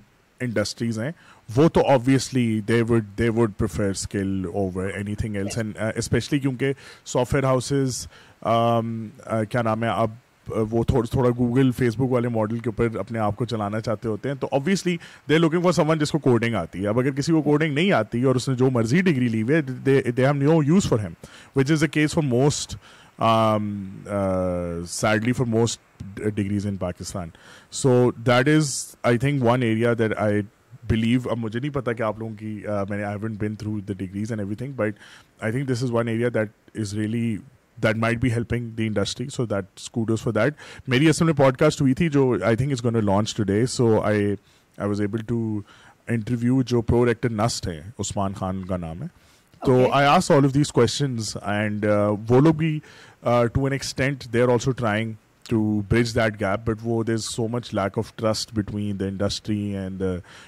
انڈسٹریز 0.40 0.99
ہیں 0.99 1.11
وہ 1.57 1.68
تو 1.68 1.86
obviously 1.88 2.61
they 2.61 2.82
would 2.82 3.05
they 3.18 3.28
would 3.28 3.53
prefer 3.59 3.90
skill 3.90 4.44
over 4.53 4.88
any 4.88 5.14
thing 5.14 5.36
else 5.36 5.59
and 5.59 5.78
especially 5.96 6.38
کیونکہ 6.38 6.72
سافٹ 7.07 7.34
ویئر 7.34 7.44
ہاؤسز 7.44 8.07
کیا 9.51 9.62
نام 9.62 9.84
ہے 9.84 9.88
اب 9.88 10.11
وہ 10.70 10.82
تھوڑا 10.84 11.07
تھوڑا 11.11 11.30
گوگل 11.38 11.70
فیس 11.72 11.96
بک 11.96 12.11
والے 12.11 12.28
ماڈل 12.28 12.59
کے 12.59 12.70
اوپر 12.70 12.99
اپنے 12.99 13.18
آپ 13.18 13.36
کو 13.36 13.44
چلانا 13.44 13.80
چاہتے 13.80 14.09
ہوتے 14.09 14.28
ہیں 14.28 14.36
تو 14.36 14.49
obviously 14.53 14.96
they 15.28 15.38
looking 15.38 15.62
for 15.62 15.72
someone 15.72 15.99
جس 15.99 16.11
کو 16.11 16.18
کوڈنگ 16.18 16.55
آتی 16.55 16.82
ہے 16.82 16.88
اب 16.88 16.99
اگر 16.99 17.11
کسی 17.11 17.32
کو 17.32 17.42
کوڈنگ 17.42 17.74
نہیں 17.74 17.92
آتی 17.92 18.22
اور 18.22 18.34
اس 18.34 18.49
نے 18.49 18.55
جو 18.55 18.70
مرضی 18.70 19.01
ڈگری 19.01 19.28
لی 19.28 19.42
ہوئی 19.42 19.61
they 19.61 20.01
have 20.18 20.32
new 20.32 20.62
use 20.66 20.88
for 20.88 20.99
him 20.99 21.12
which 21.57 21.70
is 21.70 21.82
a 21.82 21.88
case 21.88 22.14
for 22.14 22.22
most 22.22 22.76
sadly 24.88 25.32
for 25.32 25.46
most 25.46 25.80
degrees 26.16 26.66
in 26.66 26.76
Pakistan 26.76 27.28
so 27.72 28.11
that 28.16 28.49
is 28.49 28.74
I 29.03 29.18
think 29.18 29.44
one 29.44 29.62
area 29.62 29.92
that 29.99 30.12
I 30.16 30.42
believe 30.88 31.20
اب 31.30 31.38
مجھے 31.38 31.61
نہیں 31.61 31.74
پتا 31.74 31.92
کہ 31.92 32.03
آپ 32.03 32.18
لوگوں 32.18 32.34
کی 32.36 32.62
uh, 32.70 32.84
میں 32.88 33.05
I 33.05 33.18
been 33.18 33.55
through 33.55 33.80
the 33.80 33.92
degrees 33.92 34.32
and 34.32 34.40
every 34.40 34.55
thing 34.55 34.72
but 34.72 34.99
I 35.40 35.53
think 35.53 35.68
this 35.68 35.82
is 35.82 35.90
one 35.92 36.09
area 36.09 36.28
that 36.34 36.78
is 36.78 36.94
really 36.94 37.36
that 37.82 37.96
might 37.96 38.18
be 38.18 38.32
helping 38.32 38.70
the 38.70 38.86
industry 38.86 39.28
so 39.28 39.46
that 39.46 39.64
دیٹوز 39.76 40.22
for 40.22 40.32
that 40.32 40.55
میری 40.88 41.09
اصل 41.09 41.24
میں 41.24 41.34
پوڈ 41.34 41.57
کاسٹ 41.57 41.80
ہوئی 41.80 41.94
تھی 41.94 42.09
جو 42.09 42.36
I 42.44 42.57
think 42.57 42.72
is 42.72 42.84
gone 42.84 42.94
a 42.94 43.01
launch 43.01 43.36
to 43.36 43.42
day 43.42 43.66
so 43.66 44.01
I 44.01 44.24
I 44.78 44.88
was 44.88 45.01
able 45.01 45.22
to 45.22 45.61
interview 46.09 46.62
جو 46.62 46.82
pro 46.82 47.07
rector 47.07 47.30
نسٹ 47.30 47.68
ہے 47.68 47.80
عثمان 47.99 48.32
خان 48.32 48.64
کا 48.64 48.76
نام 48.76 49.03
ہے 49.03 49.07
تو 49.62 49.92
I 49.92 50.07
ask 50.07 50.30
all 50.30 50.44
of 50.44 50.55
these 50.55 50.72
questions 50.72 51.36
and 51.42 51.86
وہ 52.28 52.40
لوگ 52.40 52.55
بھی 52.55 52.78
to 53.22 53.64
an 53.64 53.72
extent 53.72 54.24
they 54.32 54.42
are 54.42 54.49
also 54.49 54.70
trying 54.70 55.12
to 55.49 55.80
bridge 55.88 56.14
that 56.14 56.40
gap 56.40 56.66
but 56.66 56.78
وہ 56.82 57.03
there 57.05 57.14
is 57.14 57.24
so 57.24 57.49
much 57.49 57.72
lack 57.74 57.99
of 57.99 58.14
trust 58.16 58.53
between 58.55 59.01
the 59.01 59.07
industry 59.07 59.61
and 59.76 60.03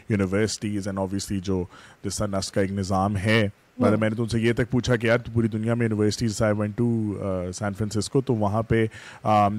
universities 0.09 0.89
and 0.89 0.99
obviously 0.99 1.41
جو 1.41 1.65
جس 2.05 2.19
طرح 2.19 2.27
نس 2.29 2.53
کا 2.53 2.61
ایک 2.61 2.73
نظام 2.73 3.17
ہے 3.17 3.43
مطلب 3.79 4.01
میں 4.01 4.09
نے 4.11 4.17
تم 4.17 4.27
سے 4.27 4.41
یہ 4.41 4.53
تک 4.53 4.71
پوچھا 4.71 4.97
کہ 4.97 5.07
یار 5.07 5.19
پوری 5.35 5.49
دنیا 5.49 5.75
میں 5.75 5.87
universities 5.87 6.43
I 6.43 6.55
went 6.59 6.77
to 6.77 7.15
San 7.55 7.73
Francisco 7.73 8.21
تو 8.21 8.35
وہاں 8.35 8.63
پہ 8.63 8.85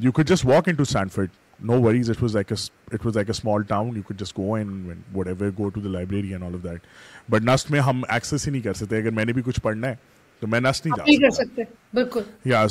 you 0.02 0.12
could 0.12 0.28
just 0.28 0.46
walk 0.46 0.70
in 0.70 0.76
to 0.76 0.84
Stanford 0.84 1.30
no 1.60 1.82
worries 1.82 2.10
it 2.10 2.22
was 2.24 2.36
like 2.36 2.52
it 2.52 3.06
was 3.06 3.16
like 3.16 3.30
a 3.30 3.32
small 3.32 3.64
town 3.64 3.96
you 3.96 4.02
could 4.02 4.20
just 4.20 4.38
go 4.38 4.56
and 4.56 4.92
what 5.16 5.28
ever 5.28 5.50
go 5.58 5.70
to 5.70 5.82
the 5.82 5.90
library 5.90 6.32
and 6.32 6.44
all 6.44 6.56
of 6.56 6.64
that 6.64 6.86
but 7.32 7.42
NUST 7.44 7.72
میں 7.72 7.80
ہم 7.80 8.02
access 8.10 8.48
ہی 8.48 8.52
نہیں 8.52 8.62
کر 8.62 8.74
سکتے 8.74 8.98
اگر 8.98 9.12
میں 9.12 9.26
نے 9.26 9.34
بھی 9.34 9.42
کچھ 9.42 9.62
پڑھنا 9.62 9.88
ہے 9.88 9.96
تو 10.42 10.48
میں 10.48 10.60
نس 10.60 10.86
نہیں 10.86 11.18
جا 11.18 11.30
سکتے 11.32 11.64
بالکل 11.94 12.22
یا 12.46 12.66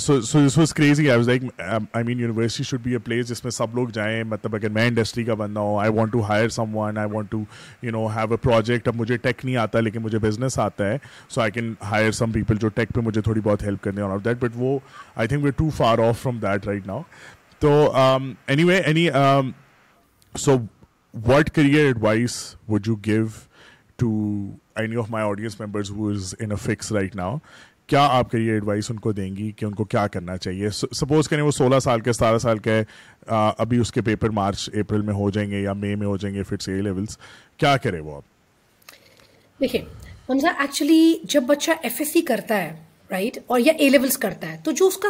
پلیس 3.05 3.21
um, 3.21 3.29
جس 3.29 3.43
میں 3.45 3.51
سب 3.51 3.75
لوگ 3.75 3.89
جائیں 3.89 4.23
مطلب 4.25 4.55
اگر 4.55 4.69
میں 4.69 4.87
انڈسٹری 4.87 5.25
کا 5.25 5.35
بندہ 5.35 5.61
ہوں 5.61 5.79
I 5.81 5.91
want 5.91 6.13
to 6.13 6.21
hire 6.21 6.49
some 6.49 6.77
one 6.77 6.99
I 6.99 7.09
want 7.13 7.31
to 7.31 7.43
you 7.83 7.91
know 7.91 8.07
have 8.07 8.31
a 8.31 8.37
project 8.37 8.89
اب 8.89 8.97
مجھے 8.97 9.17
ٹیک 9.17 9.45
نہیں 9.45 9.57
آتا 9.57 9.81
لیکن 9.81 10.03
مجھے 10.03 10.19
بزنس 10.19 10.59
آتا 10.59 10.89
ہے 10.89 10.97
so 11.29 11.41
I 11.41 11.51
can 11.51 11.73
hire 11.91 12.11
some 12.13 12.33
people 12.33 12.57
جو 12.57 12.69
ٹیک 12.69 12.95
پہ 12.95 13.01
مجھے 13.01 13.21
تھوڑی 13.21 13.41
بہت 13.41 13.63
ہیلپ 13.63 13.83
کرنے 13.83 14.03
آف 14.03 14.25
دیٹ 14.25 14.41
بٹ 14.41 14.57
وہ 14.57 14.79
I 15.15 15.29
think 15.29 15.45
we 15.45 15.51
too 15.51 15.69
far 15.77 15.99
off 15.99 16.23
from 16.23 16.39
that 16.39 16.67
right 16.67 16.87
now 16.87 17.03
تو 17.59 17.91
any 17.95 18.65
way 18.65 18.77
any 18.77 19.09
so 20.35 20.57
what 21.15 21.51
career 21.51 21.85
advice 21.85 22.43
would 22.69 22.89
you 22.89 22.95
give 23.07 23.27
to 23.97 24.11
any 24.81 24.97
of 24.97 25.11
my 25.11 25.25
audience 25.25 25.61
members 25.61 25.91
who 25.91 26.09
is 26.09 26.35
in 26.39 26.57
fix 26.57 26.93
right 26.93 27.17
now 27.17 27.37
کیا 27.87 28.07
آپ 28.11 28.31
کا 28.31 28.39
یہ 28.39 28.53
advice 28.53 28.91
ان 28.91 28.99
کو 28.99 29.13
دیں 29.13 29.37
گی 29.37 29.53
کہ 29.53 29.65
ان 29.65 29.75
کو 29.75 29.85
کیا 29.85 30.07
کرنا 30.07 30.37
چاہیے 30.37 30.71
سپوز 30.71 31.29
کریں 31.29 31.43
وہ 31.43 31.51
سولہ 31.51 31.79
سال 31.79 32.01
کے 32.01 32.13
ستارہ 32.13 32.39
سال 32.39 32.59
کے 32.59 32.83
ابھی 33.27 33.79
اس 33.79 33.93
کے 33.93 34.01
پیپر 34.01 34.31
مارچ 34.31 34.69
اپریل 34.75 35.03
میں 35.03 35.15
ہو 35.15 35.31
جائیں 35.31 35.51
گے 35.51 35.63
یا 35.63 35.73
مئی 35.73 35.95
میں 35.95 36.07
ہو 36.07 36.17
جائیں 36.17 36.35
گے 36.35 36.43
پھر 36.43 36.57
سے 36.57 36.83
لیولس 36.83 37.19
کیا 37.57 37.77
کرے 37.77 38.01
وہ 38.01 38.17
آپ 38.17 38.23
دیکھیں 39.61 39.81
ایکچولی 40.29 41.19
جب 41.25 41.43
بچہ 41.43 41.71
ایف 41.83 41.97
ایس 41.99 42.13
سی 42.13 42.21
کرتا 42.21 42.57
ہے 42.57 42.73
رائٹ 43.11 43.39
اور 43.47 43.61
یا 43.61 43.73
اے 43.79 43.89
لیولس 43.89 44.19
کرتا 44.19 44.53
ہے 44.53 44.57
تو 44.65 44.71
جو 44.71 44.87
اس 44.87 44.97
کا 44.97 45.09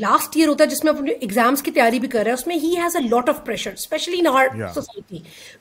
لاسٹ 0.00 0.36
ایئر 0.36 0.48
ہوتا 0.48 0.64
ہے 0.64 0.68
جس 0.68 0.84
میں 0.84 0.92
اپنے 0.92 1.12
ایگزامس 1.12 1.62
کی 1.62 1.70
تیاری 1.70 1.98
بھی 1.98 2.08
کر 2.08 2.18
رہا 2.18 2.28
ہے 2.28 2.34
اس 2.34 2.46
میں 2.46 2.56
he 2.56 2.74
has 2.76 2.96
a 2.96 3.02
lot 3.04 3.28
of 3.28 3.44
pressure 3.46 3.72
especially 3.72 4.18
in 4.18 4.26
our 4.26 4.48
society 4.74 5.18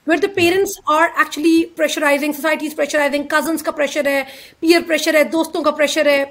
where 0.07 0.19
the 0.19 0.27
parents 0.35 0.79
are 0.87 1.07
actually 1.17 1.63
pressurising 1.75 2.45
actually 2.45 2.75
pressurising 2.75 3.23
cousins 3.29 3.63
کا 3.63 3.71
پریشر 3.71 4.07
ہے 4.07 4.21
پیئر 4.59 4.81
پریشر 4.87 5.15
ہے 5.15 5.23
دوستوں 5.31 5.63
کا 5.63 5.71
پریشر 5.71 6.05
ہے 6.05 6.23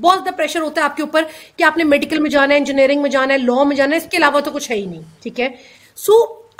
بہت 0.00 0.18
زیادہ 0.18 0.36
پریشر 0.36 0.60
ہوتا 0.60 0.80
ہے 0.80 0.84
آپ 0.84 0.96
کے 0.96 1.02
اوپر 1.02 1.22
کہ 1.56 1.62
آپ 1.62 1.76
نے 1.78 1.84
میڈیکل 1.84 2.20
میں 2.20 2.30
جانا 2.30 2.54
ہے 2.54 2.58
انجینئرنگ 2.58 3.02
میں 3.02 3.10
جانا 3.10 3.34
ہے 3.34 3.38
لا 3.38 3.64
میں 3.64 3.76
جانا 3.76 3.96
ہے 3.96 4.00
اس 4.00 4.06
کے 4.10 4.16
علاوہ 4.16 4.40
تو 4.40 4.50
کچھ 4.50 4.70
ہے 4.70 4.76
ہی 4.76 4.86
نہیں 4.86 5.02
ٹھیک 5.22 5.40
ہے 5.40 5.48
سو 5.98 6.22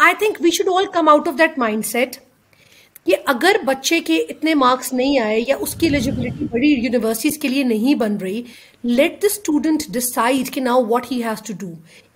آئی 0.00 0.15
think 0.19 0.37
we 0.41 0.51
should 0.51 0.69
all 0.75 0.87
come 0.93 1.09
out 1.09 1.29
of 1.29 1.39
that 1.39 1.59
mind 1.59 1.87
set 1.87 2.17
کہ 3.07 3.17
اگر 3.27 3.57
بچے 3.65 3.99
کے 4.01 4.17
اتنے 4.31 4.55
مارکس 4.55 4.93
نہیں 4.93 5.19
آئے 5.19 5.41
یا 5.41 5.57
اس 5.61 5.75
کی 5.75 5.87
ایلیجیبلٹی 5.87 6.45
بڑی 6.53 6.69
یونیورسٹیز 6.75 7.39
کے 7.39 7.49
لیے 7.49 7.63
نہیں 7.65 7.95
بن 7.95 8.17
رہی 8.17 8.43
لیٹ 8.85 9.21
دا 9.23 9.27
اسٹوڈنٹ 9.27 9.83
ڈسائڈ 9.91 10.51
کہ 10.51 10.61
now 10.61 10.83
he 11.11 11.23
has 11.25 11.43
to 11.43 11.53
do 11.61 11.71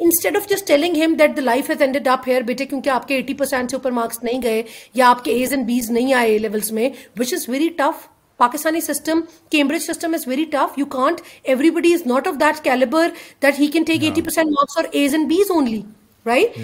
instead 0.00 0.36
of 0.36 0.48
just 0.50 0.66
telling 0.66 0.96
him 0.96 1.14
that 1.14 1.36
the 1.36 1.42
life 1.42 1.70
has 1.70 1.82
ended 1.82 2.08
آپ 2.08 2.28
ہیئر 2.28 2.42
بیٹے 2.42 2.64
کیونکہ 2.64 2.90
آپ 2.90 3.08
کے 3.08 3.14
ایٹی 3.14 3.34
پرسینٹ 3.34 3.70
سے 3.70 3.76
اوپر 3.76 3.90
مارکس 3.92 4.22
نہیں 4.22 4.42
گئے 4.42 4.62
یا 4.94 5.10
آپ 5.10 5.24
کے 5.24 5.32
ایز 5.32 5.52
اینڈ 5.52 5.66
بیز 5.66 5.90
نہیں 5.90 6.14
آئے 6.14 6.38
لیولس 6.38 6.72
میں 6.72 6.88
which 7.18 7.34
is 7.34 7.48
very 7.48 7.68
tough 7.78 8.06
Pakistani 8.40 8.80
system 8.82 9.20
Cambridge 9.50 9.82
system 9.82 10.14
is 10.14 10.26
very 10.28 10.44
tough 10.50 10.78
you 10.78 10.86
can't 10.90 11.20
every 11.44 11.70
body 11.72 11.94
is 11.94 12.06
not 12.06 12.26
of 12.28 12.40
that 12.40 12.64
calibre 12.64 13.08
that 13.42 13.60
he 13.60 13.66
can 13.68 13.82
take 13.84 14.04
eighty 14.04 14.22
percent 14.22 14.50
marks 14.50 14.76
اور 14.76 14.84
A's 14.92 15.14
and 15.14 15.28
B's 15.28 15.50
only 15.50 15.80
right 16.26 16.58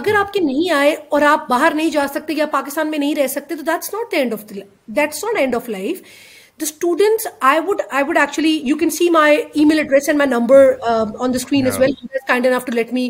اگر 0.00 0.14
آپ 0.14 0.32
کے 0.32 0.40
نہیں 0.40 0.70
آئے 0.70 0.94
اور 1.08 1.22
آپ 1.22 1.48
باہر 1.48 1.72
نہیں 1.74 1.90
جا 1.90 2.06
سکتے 2.14 2.34
یا 2.34 2.46
پاکستان 2.50 2.90
میں 2.90 2.98
نہیں 2.98 3.14
رہ 3.14 3.26
سکتے 3.26 3.56
تو 3.56 3.62
that's 3.62 3.94
not 3.94 4.12
the 4.12 4.18
end 4.18 4.32
of 4.32 4.48
that's 4.48 5.24
not 5.24 5.38
end 5.38 5.54
of 5.54 5.68
life 5.68 6.00
the 6.60 6.64
students 6.64 7.26
I 7.26 7.58
I 7.58 7.60
would 7.66 7.80
would 8.08 8.18
actually 8.18 8.58
you 8.64 8.76
can 8.76 8.90
see 8.90 9.08
my 9.10 9.36
E 9.52 9.64
mile 9.64 9.78
address 9.78 10.08
and 10.08 10.18
my 10.18 10.30
number 10.30 10.72
on 10.80 11.32
the 11.32 11.36
screen 11.36 11.66
as 11.66 11.78
well 11.78 11.92
kind 12.28 12.68
let 12.68 12.92
me 12.92 13.08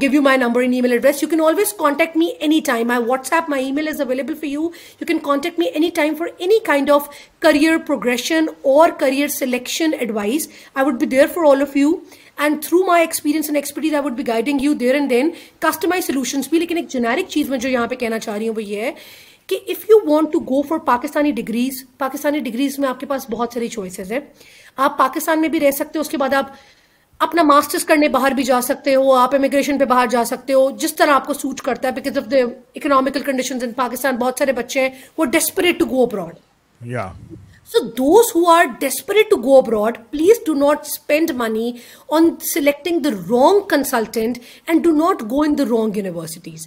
give 0.00 0.14
you 0.14 0.22
my 0.22 0.38
number 0.38 0.62
in 0.62 0.72
E 0.72 0.80
mile 0.80 0.92
address 0.92 1.22
you 1.22 1.28
can 1.28 1.40
always 1.40 1.72
contact 1.78 2.16
me 2.16 2.26
any 2.38 2.60
time 2.66 2.86
my 2.88 3.04
what's 3.06 3.32
app 3.32 3.50
my 3.50 3.64
E 3.64 3.72
mile 3.72 3.88
is 3.88 4.00
available 4.00 4.34
for 4.34 4.48
you 4.48 4.68
you 5.00 5.06
can 5.06 5.18
contact 5.18 5.58
me 5.58 5.66
any 5.66 5.90
time 5.94 6.14
for 6.14 6.28
any 6.38 6.58
kind 6.64 6.90
of 6.90 7.08
career 7.38 7.76
progression 7.86 8.46
اور 8.64 8.90
career 8.98 9.28
selection 9.28 9.94
advice 9.98 10.48
I 10.74 10.86
would 10.86 11.00
be 11.00 11.06
there 11.06 11.26
for 11.34 11.50
all 11.50 11.62
of 11.62 11.76
you 11.76 11.92
and 12.38 12.62
through 12.62 12.84
my 12.86 13.02
experience 13.02 13.46
and 13.46 13.56
expertise 13.56 13.94
I 13.94 14.04
would 14.04 14.12
بھی 14.12 14.26
guiding 14.26 14.62
you 14.62 14.72
there 14.74 14.94
and 14.94 15.10
then 15.10 15.30
customise 15.60 16.06
solutions 16.06 16.48
بھی 16.48 16.58
لیکن 16.58 16.76
ایک 16.76 16.88
generic 16.88 17.28
چیز 17.28 17.48
میں 17.48 17.58
جو 17.58 17.68
یہاں 17.68 17.86
پہ 17.86 17.94
کہنا 17.94 18.18
چاہ 18.18 18.36
رہی 18.36 18.48
ہوں 18.48 18.54
وہ 18.54 18.62
یہ 18.62 18.80
ہے 18.80 18.92
کہ 19.48 19.58
if 19.68 19.88
you 19.90 19.98
want 20.06 20.32
to 20.32 20.40
go 20.46 20.62
for 20.62 20.78
Pakistani 20.86 21.30
degrees 21.32 21.84
Pakistani 21.98 22.40
degrees 22.40 22.78
میں 22.78 22.88
آپ 22.88 23.00
کے 23.00 23.06
پاس 23.06 23.26
بہت 23.30 23.54
ساری 23.54 23.68
چوائسیز 23.68 24.12
ہیں 24.12 24.20
آپ 24.78 24.98
پاکستان 24.98 25.40
میں 25.40 25.48
بھی 25.48 25.60
رہ 25.60 25.70
سکتے 25.70 25.98
ہو 25.98 26.00
اس 26.00 26.08
کے 26.08 26.16
بعد 26.16 26.34
آپ 26.34 26.50
اپنا 27.20 27.42
ماسٹرس 27.42 27.84
کرنے 27.84 28.08
باہر 28.08 28.32
بھی 28.32 28.42
جا 28.42 28.60
سکتے 28.60 28.94
ہو 28.94 29.14
آپ 29.14 29.34
امیگریشن 29.34 29.78
پہ 29.78 29.84
باہر 29.84 30.06
جا 30.06 30.24
سکتے 30.24 30.52
ہو 30.52 30.70
جس 30.78 30.94
طرح 30.94 31.14
آپ 31.14 31.26
کو 31.26 31.34
سوٹ 31.34 31.60
کرتا 31.60 31.88
ہے 31.88 31.92
because 31.92 32.18
of 32.18 32.30
the 32.30 32.44
economical 32.76 33.22
conditions 33.22 33.64
in 33.64 33.72
Pakistan 33.72 34.16
بہت 34.16 34.38
سارے 34.38 34.52
بچے 34.52 34.80
ہیں 34.80 34.90
وہ 35.18 35.24
desperate 35.30 35.78
to 35.78 35.86
go 35.86 36.02
abroad 36.02 36.34
So 37.70 37.80
those 37.96 38.30
who 38.30 38.46
are 38.46 38.66
desperate 38.66 39.28
to 39.28 39.36
go 39.36 39.58
abroad, 39.58 39.98
please 40.10 40.38
do 40.38 40.54
not 40.54 40.86
spend 40.86 41.34
money 41.34 41.82
on 42.08 42.40
selecting 42.40 43.02
the 43.02 43.14
wrong 43.14 43.68
consultant 43.68 44.38
and 44.66 44.82
do 44.82 44.90
not 44.90 45.28
go 45.28 45.42
in 45.42 45.56
the 45.56 45.66
wrong 45.66 45.94
universities. 45.94 46.66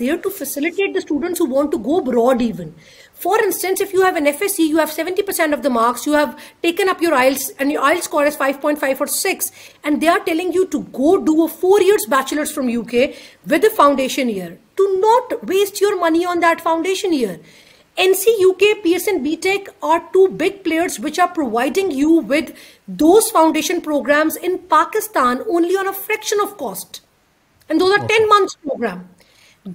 there 0.02 0.18
to 0.18 0.30
facilitate 0.30 0.92
the 0.92 1.00
students 1.00 1.38
who 1.38 1.46
want 1.46 1.72
to 1.72 1.78
go 1.78 1.98
abroad 2.02 2.42
even. 2.42 2.74
For 3.14 3.42
instance, 3.42 3.80
if 3.80 3.94
you 3.94 4.02
have 4.02 4.16
an 4.16 4.26
FSC, 4.26 4.68
you 4.68 4.76
have 4.76 4.90
70% 4.90 5.54
of 5.54 5.62
the 5.62 5.70
marks, 5.70 6.06
you 6.06 6.12
have 6.12 6.38
taken 6.62 6.90
up 6.90 7.00
your 7.00 7.12
IELTS 7.12 7.52
and 7.58 7.72
your 7.72 7.82
IELTS 7.82 8.02
score 8.02 8.26
is 8.26 8.36
5.5 8.36 9.00
or 9.00 9.06
6 9.06 9.52
and 9.84 10.02
they 10.02 10.08
are 10.08 10.20
telling 10.20 10.52
you 10.52 10.66
to 10.66 10.82
go 11.02 11.18
do 11.18 11.44
a 11.44 11.48
4 11.48 11.80
years 11.80 12.04
bachelor's 12.04 12.52
from 12.52 12.68
UK 12.68 13.14
with 13.46 13.64
a 13.64 13.70
foundation 13.70 14.28
year. 14.28 14.58
Do 14.76 14.98
not 15.00 15.46
waste 15.46 15.80
your 15.80 15.98
money 15.98 16.26
on 16.26 16.40
that 16.40 16.60
foundation 16.60 17.14
year. 17.14 17.40
NCUK, 17.98 18.82
PSN, 18.84 19.24
BTech 19.24 19.68
are 19.82 20.06
two 20.12 20.28
big 20.28 20.62
players 20.62 21.00
which 21.00 21.18
are 21.18 21.28
providing 21.28 21.90
you 21.90 22.18
with 22.18 22.54
those 22.86 23.30
foundation 23.30 23.80
programs 23.80 24.36
in 24.36 24.58
Pakistan 24.58 25.42
only 25.48 25.76
on 25.76 25.88
a 25.88 25.94
fraction 25.94 26.38
of 26.42 26.58
cost. 26.58 27.00
And 27.70 27.80
those 27.80 27.98
are 27.98 28.06
10 28.06 28.28
months 28.28 28.56
program. 28.56 29.08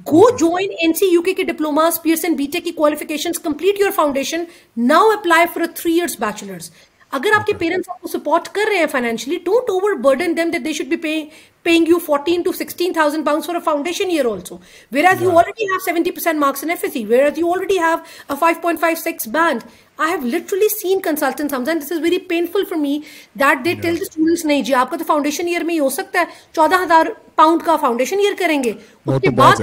Go 0.05 0.27
mm-hmm. 0.27 0.37
join 0.37 0.69
NCUK 0.83 1.33
ke 1.35 1.47
diplomas, 1.47 1.97
PSN, 1.97 2.37
BTech 2.37 2.63
ki 2.63 2.73
qualifications, 2.73 3.39
complete 3.39 3.77
your 3.79 3.91
foundation. 3.91 4.47
Now 4.75 5.11
apply 5.11 5.47
for 5.47 5.63
a 5.63 5.67
3 5.67 5.91
years 5.91 6.15
bachelor's. 6.15 6.69
اگر 7.13 7.33
آپ 7.35 7.45
کے 7.45 7.53
parents 7.53 7.89
آپ 7.89 8.01
کو 8.01 8.07
support 8.07 8.47
کر 8.47 8.69
رہے 8.69 8.77
ہیں 8.77 8.85
financially 8.91 9.37
don't 9.45 9.69
over 9.69 9.95
burden 10.01 10.35
them 10.37 10.49
that 10.49 10.65
they 10.65 10.73
should 10.73 10.87
be 10.87 10.95
pay 10.97 11.23
paying 11.65 11.89
you 11.89 11.97
fourteen 11.99 12.41
to 12.41 12.51
sixteen 12.51 12.93
thousand 12.93 13.25
pound 13.25 13.45
for 13.45 13.55
a 13.55 13.59
foundation 13.63 14.09
year 14.09 14.25
also 14.25 14.57
where 14.91 15.05
as 15.05 15.21
you 15.21 15.31
already 15.31 15.63
have 15.63 15.79
seventy 15.85 16.11
percent 16.11 16.39
marks 16.39 16.63
in 16.63 16.69
F 16.69 16.83
S 16.83 16.93
C 16.93 17.03
where 17.05 17.23
as 17.23 17.39
you 17.39 17.51
already 17.51 17.79
have 17.79 17.95
a 18.29 18.35
five 18.39 18.61
point 18.61 18.79
five 18.81 18.95
six 18.97 19.27
band 19.27 19.63
I 19.99 20.11
have 20.11 20.27
literally 20.27 20.69
seen 20.71 20.99
consultant 21.01 21.51
سمجھ 21.51 21.69
and 21.69 21.83
this 21.83 21.91
is 21.91 22.01
very 22.01 22.17
painful 22.29 22.63
for 22.69 22.77
me 22.77 22.99
that 23.35 23.65
they 23.65 23.73
tell 23.73 23.95
the 23.95 24.01
students 24.01 24.45
نہیں 24.45 24.61
جی 24.61 24.73
آپ 24.75 24.91
کا 24.91 24.97
تو 24.97 25.03
foundation 25.07 25.47
year 25.47 25.63
میں 25.63 25.73
ہی 25.73 25.79
ہو 25.79 25.89
سکتا 25.91 26.19
ہے 26.19 26.39
چودہ 26.53 26.83
ہزار 26.83 27.05
پاؤنڈ 27.35 27.63
کا 27.63 27.75
فاؤنڈیشن 27.77 28.19
ایئر 28.19 28.39
کریں 28.39 28.63
گے 28.63 28.73
اس 29.05 29.21
کے 29.21 29.29
بعد 29.31 29.61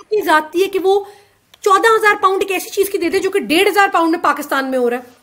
کتنی 0.02 0.22
جاتی 0.22 0.62
ہے 0.62 0.68
کہ 0.68 0.78
وہ 0.82 1.04
چودہ 1.60 1.94
ہزار 1.96 2.14
پاؤنڈ 2.22 2.42
ایک 2.42 2.50
ایسی 2.50 2.70
چیز 2.70 2.90
کی 2.90 2.98
دے 2.98 3.08
دے 3.08 3.18
جو 3.18 3.30
کہ 3.30 3.38
ڈیڑھ 3.38 3.68
ہزار 3.68 3.88
پاؤنڈ 3.92 4.10
میں 4.10 4.18
پاکستان 4.18 4.70
میں 4.70 4.78
ہو 4.78 4.90
رہا 4.90 4.96
ہے 4.96 5.13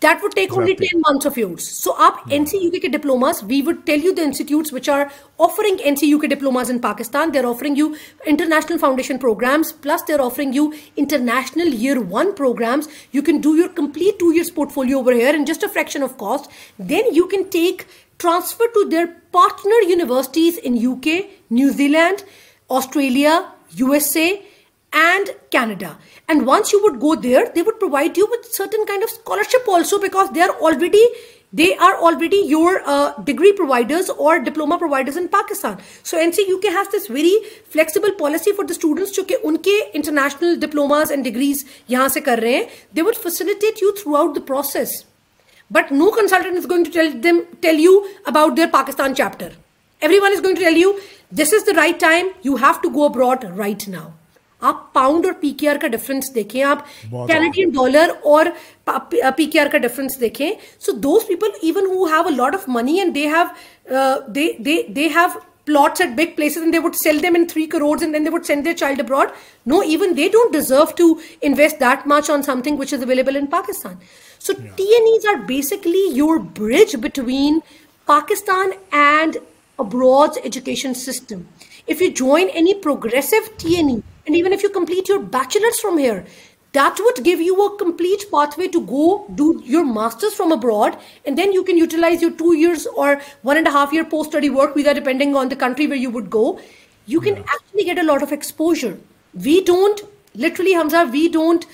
That 0.00 0.22
would 0.22 0.32
take 0.32 0.52
only 0.54 0.74
10 0.74 1.02
months 1.06 1.26
of 1.26 1.36
yours. 1.36 1.68
So 1.68 1.92
aap 1.94 2.20
hmm. 2.20 2.30
NCUK 2.30 2.90
diplomas, 2.90 3.42
we 3.42 3.60
would 3.60 3.84
tell 3.84 3.98
you 3.98 4.14
the 4.14 4.22
institutes 4.22 4.72
which 4.72 4.88
are 4.88 5.10
offering 5.38 5.76
NCUK 5.76 6.28
diplomas 6.28 6.70
in 6.70 6.80
Pakistan. 6.80 7.32
They're 7.32 7.46
offering 7.46 7.76
you 7.76 7.96
international 8.26 8.78
foundation 8.78 9.18
programs, 9.18 9.72
plus 9.72 10.02
they're 10.02 10.22
offering 10.22 10.54
you 10.54 10.72
international 10.96 11.66
year 11.66 12.00
one 12.00 12.34
programs. 12.34 12.88
You 13.12 13.22
can 13.22 13.42
do 13.42 13.56
your 13.56 13.68
complete 13.68 14.18
2 14.18 14.34
years 14.34 14.50
portfolio 14.50 14.98
over 14.98 15.12
here 15.12 15.34
in 15.34 15.44
just 15.44 15.62
a 15.62 15.68
fraction 15.68 16.02
of 16.02 16.16
cost. 16.16 16.50
Then 16.78 17.12
you 17.14 17.26
can 17.26 17.50
transfer 18.18 18.68
to 18.74 18.88
their 18.88 19.08
partner 19.32 19.80
universities 19.86 20.56
in 20.56 20.78
UK, 20.92 21.26
New 21.50 21.72
Zealand, 21.72 22.24
Australia, 22.70 23.52
USA, 23.72 24.42
and 24.92 25.28
Canada 25.50 25.92
and 26.28 26.42
once 26.46 26.72
you 26.74 26.80
would 26.82 27.00
go 27.02 27.14
there 27.14 27.44
they 27.54 27.62
would 27.66 27.80
provide 27.80 28.18
you 28.18 28.24
with 28.30 28.44
certain 28.52 28.84
کا 28.84 30.24
are 31.80 31.94
already 32.02 32.40
your 32.46 32.74
ڈگریڈرز 33.26 34.10
اور 34.10 34.36
diploma 34.36 34.76
providers 34.76 35.16
in 35.18 35.26
Pakistan 35.26 35.74
so 36.04 36.16
N 36.16 36.32
C 36.32 36.42
U 36.48 36.56
K 36.58 36.68
has 36.68 36.94
this 36.94 37.10
very 37.10 37.32
flexible 37.72 38.10
policy 38.18 38.52
for 38.52 38.64
the 38.64 38.70
student 38.70 39.14
جو 39.14 39.22
کہ 39.22 39.36
ان 39.42 39.56
کے 39.58 39.78
international 39.94 40.54
diplomas 40.60 41.10
and 41.10 41.24
degrees 41.24 41.64
یہاں 41.88 42.08
سے 42.08 42.20
کر 42.20 42.38
رہے 42.38 42.52
ہیں 42.52 42.64
they 42.96 43.02
would 43.02 43.16
facilitate 43.22 43.82
you 43.82 43.90
through 43.92 44.16
out 44.16 44.38
process 44.46 45.02
but 45.70 45.92
no 45.92 46.10
consultant 46.10 46.56
is 46.56 46.70
going 46.70 47.50
tell 47.60 47.80
you 47.80 47.98
about 48.24 48.56
their 48.56 48.68
Pakistan 48.72 49.14
chapter 49.14 49.48
every 50.02 50.18
one 50.18 50.32
is 50.32 50.44
going 50.44 50.56
to 50.56 50.64
tell 50.64 50.78
you 50.78 50.92
this 51.32 51.54
is 51.54 51.66
the 51.66 51.72
right 51.76 52.00
time 52.00 52.28
you 52.44 52.54
have 52.56 52.80
to 52.82 52.88
go 52.88 53.04
abroad 53.04 53.44
right 53.58 53.88
now 53.88 54.08
آپ 54.60 54.92
pound 54.92 55.26
اور 55.26 55.32
P 55.40 55.50
K 55.58 55.68
R 55.68 55.76
کا 55.76 55.88
difference 55.88 56.34
دیکھیں 56.34 56.62
آپ 56.64 56.84
Canadian 57.28 57.70
dollar 57.70 58.10
اور 58.22 58.46
P 59.36 59.44
K 59.44 59.60
R 59.60 59.66
کا 59.72 59.78
difference 59.78 60.20
دیکھیں 60.20 60.50
so 60.80 60.92
those 61.02 61.26
people 61.26 61.58
even 61.62 61.86
who 61.86 62.04
have 62.06 62.26
a 62.26 62.34
lot 62.36 62.54
of 62.54 62.68
money 62.68 62.98
and 63.00 63.14
they 63.14 64.52
they 64.58 64.76
have 64.98 65.16
have 65.16 65.38
plots 65.66 66.00
at 66.00 66.10
big 66.16 66.34
places 66.36 66.58
and 66.58 66.72
they 66.72 66.78
would 66.78 66.94
them 67.04 67.34
them 67.34 67.44
three 67.48 67.66
crore 67.66 68.02
send 68.44 68.68
child 68.70 69.00
abroad 69.00 69.28
no 69.66 69.80
even 69.86 70.16
they 70.16 70.28
don't 70.28 70.52
deserve 70.52 70.84
to 70.96 71.12
invest 71.42 71.80
that 71.80 72.06
much 72.06 72.30
on 72.30 72.42
some 72.42 72.60
thing 72.60 72.78
which 72.78 72.94
is 72.94 73.02
available 73.02 73.36
in 73.36 73.46
Pakistan 73.50 73.94
so 74.40 74.52
T 74.76 74.84
N 74.94 75.12
as 75.12 75.26
are 75.28 75.42
basically 75.46 76.06
your 76.14 76.38
bridge 76.58 76.96
between 77.02 77.58
Pakistan 78.08 78.70
and 78.92 79.36
abroad 79.78 80.38
education 80.42 80.94
system 80.96 81.40
if 81.88 82.02
you 82.02 82.08
join 82.16 82.48
any 82.52 82.72
T 83.58 83.74
N 83.74 83.88
E 83.88 84.00
and 84.26 84.36
even 84.36 84.52
if 84.52 84.64
you 84.64 84.70
complete 84.70 85.10
your 85.10 85.18
bachelors 85.32 85.80
from 85.82 85.98
here 85.98 86.18
that 86.74 87.00
would 87.00 87.24
give 87.26 87.40
you 87.40 87.54
a 87.62 87.76
complete 87.78 88.28
path 88.30 88.58
way 88.58 88.66
to 88.72 88.80
go 88.88 89.06
do 89.36 89.52
your 89.66 89.84
masters 89.92 90.36
from 90.36 90.52
abroad 90.52 90.96
and 91.24 91.36
then 91.36 91.52
you 91.54 91.62
can 91.62 91.78
utilise 91.78 92.22
your 92.22 92.32
two 92.38 92.50
years 92.50 92.86
اور 92.88 93.14
one 93.44 93.56
and 93.56 93.68
half 93.72 93.88
year 93.92 94.04
post 94.10 94.28
study 94.28 94.48
work 94.50 94.76
we 94.76 94.86
are 94.88 94.94
depending 94.94 95.36
on 95.36 95.50
the 95.50 95.58
country 95.60 95.86
we 95.86 95.98
you 95.98 96.10
would 96.12 96.32
go 96.34 96.52
you 97.08 97.20
can 97.20 97.34
actually 97.36 97.86
get 97.86 97.98
a 97.98 98.04
lot 98.04 98.22
of 98.22 98.32
exposure 98.32 98.92
we 99.34 99.60
don't 99.66 100.00
literally 100.34 100.74
Hamza 100.76 101.04
we 101.12 101.26
don't 101.32 101.64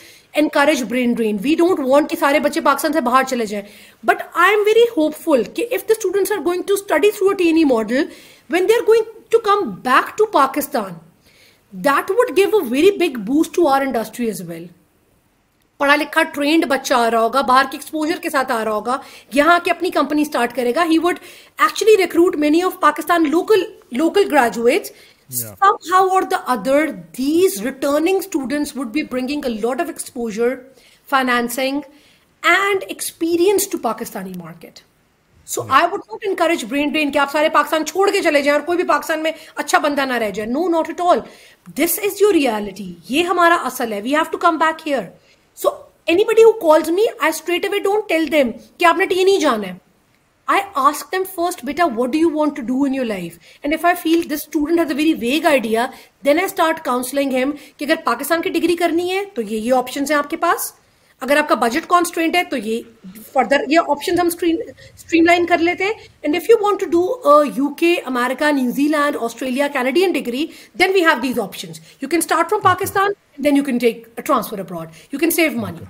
encourage 0.35 0.83
brain 0.85 1.13
drain 1.13 1.37
we 1.43 1.55
don't 1.55 1.81
want 1.81 2.11
کہ 2.11 2.17
سارے 2.17 2.41
بچے 2.41 2.61
پاکستان 2.61 2.93
سے 2.93 3.01
باہر 3.01 3.25
چلے 3.25 3.47
جائیں 3.47 3.65
but 4.05 4.23
I 4.35 4.55
am 4.55 4.63
very 4.67 4.85
hope 4.97 5.15
فل 5.25 5.43
کہ 5.55 5.67
if 5.71 5.89
the 5.89 5.93
students 5.93 6.33
are 6.33 6.45
going 6.45 6.63
to 6.63 6.75
study 6.75 7.11
through 7.11 7.29
a 7.29 7.35
T 7.35 7.45
N 7.45 7.57
E 7.57 7.65
model 7.67 8.05
when 8.51 8.69
they 8.69 8.75
are 8.75 8.87
going 8.87 9.19
to 9.31 9.39
come 9.45 9.69
back 9.85 10.17
to 10.19 10.27
Pakistan 10.33 10.93
very 11.77 12.91
big 12.99 13.19
boost 13.25 13.55
to 13.55 13.69
our 13.69 13.81
industry 13.81 14.29
as 14.31 14.41
well 14.47 14.67
پڑھا 15.81 15.97
لکھا 15.97 16.23
trend 16.35 16.65
بچہ 16.69 16.95
آ 16.95 17.11
رہا 17.11 17.21
ہوگا 17.21 17.41
باہر 17.43 17.65
کے 17.71 17.77
exposure 17.77 18.19
کے 18.23 18.31
ساتھ 18.31 18.53
آ 18.53 18.65
رہا 18.65 18.73
ہوگا 18.73 18.97
یہاں 19.33 19.55
آ 19.55 19.59
کے 19.65 19.71
اپنی 19.71 19.91
کمپنی 19.91 20.23
اسٹارٹ 20.23 20.55
کرے 20.57 20.75
گا 20.75 20.85
he 20.91 20.99
would 20.99 21.19
actually 21.59 21.97
recruit 21.99 22.37
many 22.37 22.63
of 22.63 22.79
Pakistan 22.81 23.31
local 23.31 23.65
local 23.93 24.29
graduate 24.33 24.87
some 25.31 25.77
how 25.93 26.09
اور 26.09 26.23
other 26.47 26.87
these 27.19 27.61
returning 27.63 28.17
students 28.17 28.77
would 28.77 28.93
be 28.93 29.03
bringing 29.05 29.45
a 29.45 29.53
lot 29.53 29.81
of 29.81 29.87
exposure 29.87 30.55
financing 31.09 31.81
and 32.43 32.85
experience 32.89 33.69
to 33.69 33.79
Pakistani 33.83 34.33
market 34.37 34.81
so 35.49 35.63
I 35.71 35.87
would 35.93 36.01
not 36.03 36.27
encourage 36.27 36.65
brain 36.65 36.89
drain 36.89 37.11
کہ 37.13 37.19
آپ 37.19 37.33
سارے 37.33 37.49
پاکستان 37.51 37.87
چھوڑ 37.87 38.11
کے 38.11 38.23
چلے 38.23 38.43
جائیں 38.43 38.59
اور 38.59 38.67
کوئی 38.67 38.77
بھی 38.77 38.87
پاکستان 38.87 39.23
میں 39.23 39.33
اچھا 39.57 39.79
بندہ 39.79 40.05
نہ 40.05 40.19
رہ 40.19 40.31
جائے 40.31 40.49
no 40.49 40.69
not 40.69 40.89
at 40.89 41.01
all 41.03 41.21
this 41.77 41.99
is 42.05 42.23
your 42.23 42.35
reality 42.35 42.93
یہ 43.09 43.25
ہمارا 43.25 43.57
اصل 43.65 43.93
ہے 43.93 44.01
we 44.01 44.15
have 44.15 44.31
to 44.33 44.39
come 44.41 44.59
back 44.59 44.87
here 44.87 45.03
so 45.59 45.69
any 46.07 46.25
body 46.25 46.45
who 46.45 46.53
calls 46.61 46.91
me 46.91 47.05
I 47.11 47.29
straight 47.29 47.67
away 47.67 47.79
don't 47.81 48.09
tell 48.09 48.31
them 48.33 48.51
کہ 48.79 48.85
آپ 48.85 48.99
نے 48.99 49.07
ٹی 49.07 49.23
نہیں 49.25 49.39
جانا 49.41 49.69
ہے 49.69 49.75
آئی 50.49 50.61
آسک 50.65 50.87
آسکم 50.87 51.23
فرسٹ 51.35 51.65
بیٹا 51.65 51.85
what 51.97 52.11
do 52.11 52.19
you 52.19 52.31
want 52.31 52.57
to 52.57 52.63
do 52.65 52.83
in 52.85 52.95
your 52.95 53.05
life 53.07 53.39
and 53.63 53.73
if 53.73 53.85
I 53.85 53.95
feel 54.03 54.23
this 54.27 54.43
student 54.43 54.81
has 54.81 54.91
a 54.91 54.97
very 54.97 55.15
vague 55.21 55.47
idea 55.47 55.87
then 56.25 56.39
I 56.39 56.45
start 56.45 56.85
counselling 56.85 57.33
ham 57.33 57.51
کہ 57.77 57.85
اگر 57.85 58.03
پاکستان 58.05 58.43
کی 58.43 58.51
ڈگری 58.51 58.77
کرنی 58.77 59.11
ہے 59.11 59.25
تو 59.35 59.43
یہ 59.43 59.57
یہ 59.57 59.73
آپشنس 59.75 60.11
ہیں 60.11 60.19
آپ 60.19 60.31
کے 60.31 60.37
پاس 60.39 60.73
اگر 61.23 61.37
آپ 61.37 61.49
کا 61.49 61.55
بجٹ 61.55 61.87
کانسٹرینٹ 61.89 62.37
ہے 62.37 62.43
تو 62.45 62.57
یہ 62.57 62.81
فردر 63.33 63.63
یہ 63.69 63.91
آپشن 63.91 64.19
ہم 64.21 64.27
اسٹریم 64.27 65.25
لائن 65.25 65.47
کر 65.47 65.59
لیتے 65.59 65.85
ہیں 65.85 65.93
and 66.23 66.37
if 66.37 66.51
you 66.51 66.57
want 66.61 66.81
to 66.81 66.87
do 66.91 67.43
U 67.57 67.69
K 67.75 67.95
America 68.07 68.51
New 68.51 68.87
Zealand 68.89 69.17
Australia 69.21 69.69
Canadian 69.73 70.13
degree 70.13 70.47
then 70.79 70.93
we 70.95 71.05
have 71.05 71.21
these 71.23 71.39
option 71.41 71.73
you 72.03 72.09
can 72.09 72.19
start 72.19 72.51
from 72.51 72.63
Pakistan 72.63 73.13
then 73.45 73.57
you 73.57 73.65
can 73.65 73.79
take 73.79 74.07
transfer 74.17 74.59
abroad 74.59 74.89
you 75.13 75.19
can 75.19 75.31
save 75.31 75.51
منی 75.57 75.85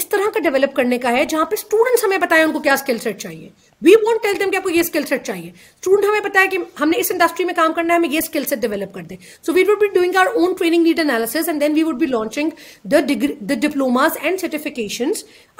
اس 0.00 0.06
طرح 0.06 0.28
کا 0.34 0.40
develop 0.40 0.74
کرنے 0.74 0.98
کا 0.98 1.10
ہے 1.12 1.24
جہاں 1.24 1.44
پہ 1.46 1.56
ہمیں 2.04 2.18
بتائیں 2.18 2.42
ان 2.44 2.52
کو 2.52 2.58
کیا 2.60 2.76
سیٹ 2.76 3.18
چاہیے 3.18 3.48
وی 3.82 3.94
ٹیل 4.22 4.38
دیم 4.40 4.50
کہ 4.50 4.56
آپ 4.56 4.62
کو 4.62 4.70
یہ 4.70 4.80
اسکل 4.80 5.04
سیٹ 5.06 5.24
چاہیے 5.26 5.50
اسٹوڈنٹ 5.50 6.04
ہمیں 6.04 6.20
بتایا 6.20 6.46
کہ 6.50 6.58
ہم 6.80 6.88
نے 6.88 6.98
اس 6.98 7.10
انڈسٹری 7.10 7.44
میں 7.44 7.54
کام 7.54 7.72
کرنا 7.72 7.94
ہے 7.94 7.98
ہمیں 7.98 8.08
یہ 8.08 8.18
اسکل 8.18 8.44
سیٹ 8.44 8.60
ڈیولپ 8.60 8.94
کر 8.94 9.02
دیں 9.02 9.16
so 9.44 9.52
we 9.52 9.64
would 9.68 9.80
be 9.80 9.88
doing 9.94 10.16
our 10.16 10.26
own 10.34 10.54
training 10.58 10.82
need 10.82 10.98
analysis 10.98 11.48
and 11.48 11.60
then 11.60 11.72
we 11.72 11.82
would 11.82 11.98
be 11.98 12.06
launching 12.06 12.50
the 12.84 13.00
degree 13.06 13.34
the 13.42 13.54
diplomas 13.60 14.16
and 14.20 14.40
certification 14.40 15.12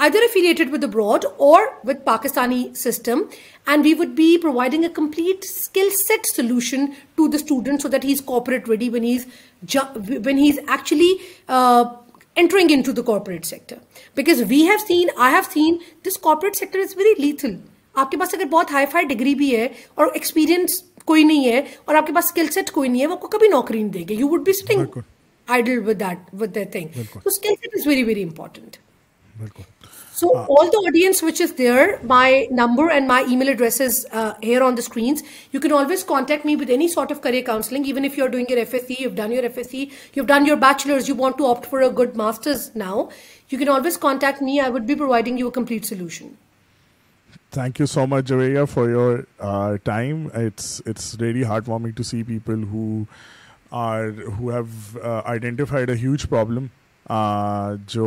other 0.00 0.23
affiliated 0.23 0.73
with 0.73 0.85
abroad 0.85 1.27
or 1.39 1.63
with 1.85 2.05
Pakistani 2.05 2.65
system 2.77 3.23
and 3.67 3.85
we 3.85 3.95
would 3.95 4.17
be 4.17 4.37
providing 4.43 4.85
a 4.85 4.91
complete 4.95 5.45
skill 5.45 5.91
set 5.97 6.27
solution 6.27 6.87
to 7.15 7.29
student 7.35 7.83
so 7.83 7.89
that 7.89 8.05
he 8.05 8.13
is 8.13 8.25
corporate 8.25 8.69
ready 8.69 8.89
when 8.89 9.17
when 10.25 10.39
he 10.39 10.49
is 10.49 10.59
actually 10.61 11.13
ٹ 12.37 13.45
sector 13.45 14.39
is 16.79 16.97
very 16.97 17.15
little 17.19 17.57
آپ 17.95 18.11
کے 18.11 18.17
پاس 18.17 18.35
اگر 18.35 18.45
بہت 18.45 18.73
hi 18.73 18.87
fi 18.91 19.07
degree 19.07 19.35
بھی 19.35 19.57
ہے 19.57 19.69
اور 19.95 20.07
experience 20.07 20.83
کوئی 21.05 21.25
نہیں 21.25 21.45
ہے 21.45 21.63
اور 21.85 21.95
آپ 21.95 22.07
کے 22.07 22.13
پاس 22.13 22.25
اسکل 22.25 22.47
سیٹ 22.47 22.71
کوئی 22.71 22.89
نہیں 22.89 23.03
ہے 23.03 23.07
وہ 23.07 23.13
آپ 23.13 23.21
کو 23.21 23.29
کبھی 23.29 23.49
نوکری 23.49 23.83
نہیں 23.83 23.93
دے 23.93 24.03
گا 24.03 24.13
you 24.13 24.29
would 24.29 24.45
be 24.45 24.53
thing 24.53 24.99
I 25.49 25.63
Dal 25.63 26.65
تھنگنٹ 26.65 28.77
so 30.17 30.39
all 30.39 30.67
داڈیس 30.67 31.25
my 32.05 32.47
number 32.51 32.91
and 32.91 33.09
my 33.09 33.25
E 33.29 33.37
mile 33.37 33.49
addresses 33.49 34.07
contact 36.07 36.47
me 36.47 36.57
ودنی 36.57 36.89
sort 36.89 37.13
of 37.13 37.21
career 37.21 37.43
counselling 37.47 37.85
even 37.87 38.05
if 38.05 38.19
you 38.19 38.25
ایروئنگ 38.25 38.47
Dawn 40.27 40.47
your 40.47 40.57
bachelor 40.57 40.99
good 41.99 42.17
masters 42.17 42.71
contact 44.01 44.43
me 44.43 44.59
would 44.73 44.83
be 44.83 44.95
providing 44.95 45.39
civil 45.83 47.87
so 47.87 48.07
مچا 48.07 48.65
farming 56.25 56.67
جو 57.07 58.07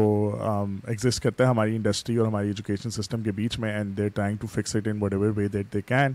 exist 0.84 1.24
کرتا 1.24 1.44
ہے 1.44 1.50
ہماری 1.50 1.76
industry 1.76 2.16
اور 2.16 2.28
ہماری 2.28 2.48
education 2.48 2.90
system 2.90 3.22
کے 3.22 3.32
بیچ 3.32 3.60
میں 3.60 3.74
and 3.74 3.98
they're 3.98 4.08
trying 4.08 4.38
to 4.38 4.48
fix 4.48 4.76
it 4.76 4.88
in 4.88 5.02
what 5.02 5.14
ever 5.14 5.32
way 5.36 5.48
that 5.48 5.74
they 5.74 5.82
can 5.82 6.14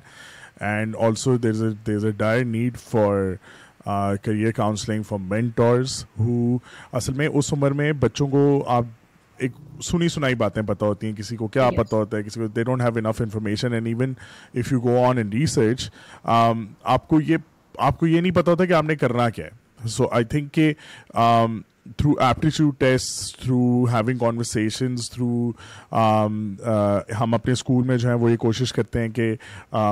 and 0.60 0.96
also 0.98 1.36
there 1.36 1.50
is 1.50 1.74
there 1.86 2.04
a 2.04 2.10
dire 2.10 2.44
need 2.44 2.76
for 2.76 3.34
career 4.22 4.52
counselling 4.52 5.02
for 5.02 5.18
mentors 5.18 6.04
ہو 6.18 6.56
اصل 6.92 7.12
میں 7.12 7.28
اس 7.32 7.52
عمر 7.52 7.70
میں 7.70 7.92
بچوں 7.92 8.28
کو 8.28 8.64
آپ 8.66 8.84
ایک 9.38 9.52
سنی 9.82 10.08
سنائی 10.08 10.34
باتیں 10.34 10.62
پتہ 10.62 10.84
ہوتی 10.84 11.06
ہیں 11.06 11.14
کسی 11.16 11.36
کو 11.36 11.46
کیا 11.48 11.70
پتہ 11.70 11.96
ہوتا 11.96 12.16
ہے 12.16 12.22
کسی 12.22 12.40
کو 12.40 12.46
they 12.46 12.64
don't 12.64 12.82
have 12.82 12.92
enough 12.96 13.20
information 13.20 13.72
and 13.72 13.86
even 13.86 14.12
if 14.54 14.72
you 14.72 14.80
go 14.80 15.04
on 15.04 15.18
in 15.18 15.32
research 15.32 15.90
آپ 16.82 17.08
کو 17.08 17.20
یہ 17.20 17.36
آپ 17.78 17.98
کو 17.98 18.06
یہ 18.06 18.20
نہیں 18.20 18.32
پتا 18.32 18.50
ہوتا 18.50 18.64
کہ 18.64 18.72
آپ 18.72 18.84
نے 18.84 18.96
کرنا 18.96 19.28
کیا 19.30 19.46
ہے 19.46 19.88
سو 19.88 20.08
آئی 20.10 20.24
تھنک 20.24 20.52
کہ 20.52 20.72
through 21.96 22.12
aptitude 22.20 22.74
test 22.78 23.40
through 23.42 23.84
having 23.84 24.18
conversations 24.18 25.10
through 25.10 25.50
ہم 27.20 27.34
اپنے 27.34 27.52
اسکول 27.52 27.84
میں 27.84 27.96
جو 27.96 28.08
ہیں 28.08 28.16
وہ 28.16 28.30
یہ 28.30 28.36
کوشش 28.36 28.72
کرتے 28.72 29.00
ہیں 29.00 29.08
کہ 29.08 29.34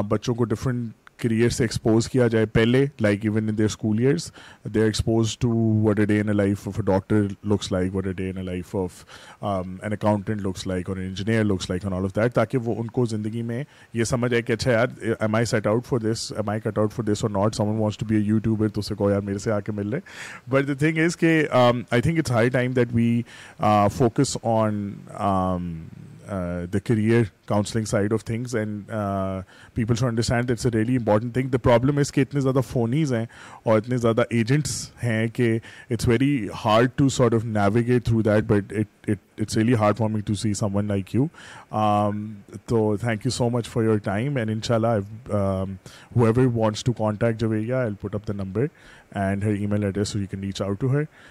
بچوں 0.09 0.35
کو 0.35 0.45
ڈفرینٹ 0.45 1.08
کریئر 1.19 1.49
سے 1.49 1.65
ایکسپوز 1.65 2.09
کیا 2.09 2.27
جائے 2.29 2.47
پہلے 2.47 2.85
like 3.01 3.25
even 3.25 3.49
in 3.49 3.59
their 3.59 3.67
school 3.67 3.99
years 3.99 4.31
they 4.75 4.81
are 4.81 4.85
expose 4.85 5.37
to 5.39 5.51
what 5.85 5.99
a 5.99 6.05
day 6.05 6.21
in 6.21 6.37
life 6.37 6.67
of 6.69 6.79
a 6.79 6.85
doctor 6.87 7.27
looks 7.45 7.73
like 7.73 7.95
what 7.97 8.07
a 8.07 8.13
day 8.13 8.31
in 8.31 8.45
life 8.47 8.75
of 8.77 9.05
an 9.43 9.93
accountant 9.93 10.47
looks 10.47 10.67
like 10.67 10.89
or 10.89 10.97
engineer 10.97 11.45
looks 11.45 11.71
like 11.71 11.87
on 11.87 11.93
all 11.93 12.05
of 12.05 12.17
that 12.17 12.35
تاکہ 12.35 12.59
وہ 12.59 12.75
ان 12.79 12.87
کو 12.89 13.05
زندگی 13.07 13.43
میں 13.43 13.63
یہ 13.95 14.05
سمجھ 14.05 14.33
آئے 14.35 14.43
کہ 14.43 14.53
اچھا 14.53 14.71
یار 14.71 14.87
am 15.21 15.35
I 15.35 15.45
set 15.45 15.67
out 15.67 15.87
for 15.87 15.99
this 16.01 16.33
am 16.37 16.49
I 16.49 16.61
cut 16.61 16.79
out 16.79 16.93
for 16.93 17.05
this 17.05 17.25
or 17.25 17.31
not 17.31 17.55
some 17.55 17.89
to 17.99 18.07
be 18.07 18.17
a 18.17 18.23
you 18.23 18.39
ٹیوبر 18.39 18.69
تو 18.69 18.81
کو 18.95 19.11
یار 19.11 19.21
میرے 19.21 19.39
سے 19.39 19.53
آ 19.53 19.61
کے 19.61 19.73
مل 19.73 19.89
رہے 19.89 20.51
بٹ 20.51 20.69
دا 20.69 20.75
تھنگ 20.79 20.99
از 20.99 21.17
کہ 21.17 21.43
I 21.53 22.03
think 22.03 22.19
it's 22.19 22.31
high 22.31 22.51
time 22.51 22.73
that 22.73 22.89
we 22.93 23.11
focus 23.93 24.37
on 24.43 24.91
the 26.73 26.79
career 26.85 27.23
counselling 27.47 27.85
side 27.85 28.13
of 28.13 28.25
things 28.25 28.55
and 28.55 28.91
people 29.75 29.95
should 29.95 30.07
understand 30.07 30.51
it's 30.51 30.67
a 30.67 30.73
really 30.75 30.97
important 30.97 31.35
thing 31.35 31.49
the 31.49 31.59
problem 31.59 31.99
is 31.99 32.13
کہ 32.13 32.21
اتنے 32.21 32.41
زیادہ 32.41 32.61
فونیز 32.69 33.13
ہیں 33.13 33.25
اور 33.63 33.79
اتنے 33.79 33.97
زیادہ 33.97 34.23
agents 34.31 34.91
ہیں 35.03 35.27
کہ 35.29 35.59
it's 35.91 36.09
very 36.09 36.49
hard 36.65 36.91
to 36.97 37.09
sort 37.09 37.35
of 37.35 37.45
navigate 37.45 38.05
through 38.05 38.23
that 38.23 38.45
but 38.45 38.73
it's 39.09 39.57
really 39.57 39.75
hard 39.75 39.97
for 39.97 40.09
me 40.09 40.21
to 40.21 40.35
see 40.35 40.55
some 40.55 40.77
one 40.77 40.85
like 40.85 41.15
you 41.15 41.27
تو 42.67 42.97
thank 42.97 43.27
you 43.27 43.31
so 43.31 43.49
much 43.49 43.69
for 43.69 43.85
your 43.85 43.99
time 43.99 44.37
and 44.37 44.51
ان 44.51 44.61
شاء 44.65 44.75
اللہ 44.75 45.01
ہو 46.17 46.25
ایور 46.25 46.47
وانٹس 46.55 46.85
ٹو 46.85 46.93
کانٹیکٹ 46.93 47.41
جو 47.41 48.33
number 48.33 48.67
and 49.13 49.45
her 49.45 49.51
E 49.51 49.67
mile 49.67 49.85
address 49.85 50.17
you 50.17 50.27
can 50.31 50.41
reach 50.41 50.63
out 50.63 50.81
to 50.81 50.93
Hare 50.93 51.03